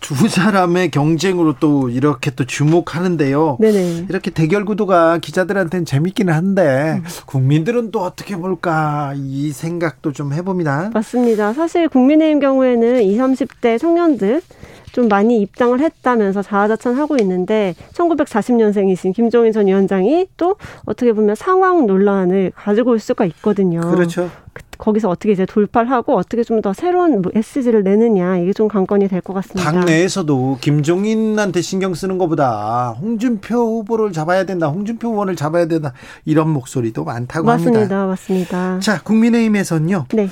[0.00, 3.58] 두 사람의 경쟁으로 또 이렇게 또 주목하는데요.
[3.60, 10.90] 네네 이렇게 대결 구도가 기자들한테는 재밌기는 한데 국민들은 또 어떻게 볼까 이 생각도 좀 해봅니다.
[10.94, 11.52] 맞습니다.
[11.52, 14.40] 사실 국민의힘 경우에는 20, 30대 청년들
[14.92, 20.56] 좀 많이 입당을 했다면서 자화자찬하고 있는데 1940년생이신 김종인 전 위원장이 또
[20.86, 23.80] 어떻게 보면 상황 논란을 가지고 올 수가 있거든요.
[23.80, 24.30] 그렇죠.
[24.78, 29.06] 그- 거기서 어떻게 이제 돌파를 하고 어떻게 좀 더 새로운 메시지를 내느냐 이게 좀 관건이
[29.08, 29.70] 될 것 같습니다.
[29.70, 35.92] 당내에서도 김종인한테 신경 쓰는 것보다 홍준표 후보를 잡아야 된다, 홍준표 의원을 잡아야 된다
[36.24, 37.78] 이런 목소리도 많다고 맞습니다.
[37.80, 38.06] 합니다.
[38.06, 38.78] 맞습니다.
[38.80, 40.06] 자, 국민의힘에서는요.
[40.14, 40.28] 네.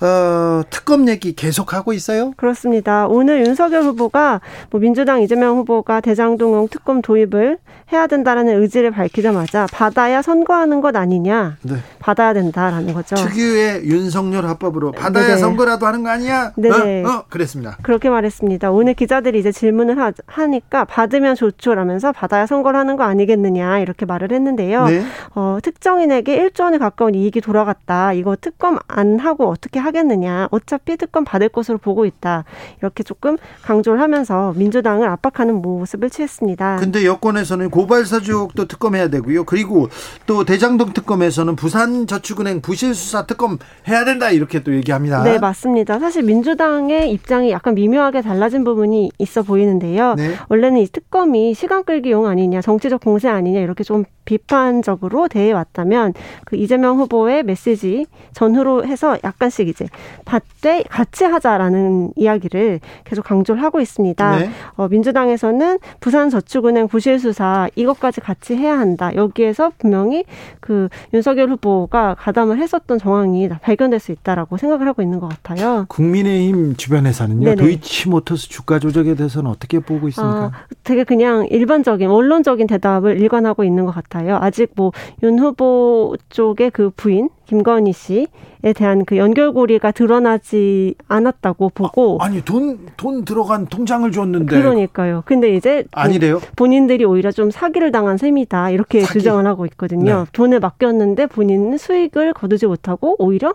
[0.00, 2.32] 어, 특검 얘기 계속 하고 있어요.
[2.36, 3.06] 그렇습니다.
[3.06, 4.40] 오늘 윤석열 후보가
[4.70, 7.58] 뭐 민주당 이재명 후보가 대장동용 특검 도입을
[7.92, 11.56] 해야 된다라는 의지를 밝히자마자 받아야 선거하는 것 아니냐.
[11.62, 11.76] 네.
[12.00, 13.14] 받아야 된다라는 거죠.
[13.14, 15.38] 특유의 윤석열 합법으로 받아야 네네.
[15.38, 16.52] 선거라도 하는 거 아니야?
[16.56, 17.04] 네네.
[17.04, 17.08] 어?
[17.08, 17.24] 어?
[17.28, 17.76] 그랬습니다.
[17.82, 18.72] 그렇게 말했습니다.
[18.72, 24.32] 오늘 기자들이 이제 질문을 하, 하니까 받으면 좋죠라면서 받아야 선거를 하는 거 아니겠느냐 이렇게 말을
[24.32, 24.86] 했는데요.
[24.86, 25.04] 네.
[25.36, 28.14] 어, 특정인에게 1조 원에 가까운 이익이 돌아갔다.
[28.14, 30.48] 이거 특검 안 하고 어떻게 하겠느냐.
[30.50, 32.44] 어차피 특검 받을 것으로 보고 있다.
[32.80, 36.76] 이렇게 조금 강조를 하면서 민주당을 압박하는 모습을 취했습니다.
[36.76, 39.44] 근데 여권에서는 고발사주도 특검해야 되고요.
[39.44, 39.88] 그리고
[40.26, 43.58] 또 대장동 특검에서는 부산저축은행 부실수사 특검
[43.88, 45.22] 해야 된다 이렇게 또 얘기합니다.
[45.22, 45.98] 네, 맞습니다.
[45.98, 50.14] 사실 민주당의 입장이 약간 미묘하게 달라진 부분이 있어 보이는데요.
[50.14, 50.34] 네.
[50.48, 56.12] 원래는 이 특검이 시간 끌기용 아니냐, 정치적 공세 아니냐 이렇게 좀 비판적으로 대해 왔다면
[56.44, 59.86] 그 이재명 후보의 메시지 전후로 해서 약간씩 이제
[60.24, 64.38] 받되 같이 하자라는 이야기를 계속 강조를 하고 있습니다.
[64.38, 64.50] 네.
[64.76, 69.14] 어, 민주당에서는 부산저축은행 부실 수사 이것까지 같이 해야 한다.
[69.14, 70.24] 여기에서 분명히
[70.60, 75.84] 그 윤석열 후보가 가담을 했었던 정황이 발견될 수 있다라고 생각을 하고 있는 것 같아요.
[75.88, 77.44] 국민의힘 주변에서는요.
[77.44, 77.56] 네네.
[77.56, 80.36] 도이치모터스 주가 조작에 대해서는 어떻게 보고 있습니까?
[80.36, 80.52] 아,
[80.84, 84.38] 되게 그냥 일반적인 원론적인 대답을 일관하고 있는 것 같아요.
[84.40, 84.92] 아직 뭐
[85.22, 88.26] 윤 후보 쪽의 그 부인 김건희 씨에
[88.74, 95.22] 대한 그 연결고리가 드러나지 않았다고 보고 아, 니 돈 돈 들어간 통장을 줬는데 그러니까요.
[95.26, 96.40] 근데 이제 아니래요.
[96.56, 99.18] 본인들이 오히려 좀 사기를 당한 셈이다 이렇게 사기.
[99.20, 100.24] 주장을 하고 있거든요.
[100.24, 100.30] 네.
[100.32, 103.54] 돈을 맡겼는데 본인은 수익을 거두지 못하고 오히려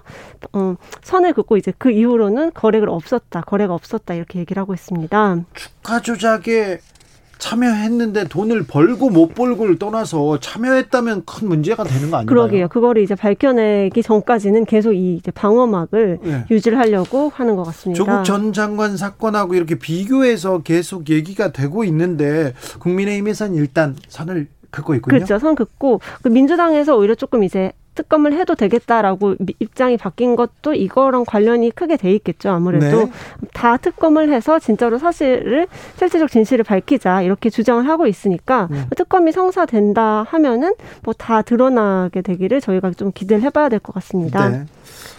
[0.53, 5.37] 어, 선을 긋고 이제 그 이후로는 거래가 없었다, 거래가 없었다 이렇게 얘기를 하고 있습니다.
[5.53, 6.79] 주가 조작에
[7.41, 12.25] 참여했는데 돈을 벌고 못 벌고를 떠나서 참여했다면 큰 문제가 되는 거 아닌가요?
[12.27, 12.67] 그러게요.
[12.69, 16.45] 그거를 이제 밝혀내기 전까지는 계속 이 이제 방어막을 네.
[16.51, 17.97] 유지를 하려고 하는 것 같습니다.
[17.97, 25.15] 조국 전 장관 사건하고 이렇게 비교해서 계속 얘기가 되고 있는데 국민의힘에서는 일단 선을 긋고 있군요.
[25.15, 25.39] 그렇죠.
[25.39, 31.71] 선 긋고 그 민주당에서 오히려 조금 이제 특검을 해도 되겠다라고 입장이 바뀐 것도 이거랑 관련이
[31.71, 32.49] 크게 돼 있겠죠.
[32.49, 33.11] 아무래도 네.
[33.53, 38.85] 다 특검을 해서 진짜로 사실을 실질적 진실을 밝히자 이렇게 주장을 하고 있으니까 네.
[38.95, 40.73] 특검이 성사된다 하면은
[41.03, 44.49] 뭐 다 드러나게 되기를 저희가 좀 기대를 해봐야 될 것 같습니다.
[44.49, 44.65] 네.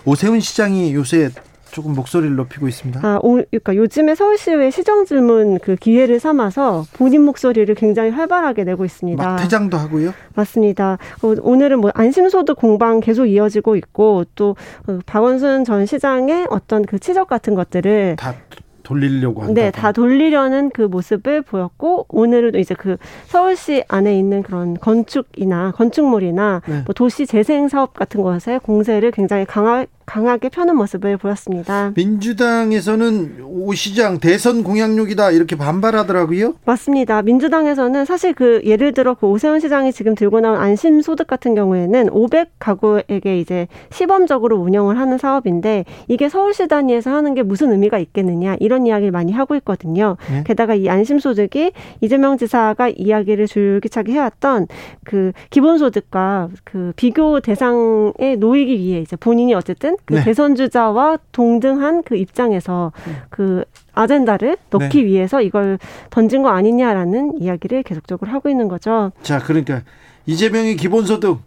[0.05, 1.31] 오세훈 시장이 요새
[1.73, 3.01] 조금 목소리를 높이고 있습니다.
[3.03, 8.85] 아, 오, 그러니까 요즘에 서울시의회 시정 질문 그 기회를 삼아서 본인 목소리를 굉장히 활발하게 내고
[8.85, 9.25] 있습니다.
[9.25, 10.13] 막 퇴장도 하고요.
[10.35, 10.99] 맞습니다.
[11.23, 14.55] 어, 오늘은 뭐 안심소득 공방 계속 이어지고 있고 또
[14.87, 18.35] 어, 박원순 전 시장의 어떤 그 치적 같은 것들을 다
[18.83, 19.55] 돌리려고 한다.
[19.55, 22.97] 네, 다 돌리려는 그 모습을 보였고 오늘은 이제 그
[23.27, 26.83] 서울시 안에 있는 그런 건축이나 건축물이나 네.
[26.85, 31.93] 뭐 도시 재생 사업 같은 것에 공세를 굉장히 강하, 강하게 펴는 모습을 보였습니다.
[31.97, 36.53] 민주당에서는 오 시장 대선 공약용이다 이렇게 반발하더라고요.
[36.67, 37.23] 맞습니다.
[37.23, 42.11] 민주당에서는 사실 그 예를 들어 그 오세훈 시장이 지금 들고 나온 안심 소득 같은 경우에는
[42.11, 48.57] 500 가구에게 이제 시범적으로 운영을 하는 사업인데 이게 서울시 단위에서 하는 게 무슨 의미가 있겠느냐
[48.61, 50.19] 이런 이야기를 많이 하고 있거든요.
[50.31, 50.45] 네?
[50.45, 51.73] 게다가 이 안심 소득이
[52.03, 54.67] 이재명 지사가 이야기를 줄기차게 해왔던
[55.05, 60.25] 그 기본소득과 그 비교 대상에 놓이기 위해 이제 본인이 어쨌든 그 네.
[60.25, 63.15] 대선 주자와 동등한 그 입장에서 네.
[63.31, 63.65] 그
[63.95, 65.05] 아젠다를 넣기 네.
[65.05, 65.79] 위해서 이걸
[66.11, 69.13] 던진 거 아니냐라는 이야기를 계속적으로 하고 있는 거죠.
[69.23, 69.83] 자, 그러니까
[70.27, 71.41] 이재명의 기본소득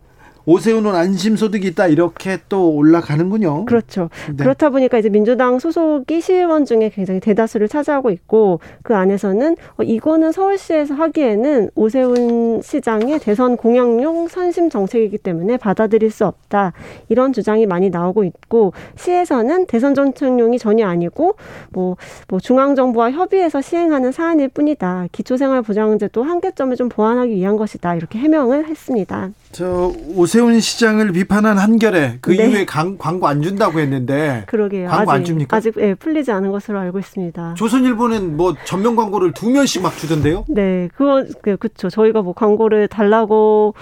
[0.45, 3.65] 오세훈은 안심소득이 있다 이렇게 또 올라가는군요.
[3.65, 4.09] 그렇죠.
[4.27, 4.43] 네.
[4.43, 10.31] 그렇다 보니까 이제 민주당 소속이 시의원 중에 굉장히 대다수를 차지하고 있고 그 안에서는 어, 이거는
[10.31, 16.73] 서울시에서 하기에는 오세훈 시장의 대선 공약용 선심 정책이기 때문에 받아들일 수 없다
[17.09, 21.35] 이런 주장이 많이 나오고 있고 시에서는 대선 정책용이 전혀 아니고
[21.71, 21.97] 뭐,
[22.27, 25.07] 뭐 중앙 정부와 협의해서 시행하는 사안일 뿐이다.
[25.11, 29.31] 기초생활보장제도 한계점을 좀 보완하기 위한 것이다 이렇게 해명을 했습니다.
[29.51, 29.93] 저
[30.35, 32.47] 오세훈 시장을 비판한 한결에 그 네.
[32.47, 34.89] 이후에 강, 광고 안 준다고 했는데 그러게요.
[34.89, 35.55] 광고 아직, 안 줍니까?
[35.55, 37.53] 아직 예, 풀리지 않은 것으로 알고 있습니다.
[37.53, 40.43] 조선일보는 뭐 전면 광고를 두 면씩 막 주던데요?
[40.49, 41.89] 네, 그건 그, 그렇죠.
[41.89, 43.75] 저희가 뭐 광고를 달라고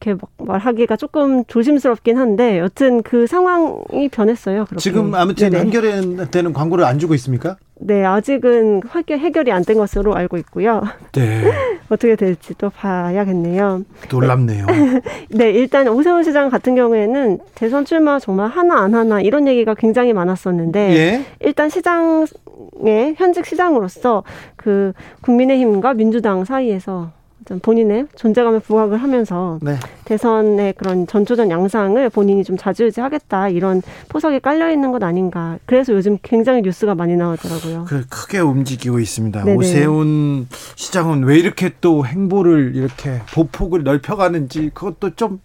[0.00, 4.64] 이렇게 말하기가 조금 조심스럽긴 한데 여튼 그 상황이 변했어요.
[4.64, 4.80] 그렇게.
[4.80, 7.56] 지금 아무튼 한결에는 광고를 안 주고 있습니까?
[7.82, 10.82] 네, 아직은 해결이 안 된 것으로 알고 있고요.
[11.12, 11.42] 네.
[11.88, 13.82] 어떻게 될지 또 봐야겠네요.
[14.10, 14.66] 놀랍네요.
[15.30, 20.12] 네, 일단 오세훈 시장 같은 경우에는 대선 출마 정말 하나 안 하나 이런 얘기가 굉장히
[20.12, 21.24] 많았었는데 예?
[21.40, 24.24] 일단 시장의 현직 시장으로서
[24.56, 24.92] 그
[25.22, 27.10] 국민의힘과 민주당 사이에서
[27.58, 29.76] 본인의 존재감에 부각을 하면서 네.
[30.04, 35.58] 대선의 그런 전초전 양상을 본인이 좀 자주유지하겠다 이런 포석이 깔려 있는 것 아닌가.
[35.66, 37.86] 그래서 요즘 굉장히 뉴스가 많이 나오더라고요.
[37.88, 39.44] 그 크게 움직이고 있습니다.
[39.44, 39.56] 네네.
[39.56, 40.46] 오세훈
[40.76, 45.40] 시장은 왜 이렇게 또 행보를 이렇게 보폭을 넓혀가는지 그것도 좀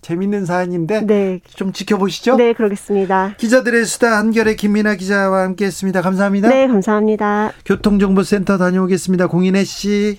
[0.00, 1.40] 재밌는 사안인데 네.
[1.46, 2.36] 좀 지켜보시죠.
[2.36, 3.34] 네, 그러겠습니다.
[3.36, 6.00] 기자들의 수다 한결의 김민아 기자와 함께했습니다.
[6.00, 6.48] 감사합니다.
[6.48, 7.52] 네, 감사합니다.
[7.66, 9.26] 교통정보센터 다녀오겠습니다.
[9.26, 10.18] 공인혜 씨.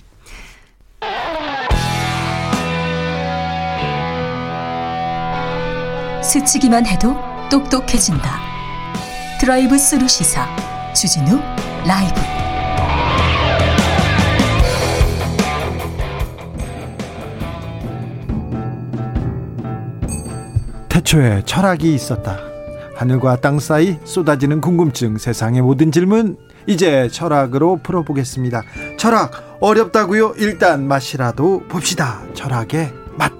[6.32, 7.14] 스치기만 해도
[7.50, 8.40] 똑똑해진다.
[9.38, 10.46] 드라이브 스루 시사
[10.94, 11.38] 주진우
[11.86, 12.14] 라이브
[20.88, 22.38] 태초에 철학이 있었다.
[22.96, 28.62] 하늘과 땅 사이 쏟아지는 궁금증, 세상의 모든 질문 이제 철학으로 풀어보겠습니다.
[28.96, 30.36] 철학 어렵다고요?
[30.38, 32.22] 일단 맛이라도 봅시다.
[32.32, 33.32] 철학의 맛.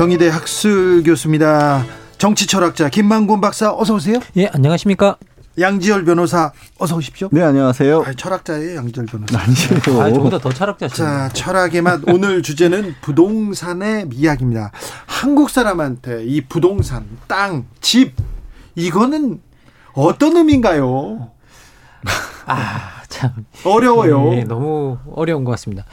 [0.00, 1.84] 경희대 학술 교수입니다.
[2.16, 4.18] 정치 철학자 김만곤 박사 어서 오세요.
[4.38, 5.18] 예, 안녕하십니까?
[5.58, 7.28] 양지열 변호사 어서 오십시오.
[7.30, 8.04] 네, 안녕하세요.
[8.06, 9.38] 아, 철학자예요, 양지열 변호사.
[9.38, 10.00] 아니에요.
[10.02, 11.06] 아, 저보다 더 철학자시네.
[11.06, 14.72] 자, 철학의 맛 오늘 주제는 부동산의 이야기입니다.
[15.04, 18.14] 한국 사람한테 이 부동산, 땅, 집
[18.76, 19.42] 이거는
[19.92, 21.30] 어떤 의미인가요?
[22.46, 23.44] 아, 참.
[23.64, 24.32] 어려워요.
[24.34, 25.84] 예, 너무 어려운 것 같습니다.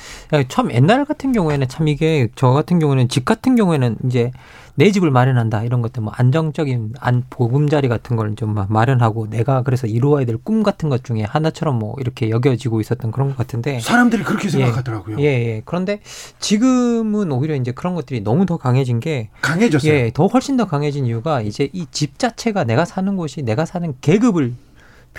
[0.48, 4.31] 처음 옛날 같은 경우에는 참 이게 저 같은 경우에는 집 같은 경우에는 이제
[4.76, 9.88] 내 집을 마련한다 이런 것들 뭐 안정적인 안 보금자리 같은 걸 좀 마련하고 내가 그래서
[9.88, 14.22] 이루어야 될 꿈 같은 것 중에 하나처럼 뭐 이렇게 여겨지고 있었던 그런 것 같은데 사람들이
[14.23, 15.18] 그렇게 생각하더라고요.
[15.19, 15.61] 예, 예.
[15.65, 15.99] 그런데
[16.39, 19.91] 지금은 오히려 이제 그런 것들이 너무 더 강해진 게 강해졌어요.
[19.91, 23.94] 예, 더 훨씬 더 강해진 이유가 이제 이 집 자체가 내가 사는 곳이 내가 사는
[24.02, 24.53] 계급을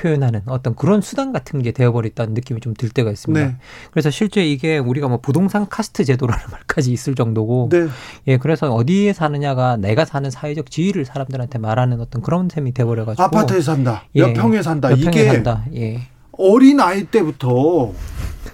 [0.01, 3.47] 표현하는 어떤 그런 수단 같은 게 되어버렸다는 느낌이 좀 들 때가 있습니다.
[3.47, 3.57] 네.
[3.91, 7.89] 그래서 실제 이게 우리가 뭐 부동산 카스트 제도라는 말까지 있을 정도고, 네.
[8.29, 13.61] 예, 그래서 어디에 사느냐가 내가 사는 사회적 지위를 사람들한테 말하는 어떤 그런 셈이 돼버려가지고 아파트에
[13.61, 14.05] 산다.
[14.15, 14.89] 예, 몇 평에 산다.
[14.91, 15.65] 몇 평에 이게 산다.
[15.75, 16.03] 예.
[16.33, 17.93] 어린 아이 때부터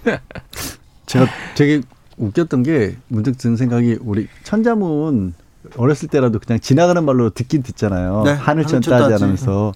[1.06, 1.82] 제가 되게
[2.16, 5.34] 웃겼던 게 문득 드는 생각이 우리 천자문
[5.76, 8.22] 어렸을 때라도 그냥 지나가는 말로 듣긴 듣잖아요.
[8.24, 9.22] 네, 하늘천 따지 따지.
[9.22, 9.72] 하면서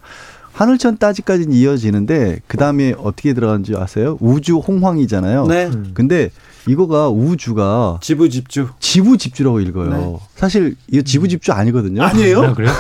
[0.59, 4.19] 하늘천 따지까지는 이어지는데 그 다음에 어떻게 들어가는지 아세요?
[4.21, 5.47] 우주 홍황이잖아요.
[5.47, 5.67] 네.
[5.67, 5.93] 음.
[5.95, 6.31] 근데
[6.67, 9.89] 이거가 우주가 지부 집주 지부 집주라고 읽어요.
[9.89, 10.19] 네.
[10.35, 12.03] 사실 이거 지부 집주 아니거든요.
[12.03, 12.43] 아니에요?
[12.43, 12.73] 아, 그래요?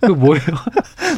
[0.00, 0.42] 그 뭐예요?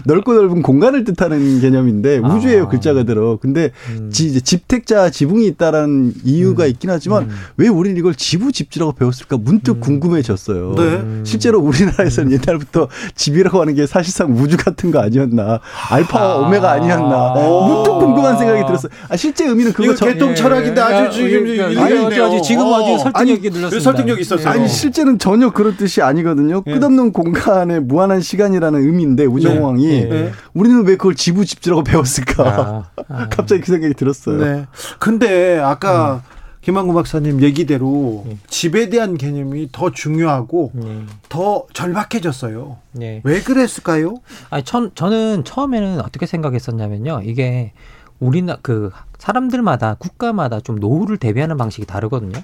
[0.05, 2.29] 넓고 넓은 공간을 뜻하는 개념인데 아.
[2.29, 3.39] 우주예요 글자 그대로.
[3.39, 4.11] 근데 음.
[4.12, 6.70] 지, 이제 집택자 지붕이 있다라는 이유가 음.
[6.70, 7.31] 있긴 하지만 음.
[7.57, 9.81] 왜 우리는 이걸 지부집주라고 배웠을까 문득 음.
[9.81, 10.75] 궁금해졌어요.
[10.77, 11.03] 네.
[11.25, 15.61] 실제로 우리나라에서는 옛날부터 집이라고 하는 게 사실상 우주 같은 거 아니었나
[15.91, 16.47] 알파와 아.
[16.47, 17.35] 오메가 아니었나
[17.66, 18.91] 문득 궁금한 생각이 들었어요.
[19.09, 22.99] 아, 실제 의미는 그거 이거 저- 개똥 철학인데 아주 지금 예, 아니, 지금 아주 어.
[22.99, 23.81] 설득력이 늘렸습니다.
[23.81, 24.49] 설득력 있었어요.
[24.49, 26.62] 아니 실제는 전혀 그런 뜻이 아니거든요.
[26.66, 26.73] 예.
[26.79, 30.32] 끝없는 공간에 무한한 시간이라는 의미인데 우주공항이 네.
[30.55, 32.44] 우리는 왜 그걸 지부집주라고 배웠을까?
[32.44, 33.28] 아, 아.
[33.28, 34.39] 갑자기 그 생각이 들었어요.
[34.39, 34.66] 네.
[34.98, 36.23] 근데 아까
[36.60, 38.40] 김한구 박사님 얘기대로 음.
[38.48, 41.02] 집에 대한 개념이 더 중요하고 네.
[41.28, 42.77] 더 절박해졌어요.
[42.93, 43.20] 네.
[43.24, 44.16] 왜 그랬을까요?
[44.51, 47.23] 아니, 전, 저는 처음에는 어떻게 생각했었냐면요.
[47.24, 47.73] 이게
[48.20, 52.43] 우리나 그 사람들마다 국가마다 좀 노후를 대비하는 방식이 다르거든요.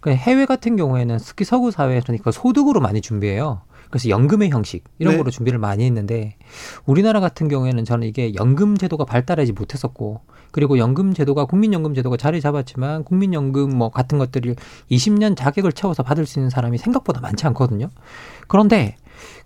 [0.00, 3.60] 그 해외 같은 경우에는 특히 서구 사회에서는 그 소득으로 많이 준비해요.
[3.90, 5.18] 그래서 연금의 형식 이런 네.
[5.18, 6.36] 거로 준비를 많이 했는데
[6.84, 12.40] 우리나라 같은 경우에는 저는 이게 연금 제도가 발달하지 못했었고 그리고 연금 제도가 국민연금 제도가 자리
[12.40, 14.56] 잡았지만 국민연금 뭐 같은 것들을
[14.90, 17.90] 20년 자격을 채워서 받을 수 있는 사람이 생각보다 많지 않거든요.
[18.48, 18.96] 그런데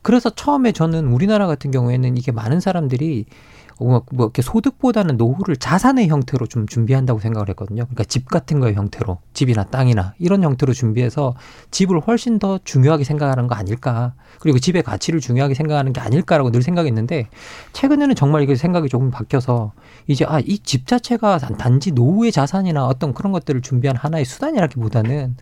[0.03, 3.27] 그래서 처음에 저는 우리나라 같은 경우에는 이게 많은 사람들이
[3.81, 7.85] 뭐, 뭐 이렇게 소득보다는 노후를 자산의 형태로 좀 준비한다고 생각을 했거든요.
[7.85, 11.35] 그러니까 집 같은 거의 형태로 집이나 땅이나 이런 형태로 준비해서
[11.71, 14.15] 집을 훨씬 더 중요하게 생각하는 거 아닐까.
[14.39, 17.29] 그리고 집의 가치를 중요하게 생각하는 게 아닐까라고 늘 생각했는데
[17.73, 19.73] 최근에는 정말 이게 생각이 조금 바뀌어서
[20.07, 25.37] 이제 아 이 집 자체가 단- 단지 노후의 자산이나 어떤 그런 것들을 준비한 하나의 수단이라기보다는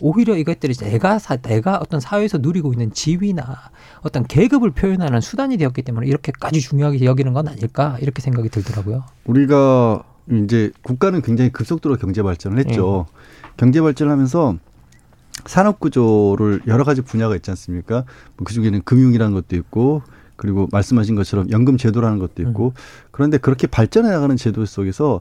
[0.00, 3.70] 오히려 이것들이 내가 사, 내가 어떤 사회에서 누리고 있는 지위나
[4.02, 9.04] 어떤 계급을 표현하는 수단이 되었기 때문에 이렇게까지 중요하게 여기는 건 아닐까 이렇게 생각이 들더라고요.
[9.24, 10.02] 우리가
[10.44, 13.06] 이제 국가는 굉장히 급속도로 경제 발전을 했죠.
[13.08, 13.50] 예.
[13.56, 14.56] 경제 발전하면서
[15.46, 18.04] 산업 구조를 여러 가지 분야가 있지 않습니까?
[18.36, 20.02] 뭐 그중에는 금융이라는 것도 있고
[20.36, 22.72] 그리고 말씀하신 것처럼 연금 제도라는 것도 있고 음.
[23.10, 25.20] 그런데 그렇게 발전해 나가는 제도 속에서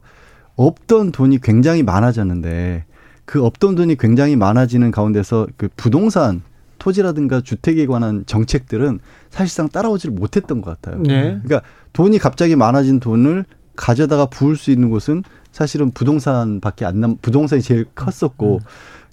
[0.56, 2.86] 없던 돈이 굉장히 많아졌는데
[3.26, 6.42] 그 없던 돈이 굉장히 많아지는 가운데서 그 부동산
[6.80, 11.02] 토지라든가 주택에 관한 정책들은 사실상 따라오지를 못했던 것 같아요.
[11.02, 11.40] 네.
[11.44, 11.62] 그러니까
[11.94, 13.46] 돈이 갑자기 많아진 돈을
[13.76, 18.60] 가져다가 부을 수 있는 곳은 사실은 부동산밖에 안 남, 부동산이 제일 컸었고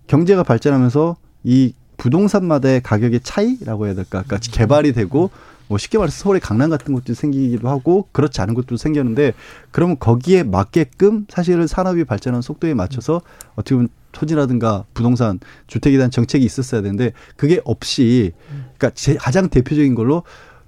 [0.06, 4.24] 경제가 발전하면서 이 부동산마다의 가격의 차이라고 해야 될까?
[4.26, 5.30] 그러니까 개발이 되고
[5.68, 9.34] 뭐 쉽게 말해서 서울의 강남 같은 곳도 생기기도 하고 그렇지 않은 곳도 생겼는데
[9.70, 13.20] 그러면 거기에 맞게끔 사실은 산업이 발전하는 속도에 맞춰서
[13.54, 18.32] 어떻게 보면 토지라든가 부동산 주택에 대한 정책이 있었어야 되는데 그게 없이
[18.78, 20.22] 그러니까 제 가장 대표적인 걸로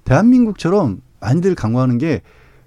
[0.04, 2.22] 대한민국처럼 많이들 강조하는 게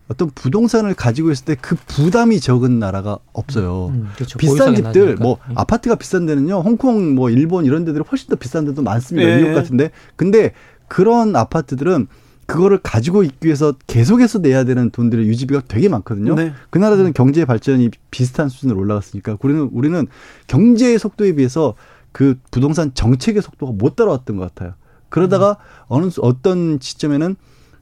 [0.07, 3.87] 어떤 부동산을 가지고 있을 때 그 부담이 적은 나라가 없어요.
[3.87, 4.37] 음, 그렇죠.
[4.37, 5.23] 비싼 집들 낮으니까.
[5.23, 5.53] 뭐 음.
[5.57, 6.59] 아파트가 비싼 데는요.
[6.59, 9.27] 홍콩 뭐 일본 이런 데들이 훨씬 더 비싼 데도 많습니다.
[9.27, 9.37] 예.
[9.41, 9.89] 뉴욕 같은데.
[10.15, 10.51] 근데
[10.87, 12.07] 그런 아파트들은
[12.45, 16.35] 그거를 가지고 있기 위해서 계속해서 내야 되는 돈들의 유지비가 되게 많거든요.
[16.35, 16.53] 네.
[16.69, 20.07] 그 나라들은 경제 발전이 비슷한 수준으로 올라갔으니까 우리는 우리는
[20.47, 21.75] 경제의 속도에 비해서
[22.11, 24.75] 그 부동산 정책의 속도가 못 따라왔던 것 같아요.
[25.09, 25.55] 그러다가 음.
[25.87, 27.35] 어느 어떤 시점에는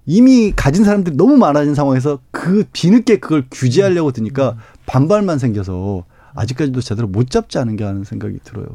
[0.06, 4.58] 이미 가진 사람들이 너무 많아진 상황에서 그 뒤늦게 그걸 규제하려고 드니까 음.
[4.86, 8.66] 반발만 생겨서 아직까지도 제대로 못 잡지 않은 게 하는 생각이 들어요.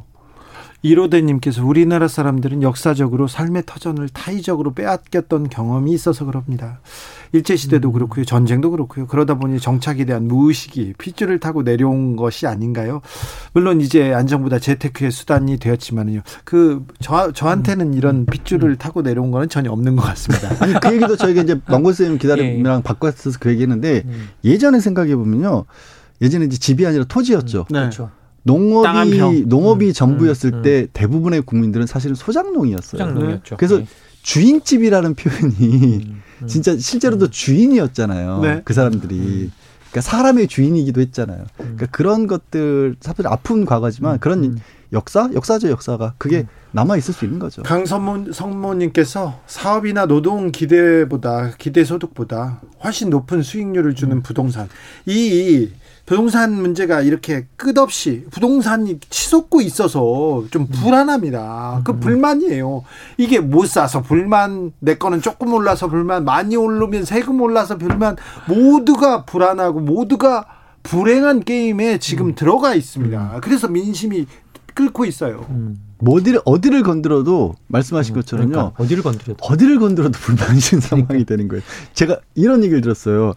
[0.83, 6.81] 이로대님께서 우리나라 사람들은 역사적으로 삶의 터전을 타의적으로 빼앗겼던 경험이 있어서 그럽니다.
[7.33, 7.93] 일제시대도 음.
[7.93, 8.25] 그렇고요.
[8.25, 9.07] 전쟁도 그렇고요.
[9.07, 13.01] 그러다 보니 정착에 대한 무의식이 핏줄을 타고 내려온 것이 아닌가요?
[13.53, 16.21] 물론 이제 안정보다 재테크의 수단이 되었지만요.
[16.45, 18.27] 그, 저, 저한테는 이런 음.
[18.27, 20.51] 핏줄을 타고 내려온 거는 전혀 없는 것 같습니다.
[20.61, 22.83] 아니, 그 얘기도 저희가 이제 망고 선생님 기다림이랑 예.
[22.83, 24.29] 바꿨어서 그 얘기 했는데 음.
[24.45, 25.65] 예전에 생각해 보면요.
[26.23, 27.67] 예전에 이제 집이 아니라 토지였죠.
[27.71, 27.81] 네.
[27.81, 28.11] 그렇죠.
[28.43, 33.02] 농업이 농업이 음, 전부였을 음, 때 대부분의 국민들은 사실은 소장농이었어요.
[33.02, 33.56] 소장농이었죠.
[33.56, 33.86] 그래서 네.
[34.23, 35.55] 주인집이라는 표현이
[36.06, 36.47] 음, 음.
[36.47, 37.31] 진짜 실제로도 음.
[37.31, 38.40] 주인이었잖아요.
[38.40, 38.62] 네.
[38.65, 39.51] 그 사람들이.
[39.90, 41.47] 그러니까 사람의 주인이기도 했잖아요.
[41.56, 44.59] 그러니까 그런 것들 사실 아픈 과거지만 그런
[44.93, 47.62] 역사, 역사죠 역사가 그게 남아 있을 수 있는 거죠.
[47.62, 54.69] 강선모 성모님께서 사업이나 노동 기대보다 기대 소득보다 훨씬 높은 수익률을 주는 부동산
[55.06, 55.70] 이
[56.09, 60.68] 부동산 문제가 이렇게 끝없이 부동산이 치솟고 있어서 좀 음.
[60.68, 61.82] 불안합니다.
[61.85, 62.01] 그 음.
[62.01, 62.82] 불만이에요.
[63.18, 68.16] 이게 못 사서 불만, 내 거는 조금 올라서 불만, 많이 오르면 세금 올라서 불만,
[68.48, 70.47] 모두가 불안하고 모두가
[70.82, 72.35] 불행한 게임에 지금 음.
[72.35, 73.40] 들어가 있습니다.
[73.43, 74.24] 그래서 민심이
[74.72, 75.44] 끓고 있어요.
[75.98, 78.48] 뭐 어디를 어디를 건드려도 말씀하신 것처럼요.
[78.48, 81.28] 그러니까 어디를 건드려도 어디를 건드려도 불만이신 상황이 그러니까.
[81.28, 81.62] 되는 거예요.
[81.93, 83.35] 제가 이런 얘기를 들었어요.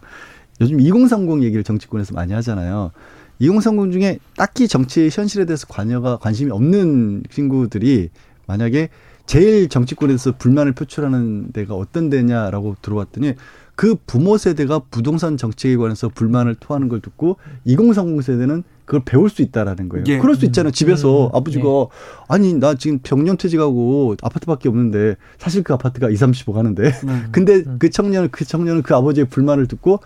[0.62, 2.92] 요즘 2030 얘기를 정치권에서 많이 하잖아요.
[3.40, 8.10] 2030 중에 딱히 정치 현실에 대해서 관여가 관심이 없는 친구들이
[8.46, 8.88] 만약에
[9.26, 13.34] 제일 정치권에서 불만을 표출하는 데가 어떤 데냐라고 들어봤더니
[13.74, 19.42] 그 부모 세대가 부동산 정책에 관해서 불만을 토하는 걸 듣고 2030 세대는 그걸 배울 수
[19.42, 20.04] 있다라는 거예요.
[20.08, 20.18] 예.
[20.18, 20.70] 그럴 수 있잖아요.
[20.70, 21.30] 집에서 음.
[21.34, 21.86] 아버지가 예.
[22.28, 27.28] 아니 나 지금 병년 퇴직하고 아파트밖에 없는데 사실 그 아파트가 2, 30억 하는데 음.
[27.32, 30.00] 근데 그 청년 그 청년은 그 아버지의 불만을 듣고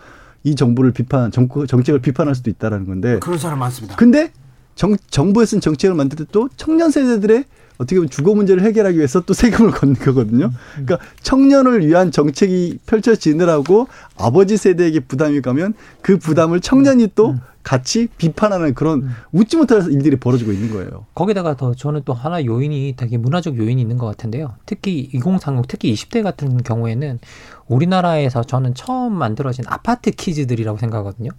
[0.45, 3.19] 이 정부를 비판, 정부, 정책을 비판할 수도 있다라는 건데.
[3.21, 3.97] 그런 사람 많습니다.
[3.97, 4.33] 근데
[4.75, 7.45] 정, 정부에 쓴 정책을 만들 때 또 청년 세대들의
[7.79, 10.51] 어떻게 보면 주거 문제를 해결하기 위해서 또 세금을 걷는 거거든요.
[10.73, 17.41] 그러니까 청년을 위한 정책이 펼쳐지느라고 아버지 세대에게 부담이 가면 그 부담을 청년이 또 음.
[17.63, 19.11] 같이 비판하는 그런 음.
[19.33, 21.07] 웃지 못할 일들이 벌어지고 있는 거예요.
[21.15, 24.55] 거기다가 더 저는 또 하나 요인이 되게 문화적 요인이 있는 것 같은데요.
[24.67, 27.19] 특히 2030, 특히 20대 같은 경우에는
[27.69, 31.31] 우리나라에서 저는 처음 만들어진 아파트 키즈들이라고 생각하거든요.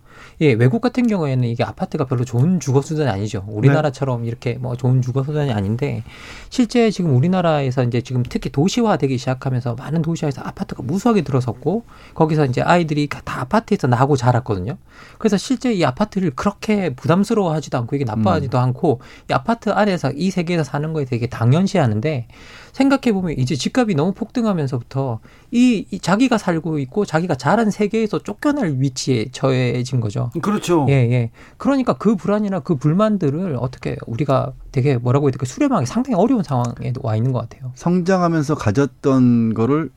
[0.41, 3.45] 예, 외국 같은 경우에는 이게 아파트가 별로 좋은 주거 수단이 아니죠.
[3.47, 4.27] 우리나라처럼 네.
[4.27, 6.03] 이렇게 뭐 좋은 주거 수단이 아닌데
[6.49, 11.83] 실제 지금 우리나라에서 이제 지금 특히 도시화되기 시작하면서 많은 도시화에서 아파트가 무수하게 들어섰고
[12.13, 14.77] 거기서 이제 아이들이 다 아파트에서 나고 자랐거든요.
[15.17, 18.63] 그래서 실제 이 아파트를 그렇게 부담스러워하지도 않고 이게 나빠하지도 음.
[18.63, 22.27] 않고 이 아파트 안에서 이 세계에서 사는 거에 되게 당연시하는데
[22.73, 25.19] 생각해 보면 이제 집값이 너무 폭등하면서부터
[25.51, 30.31] 이, 이, 자 기가 살고 있고 자기가 자란 세계에서 쫓겨날 위치에 처해진 거죠.
[30.41, 30.85] 그렇죠.
[30.89, 31.31] 예, 예.
[31.57, 36.93] 그러니까 그 불안이나 그 불만들을 어떻게 우리가 되게 뭐라고 해야 될까 수렴하기 상당히 어려운 상황에
[37.01, 37.71] 와 있는 것 같아요.
[37.75, 39.89] 성장하면서 가졌던 거를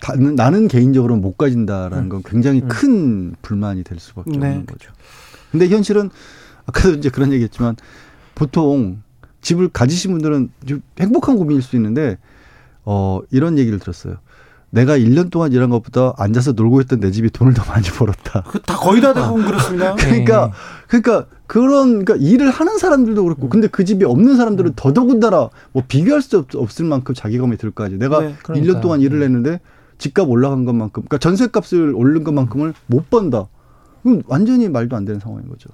[0.00, 2.08] 다, 나는 개인적으로 못 가진다라는 음.
[2.08, 2.68] 건 굉장히 음.
[2.68, 4.36] 큰 불만이 될 수밖에 네.
[4.36, 4.92] 없는 거죠.
[5.50, 6.10] 근데 현실은
[6.66, 7.76] 아까도 이제 그런 얘기했지만
[8.34, 9.02] 보통
[9.40, 10.50] 집을 가지신 분들은
[11.00, 12.18] 행복한 고민일 수 있는데
[12.84, 14.16] 어 이런 얘기를 들었어요.
[14.70, 18.42] 내가 1년 동안 일한 것보다 앉아서 놀고 있던 내 집이 돈을 더 많이 벌었다.
[18.42, 19.94] 그 다 거의 다 대부분 그렇습니다.
[19.96, 20.52] 그러니까 네.
[20.88, 23.48] 그러니까 그런 그러니까 일을 하는 사람들도 그렇고 음.
[23.48, 24.74] 근데 그 집이 없는 사람들은 음.
[24.76, 27.98] 더더군다나 뭐 비교할 수 없, 을 만큼 자기감이 들거 아니에요.
[27.98, 29.22] 내가 네, 1년 동안 일을 음.
[29.22, 29.60] 했는데
[29.96, 33.46] 집값 올라간 것만큼 그러니까 전세값을 오른 것만큼을 못 번다.
[34.02, 35.70] 그럼 완전히 말도 안 되는 상황인 거죠.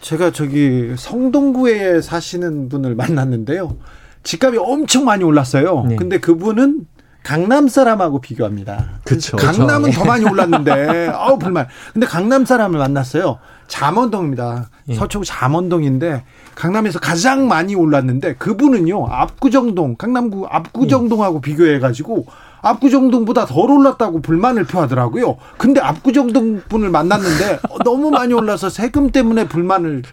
[0.00, 3.76] 제가 저기 성동구에 사시는 분을 만났는데요.
[4.24, 5.86] 집값이 엄청 많이 올랐어요.
[5.88, 5.96] 네.
[5.96, 6.86] 근데 그분은
[7.26, 8.84] 강남 사람하고 비교합니다.
[9.02, 9.36] 그렇죠.
[9.36, 11.66] 강남은 더 많이 올랐는데 아우 불만.
[11.92, 13.40] 근데 강남 사람을 만났어요.
[13.66, 14.68] 잠원동입니다.
[14.90, 14.94] 예.
[14.94, 16.22] 서초구 잠원동인데
[16.54, 21.40] 강남에서 가장 많이 올랐는데 그분은요 압구정동 강남구 압구정동하고 예.
[21.40, 22.26] 비교해가지고
[22.62, 25.36] 압구정동보다 덜 올랐다고 불만을 표하더라고요.
[25.58, 30.04] 근데 압구정동 분을 만났는데 너무 많이 올라서 세금 때문에 불만을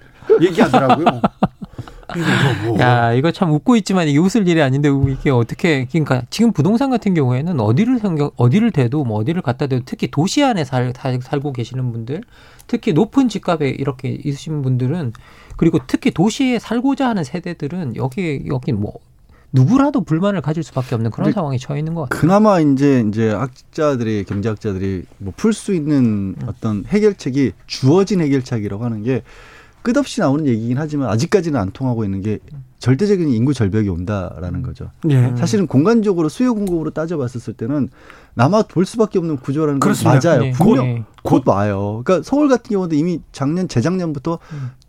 [0.42, 1.22] 얘기하더라고요.
[2.66, 2.80] 뭐.
[2.80, 7.14] 야, 이거 참 웃고 있지만 이게 웃을 일이 아닌데 이게 어떻게 그러니까 지금 부동산 같은
[7.14, 11.92] 경우에는 어디를 생각 어디를 대도 뭐 어디를 갖다 대도 특히 도시 안에 살, 살고 계시는
[11.92, 12.22] 분들,
[12.68, 15.14] 특히 높은 집값에 이렇게 있으신 분들은
[15.58, 18.94] 그리고 특히 도시에 살고자 하는 세대들은 여기 여기 뭐
[19.56, 22.20] 누구라도 불만을 가질 수밖에 없는 그런 상황에 처해 있는 것 같아요.
[22.20, 29.22] 그나마 이제 이제 학자들이 경제학자들이 뭐 풀 수 있는 어떤 해결책이 주어진 해결책이라고 하는 게
[29.84, 32.40] 끝없이 나오는 얘기긴 하지만 아직까지는 안 통하고 있는 게
[32.80, 34.92] 절대적인 인구 절벽이 온다라는 거죠.
[35.10, 35.34] 예.
[35.38, 37.90] 사실은 공간적으로 수요 공급으로 따져봤었을 때는
[38.34, 40.30] 남아 돌 수밖에 없는 구조라는 건 그렇습니다.
[40.30, 40.42] 맞아요.
[40.42, 40.52] 네.
[40.52, 41.04] 분명 네.
[41.22, 42.02] 곧 와요.
[42.04, 44.40] 그러니까 서울 같은 경우도 이미 작년 재작년부터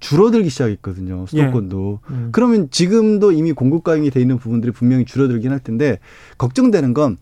[0.00, 1.26] 줄어들기 시작했거든요.
[1.26, 2.00] 수도권도.
[2.10, 2.28] 음.
[2.32, 5.98] 그러면 지금도 이미 공급 가용이 돼 있는 부분들이 분명히 줄어들긴 할 텐데
[6.38, 7.16] 걱정되는 건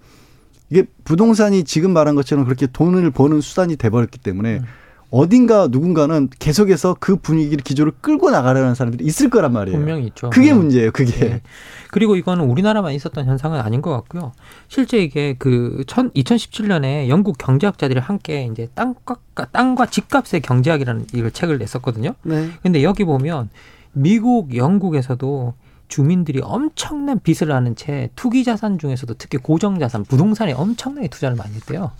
[0.70, 4.64] 이게 부동산이 지금 말한 것처럼 그렇게 돈을 버는 수단이 돼 버렸기 때문에 음.
[5.12, 9.78] 어딘가 누군가는 계속해서 그 분위기를 기조를 끌고 나가려는 사람들이 있을 거란 말이에요.
[9.78, 10.30] 분명히 있죠.
[10.30, 10.54] 그게 네.
[10.54, 10.90] 문제예요.
[10.90, 11.12] 그게.
[11.12, 11.42] 네.
[11.90, 14.32] 그리고 이거는 우리나라만 있었던 현상은 아닌 것 같고요.
[14.68, 19.16] 실제 이게 그 2017년에 영국 경제학자들이 함께 이제 땅과
[19.52, 22.14] 땅과 집값의 경제학이라는 이걸 책을 냈었거든요.
[22.22, 22.48] 네.
[22.62, 23.50] 근데 여기 보면
[23.92, 25.52] 미국, 영국에서도
[25.88, 31.54] 주민들이 엄청난 빚을 하는 채 투기 자산 중에서도 특히 고정 자산, 부동산에 엄청나게 투자를 많이
[31.54, 31.90] 했대요.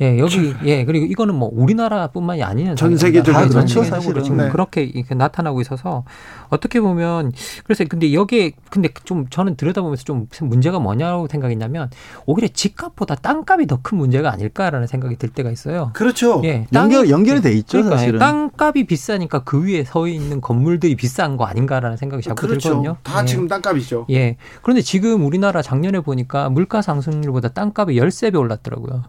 [0.00, 2.96] 예, 여기 예 그리고 이거는 뭐 우리나라뿐만이 아니는 전.
[2.96, 4.22] 세계적으로 그렇죠, 사실은.
[4.22, 4.48] 지금 네.
[4.50, 6.04] 그렇게 나타나고 있어서
[6.48, 7.32] 어떻게 보면
[7.64, 11.90] 그래서 근데 여기에 근데 좀 저는 들여다보면서 좀 문제가 뭐냐고 생각했냐면
[12.26, 15.90] 오히려 집값보다 땅값이 더 큰 문제가 아닐까라는 생각이 들 때가 있어요.
[15.94, 16.42] 그렇죠.
[16.44, 18.18] 예, 연결 땅이- 연결이 돼 있죠, 그러니까 사실은.
[18.18, 22.82] 땅값이 비싸니까 그 위에 서 있는 건물들이 비싼 거 아닌가라는 생각이 자꾸 들거든요.
[22.82, 22.96] 그렇죠.
[23.02, 23.26] 다 예.
[23.26, 24.06] 지금 땅값이죠.
[24.10, 24.36] 예.
[24.62, 29.02] 그런데 지금 우리나라 작년에 보니까 물가 상승률보다 땅값이 13배 올랐더라고요.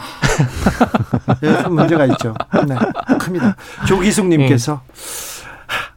[1.42, 2.34] 예, 큰 문제가 있죠.
[2.66, 2.76] 네,
[3.18, 3.56] 큽니다.
[3.86, 4.82] 조기숙님께서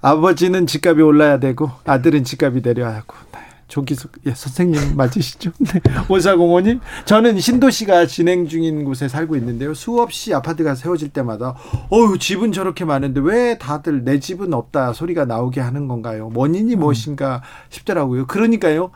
[0.01, 3.15] 아버지는 집값이 올라야 되고 아들은 집값이 내려야 하고.
[3.31, 5.51] 네, 조기숙 예, 선생님 맞으시죠?
[5.59, 5.81] 네.
[6.09, 9.73] 오사공원님 저는 신도시가 진행 중인 곳에 살고 있는데요.
[9.73, 11.55] 수없이 아파트가 세워질 때마다
[11.91, 16.29] 어유 집은 저렇게 많은데 왜 다들 내 집은 없다 소리가 나오게 하는 건가요?
[16.35, 18.27] 원인이 무엇인가 싶더라고요.
[18.27, 18.91] 그러니까요.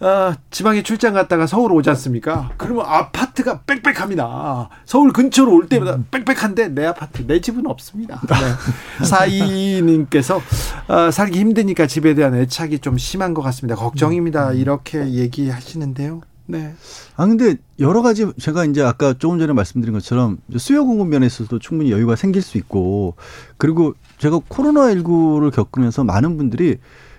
[0.00, 2.50] 아, 지방에 출장 갔다가 서울 오지 않습니까?
[2.56, 4.68] 그러면 아파트가 빽빽합니다.
[4.84, 8.20] 서울 근처로 올 때마다 빽빽한데 내 아파트, 내 집은 없습니다.
[8.28, 9.04] 네.
[9.04, 10.40] 사이님께서
[10.86, 13.74] 어, 살기 힘드니까 집에 대한 애착이 좀 심한 것 같습니다.
[13.74, 14.52] 걱정입니다.
[14.52, 16.20] 이렇게 얘기하시는데요.
[16.46, 16.74] 네.
[17.16, 21.92] 아 근데 여러 가지 제가 이제 아까 조금 전에 말씀드린 것처럼 수요 공급 면에서도 충분히
[21.92, 23.16] 여유가 생길 수 있고
[23.58, 26.78] 그리고 제가 코로나 19를 겪으면서 많은 분들이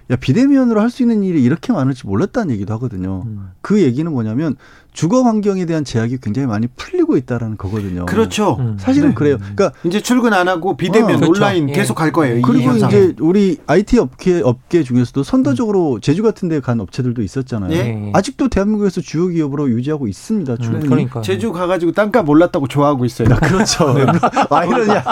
[0.10, 3.24] 야 비대면으로 할 수 있는 일이 이렇게 많을지 몰랐다는 얘기도 하거든요.
[3.62, 4.56] 그 얘기는 뭐냐면
[4.92, 8.06] 주거 환경에 대한 제약이 굉장히 많이 풀리고 있다라는 거거든요.
[8.06, 8.58] 그렇죠.
[8.60, 8.78] 음.
[8.80, 9.16] 사실은 네.
[9.16, 9.38] 그래요.
[9.38, 11.32] 그러니까 이제 출근 안 하고 비대면 어, 그렇죠.
[11.32, 11.74] 온라인 예.
[11.74, 12.38] 계속 갈 거예요.
[12.38, 12.72] 이 그리고.
[12.74, 17.72] 이제 우리 IT 업계 업계 중에서도 선도적으로 제주 같은 데 간 업체들도 있었잖아요.
[17.72, 18.12] 예.
[18.14, 20.58] 아직도 대한민국에서 주요 기업으로 유지하고 있습니다.
[20.58, 20.88] 충분히.
[20.88, 23.30] 그러니까 제주 가 가지고 땅값 올랐다고 좋아하고 있어요.
[23.30, 23.96] 그렇죠.
[24.50, 25.04] 아이러니아,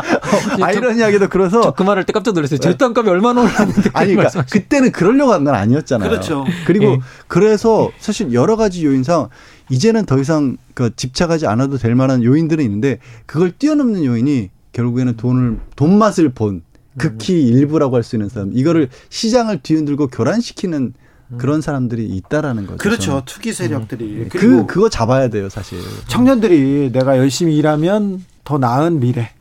[0.61, 2.59] 아이러니하게도 그래서 저 그 말할 때 깜짝 놀랐어요.
[2.59, 6.09] 제 땅값이 얼마나 올랐는데 아니, 그러니까 그때는 그러려고 한 건 아니었잖아요.
[6.09, 6.43] 그렇죠.
[6.65, 6.99] 그리고 예.
[7.27, 9.29] 그래서 사실 여러 가지 요인상
[9.69, 15.59] 이제는 더 이상 그 집착하지 않아도 될 만한 요인들은 있는데 그걸 뛰어넘는 요인이 결국에는 돈을
[15.75, 16.61] 돈 맛을 본
[16.97, 20.93] 극히 일부라고 할 수 있는 사람 이거를 시장을 뒤흔들고 교란시키는
[21.37, 22.77] 그런 사람들이 있다라는 거죠.
[22.77, 23.05] 그렇죠.
[23.05, 23.21] 저는.
[23.25, 24.29] 투기 세력들이.
[24.29, 25.77] 그 그리고 그거 잡아야 돼요, 사실.
[26.07, 29.31] 청년들이 내가 열심히 일하면 더 나은 미래,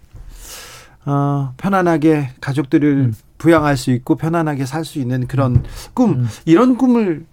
[1.04, 3.14] 어, 편안하게 가족들을 음.
[3.38, 5.62] 부양할 수 있고 편안하게 살 수 있는 그런
[5.94, 7.24] 꿈, 이런 꿈을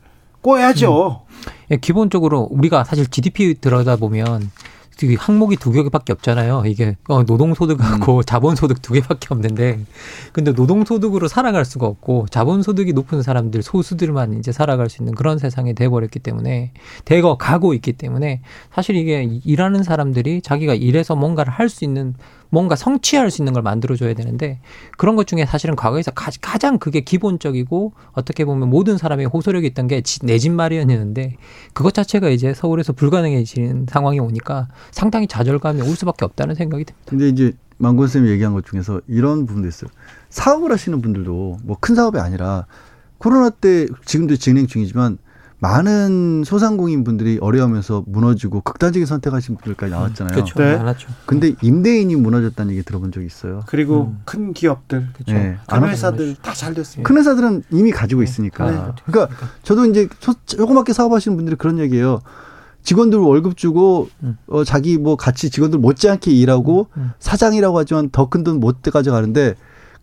[0.44, 1.26] 꿔야죠.
[1.63, 4.52] 예, 기본적으로 우리가 사실 GDP 들어다 보면
[5.00, 6.64] 그 항목이 두 개밖에 없잖아요.
[6.66, 9.80] 이게 어, 노동소득하고 자본소득 두 개밖에 없는데,
[10.32, 15.74] 근데 노동소득으로 살아갈 수가 없고 자본소득이 높은 사람들 소수들만 이제 살아갈 수 있는 그런 세상이
[15.74, 16.72] 돼버렸기 때문에
[17.06, 18.42] 대거 가고 있기 때문에
[18.74, 22.14] 사실 이게 일하는 사람들이 자기가 일해서 뭔가를 할 수 있는
[22.54, 24.60] 뭔가 성취할 수 있는 걸 만들어줘야 되는데
[24.96, 29.88] 그런 것 중에 사실은 과거에서 가, 가장 그게 기본적이고 어떻게 보면 모든 사람의 호소력이 있던
[29.88, 31.38] 게 내 집 마련이었는데
[31.74, 37.04] 그것 자체가 이제 서울에서 불가능해지는 상황이 오니까 상당히 좌절감이 올 수밖에 없다는 생각이 듭니다.
[37.10, 39.90] 근데 이제 망건 쌤이 얘기한 것 중에서 이런 부분도 있어요.
[40.30, 42.68] 사업을 하시는 분들도 뭐 큰 사업이 아니라
[43.18, 45.18] 코로나 때 지금도 진행 중이지만
[45.68, 50.34] 많은 소상공인 분들이 어려우면서 무너지고 극단적인 선택하신 분들까지 나왔잖아요.
[50.36, 50.60] 그렇죠.
[50.60, 50.76] 네.
[50.76, 51.08] 많았죠.
[51.26, 53.62] 근데 임대인이 무너졌다는 얘기 들어본 적이 있어요.
[53.68, 54.20] 그리고 음.
[54.26, 55.32] 큰 기업들, 그렇죠.
[55.32, 55.58] 네.
[55.70, 57.08] 큰안 회사들 다잘 됐습니다.
[57.08, 58.70] 큰 회사들은 이미 가지고 있으니까.
[58.70, 58.78] 네.
[59.06, 59.34] 그러니까
[59.64, 62.20] 저도 이제 소- 조그맣게 사업하시는 분들이 그런 얘기예요.
[62.82, 64.38] 직원들 월급 주고 음.
[64.48, 67.12] 어, 자기 뭐 같이 직원들 못지않게 일하고 음.
[67.20, 69.56] 사장이라고 하지만 더 큰 돈 못 가져가는데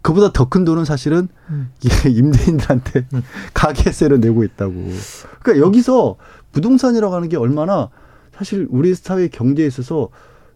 [0.02, 1.70] 그보다 더 큰 돈은 사실은 음.
[2.06, 3.22] 임대인들한테 음.
[3.54, 4.72] 가게세로 내고 있다고.
[5.42, 6.16] 그러니까 여기서
[6.52, 7.90] 부동산이라고 하는 게 얼마나
[8.36, 10.08] 사실 우리 사회 경제에 있어서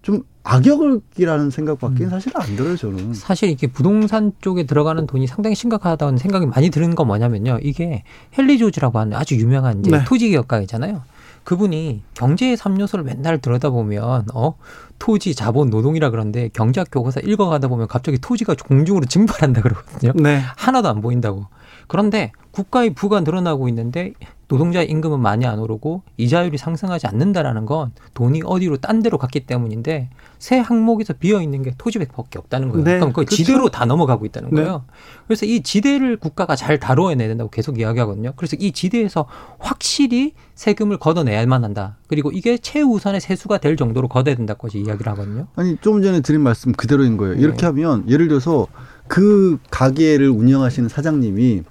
[0.02, 3.14] 좀 악역이라는 생각밖에 는 사실 안 들어요, 저는.
[3.14, 7.60] 사실 이게 부동산 쪽에 들어가는 돈이 상당히 심각하다는 생각이 많이 드는 건 뭐냐면요.
[7.62, 8.02] 이게
[8.38, 10.04] 헨리 조지라고 하는 아주 유명한 이제 네.
[10.04, 11.02] 토지 개혁가이잖아요.
[11.44, 14.54] 그분이 경제의 3요소를 맨날 들여다보면 어
[14.98, 20.12] 토지, 자본, 노동이라 그러는데 경제학 교과서 읽어가다 보면 갑자기 토지가 공중으로 증발한다 그러거든요.
[20.14, 20.40] 네.
[20.56, 21.46] 하나도 안 보인다고.
[21.86, 24.14] 그런데 국가의 부가 늘어나고 있는데
[24.48, 30.10] 노동자의 임금은 많이 안 오르고 이자율이 상승하지 않는다라는 건 돈이 어디로 딴 데로 갔기 때문인데
[30.38, 32.84] 새 항목에서 비어 있는 게 토지백밖에 없다는 거예요.
[32.84, 33.36] 네, 그럼 그 그렇죠.
[33.36, 34.62] 지대로 다 넘어가고 있다는 네.
[34.62, 34.84] 거예요.
[35.26, 38.34] 그래서 이 지대를 국가가 잘 다뤄내야 된다고 계속 이야기하거든요.
[38.36, 39.26] 그래서 이 지대에서
[39.58, 41.96] 확실히 세금을 걷어내야만 한다.
[42.06, 45.46] 그리고 이게 최우선의 세수가 될 정도로 걷어야 된다고까지 이야기를 하거든요.
[45.56, 47.34] 아니 조금 전에 드린 말씀 그대로인 거예요.
[47.34, 47.66] 이렇게 네.
[47.66, 48.66] 하면 예를 들어서
[49.08, 51.62] 그 가게를 운영하시는 사장님이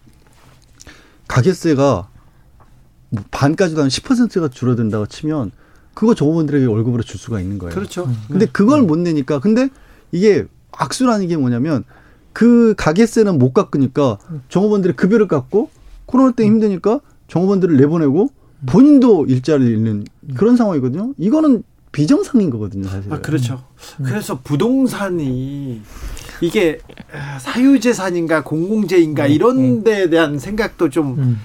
[1.28, 2.10] 가게세가
[3.14, 5.52] 뭐 반까지도 한 10%가 줄어든다고 치면
[5.94, 7.74] 그거 종업원들에게 월급으로 줄 수가 있는 거예요.
[7.76, 8.10] 그렇죠.
[8.28, 9.70] 근데 그걸 못 내니까 근데
[10.12, 11.84] 이게 악순환인 게 뭐냐면
[12.34, 14.18] 그 가게세는 못 깎으니까
[14.50, 15.70] 종업원들의 급여를 깎고
[16.08, 18.32] 코로나 때 힘드니까 종업원들을 내보내고
[18.66, 21.14] 본인도 일자리를 잃는 그런 상황이거든요.
[21.20, 23.14] 이거는 비정상인 거거든요, 사실.
[23.14, 23.64] 아, 그렇죠.
[24.04, 25.82] 그래서 부동산이
[26.42, 26.80] 이게
[27.40, 31.38] 사유재산인가 공공재인가 이런 데에 대한 생각도 좀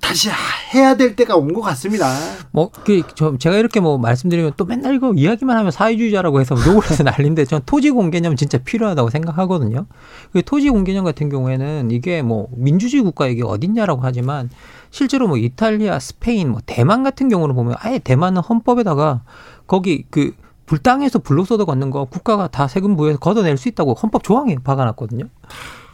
[0.00, 0.28] 다시
[0.74, 2.06] 해야 될 때가 온 것 같습니다.
[2.50, 6.82] 뭐, 그, 저, 제가 이렇게 뭐 말씀드리면 또 맨날 이거 이야기만 하면 사회주의자라고 해서 욕을
[6.90, 9.86] 해서 난리인데 전 토지 공개념 진짜 필요하다고 생각하거든요.
[10.32, 14.50] 그 토지 공개념 같은 경우에는 이게 뭐 민주주의 국가 이게 어딨냐라고 하지만
[14.90, 19.22] 실제로 뭐 이탈리아, 스페인, 뭐 대만 같은 경우는 보면 아예 대만은 헌법에다가
[19.66, 20.34] 거기 그
[20.66, 25.24] 불당에서 불로소득 얻는 거 국가가 다 세금 부여해서 걷어낼 수 있다고 헌법 조항에 박아놨거든요.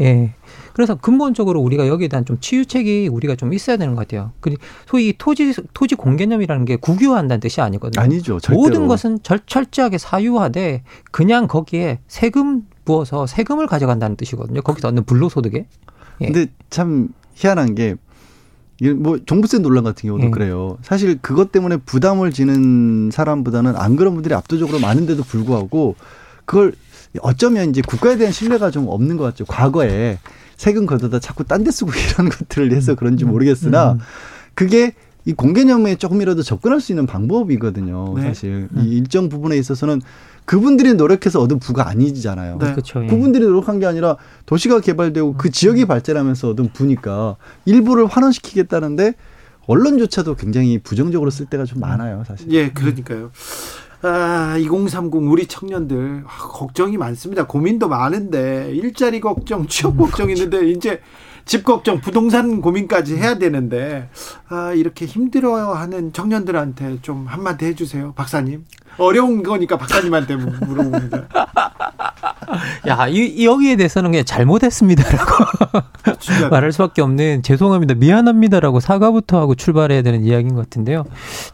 [0.02, 0.34] 예.
[0.76, 4.32] 그래서 근본적으로 우리가 여기에 대한 좀 치유책이 우리가 좀 있어야 되는 것 같아요.
[4.40, 8.02] 그리고 소위 이 토지 토지 공개념이라는 게 국유화한다는 뜻이 아니거든요.
[8.02, 8.62] 아니죠, 절대로.
[8.62, 14.60] 모든 것은 절, 철저하게 사유화돼 그냥 거기에 세금 부어서 세금을 가져간다는 뜻이거든요.
[14.60, 15.66] 거기서 얻는 불로소득에.
[16.20, 16.26] 예.
[16.26, 17.94] 근데 참 희한한 게,
[18.98, 20.30] 뭐 종부세 논란 같은 경우도 예.
[20.30, 20.76] 그래요.
[20.82, 25.96] 사실 그것 때문에 부담을 지는 사람보다는 안 그런 분들이 압도적으로 많은데도 불구하고
[26.44, 26.74] 그걸
[27.22, 29.46] 어쩌면 이제 국가에 대한 신뢰가 좀 없는 것 같죠.
[29.46, 30.18] 과거에
[30.56, 33.98] 세금 걷어다 자꾸 딴 데 쓰고 이런 것들을 해서 그런지 모르겠으나 음.
[34.54, 38.14] 그게 이 공개념에 조금이라도 접근할 수 있는 방법이거든요.
[38.16, 38.22] 네.
[38.22, 40.00] 사실 이 일정 부분에 있어서는
[40.44, 42.58] 그분들이 노력해서 얻은 부가 아니잖아요.
[42.58, 42.70] 네.
[42.70, 43.02] 그렇죠.
[43.02, 43.08] 예.
[43.08, 44.16] 그분들이 노력한 게 아니라
[44.46, 49.14] 도시가 개발되고 그 지역이 발전하면서 얻은 부니까 일부를 환원시키겠다는데
[49.66, 52.48] 언론조차도 굉장히 부정적으로 쓸 때가 좀 많아요, 사실.
[52.52, 53.32] 예, 그러니까요.
[54.02, 57.46] 아, 2030 우리 청년들 아, 걱정이 많습니다.
[57.46, 61.00] 고민도 많은데 일자리 걱정, 취업 걱정 있는데 이제
[61.44, 64.08] 집 걱정, 부동산 고민까지 해야 되는데
[64.48, 68.64] 아, 이렇게 힘들어하는 청년들한테 좀 한마디 해주세요, 박사님.
[68.98, 71.24] 어려운 거니까 박사님한테 물어봅니다.
[72.88, 75.44] 야, 이, 이 여기에 대해서는 그냥 잘못했습니다라고.
[76.50, 81.04] 말할 수밖에 없는 죄송합니다, 미안합니다라고 사과부터 하고 출발해야 되는 이야기인 것 같은데요.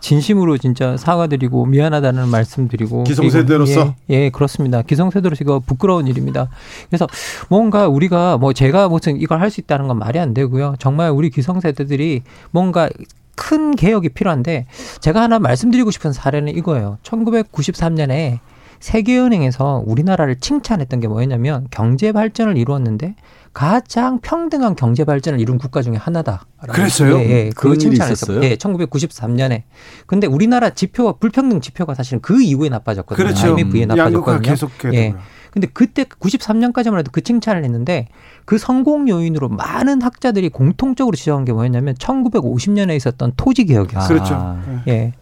[0.00, 3.94] 진심으로 진짜 사과드리고 미안하다는 말씀드리고 기성세대로서?
[4.10, 4.82] 예, 예, 그렇습니다.
[4.82, 6.48] 기성세대로서 이거 부끄러운 일입니다.
[6.88, 7.06] 그래서
[7.48, 10.76] 뭔가 우리가 뭐 제가 무슨 이걸 할 수 있다는 건 말이 안 되고요.
[10.78, 12.88] 정말 우리 기성세대들이 뭔가
[13.36, 14.66] 큰 개혁이 필요한데
[15.00, 16.98] 제가 하나 말씀드리고 싶은 사례는 이거예요.
[17.02, 18.38] 1993년에
[18.80, 23.14] 세계은행에서 우리나라를 칭찬했던 게 뭐였냐면 경제 발전을 이루었는데
[23.52, 26.46] 가장 평등한 경제 발전을 이룬 국가 중에 하나다.
[26.68, 27.18] 그랬어요?
[27.18, 27.50] 예, 예.
[27.54, 27.74] 그.
[27.74, 28.42] 있었어요?
[28.42, 29.62] 예, 1993년에.
[30.06, 33.24] 근데 우리나라 지표가 불평등 지표가 사실은 그 이후에 나빠졌거든요.
[33.24, 33.54] 그렇죠.
[33.54, 34.40] IMF에 양극화 나빠졌거든요.
[34.42, 35.14] 계속 예.
[35.52, 38.08] 근데 그때 93년까지만 해도 그 칭찬을 했는데
[38.46, 44.08] 그 성공 요인으로 많은 학자들이 공통적으로 지적한 게 뭐였냐면 1950년에 있었던 토지 개혁이었어요.
[44.08, 44.34] 그렇죠.
[44.34, 44.82] 아.
[44.88, 45.12] 예.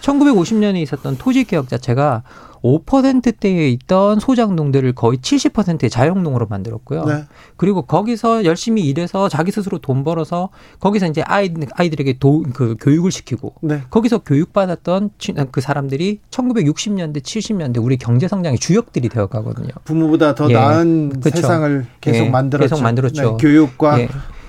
[0.00, 2.24] 1950년에 있었던 토지 개혁 자체가
[2.66, 7.04] 5%대에 있던 소작농들을 거의 70%의 자영농으로 만들었고요.
[7.04, 7.24] 네.
[7.56, 10.48] 그리고 거기서 열심히 일해서 자기 스스로 돈 벌어서
[10.80, 13.82] 거기서 이제 아이, 아이들에게 도, 그 교육을 시키고 네.
[13.90, 19.70] 거기서 교육받았던 치- 그 사람들이 1960년대, 70년대 우리 경제 성장의 주역들이 되어 가거든요.
[19.84, 20.54] 부모보다 더 예.
[20.54, 21.36] 나은 그렇죠.
[21.40, 22.30] 세상을 계속 예.
[22.30, 22.68] 만들었죠.
[22.74, 23.22] 계속 만들었죠.
[23.22, 24.08] 네, 교육과 예.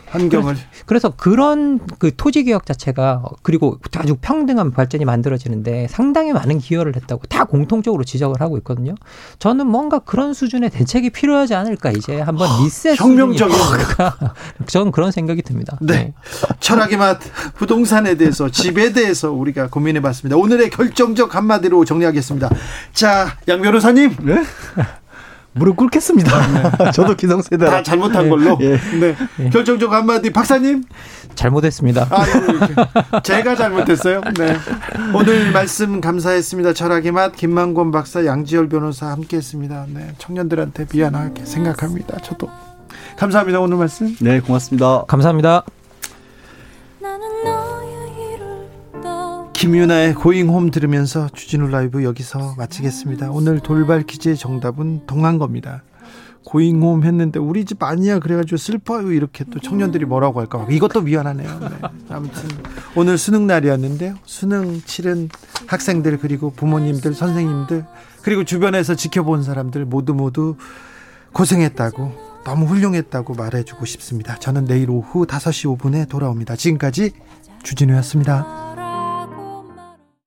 [0.09, 0.55] 환경을
[0.85, 7.23] 그래서 그런 그 토지 개혁 자체가 그리고 아주 평등한 발전이 만들어지는데 상당히 많은 기여를 했다고
[7.27, 8.95] 다 공통적으로 지적을 하고 있거든요.
[9.39, 13.55] 저는 뭔가 그런 수준의 대책이 필요하지 않을까 이제 한번 리셋 혁명적인.
[14.67, 15.77] 저는 그런 생각이 듭니다.
[15.81, 16.13] 네.
[16.59, 17.19] 철학의 맛
[17.55, 20.37] 부동산에 대해서 집에 대해서 우리가 고민해 봤습니다.
[20.37, 22.49] 오늘의 결정적 한마디로 정리하겠습니다.
[22.93, 24.15] 자, 양 변호사님.
[24.21, 24.43] 네?
[25.57, 26.91] 무릎 꿇겠습니다.
[26.91, 27.71] 저도 기성세대라.
[27.71, 28.57] 다 잘못한 걸로.
[28.61, 28.77] 예.
[28.99, 29.49] 네.
[29.49, 30.83] 결정적 한마디 박사님.
[31.35, 32.07] 잘못했습니다.
[32.09, 34.21] 아, 제가 잘못했어요.
[34.37, 34.57] 네.
[35.13, 36.73] 오늘 말씀 감사했습니다.
[36.73, 39.85] 철학의 맛 김만권 박사 양지열 변호사 함께했습니다.
[39.93, 40.13] 네.
[40.17, 42.17] 청년들한테 미안하게 생각합니다.
[42.23, 42.49] 저도
[43.17, 43.59] 감사합니다.
[43.59, 44.15] 오늘 말씀.
[44.19, 45.03] 네, 고맙습니다.
[45.07, 45.63] 감사합니다.
[49.57, 53.31] 김윤아의 고잉홈 들으면서 주진우 라이브 여기서 마치겠습니다.
[53.31, 55.81] 오늘 돌발 퀴즈의 정답은 동한 겁니다.
[56.45, 61.59] 고잉홈 했는데 우리 집 아니야 그래가지고 슬퍼요 이렇게 또 청년들이 뭐라고 할까 이것도 미안하네요.
[61.59, 61.69] 네.
[62.07, 62.43] 아무튼
[62.95, 64.13] 오늘 수능 날이었는데요.
[64.25, 65.27] 수능 치른
[65.65, 67.83] 학생들 그리고 부모님들 선생님들
[68.21, 70.55] 그리고 주변에서 지켜본 사람들 모두 모두
[71.33, 74.35] 고생했다고 너무 훌륭했다고 말해주고 싶습니다.
[74.35, 76.55] 저는 내일 오후 5시 5분에 돌아옵니다.
[76.55, 77.11] 지금까지
[77.63, 78.66] 주진우였습니다.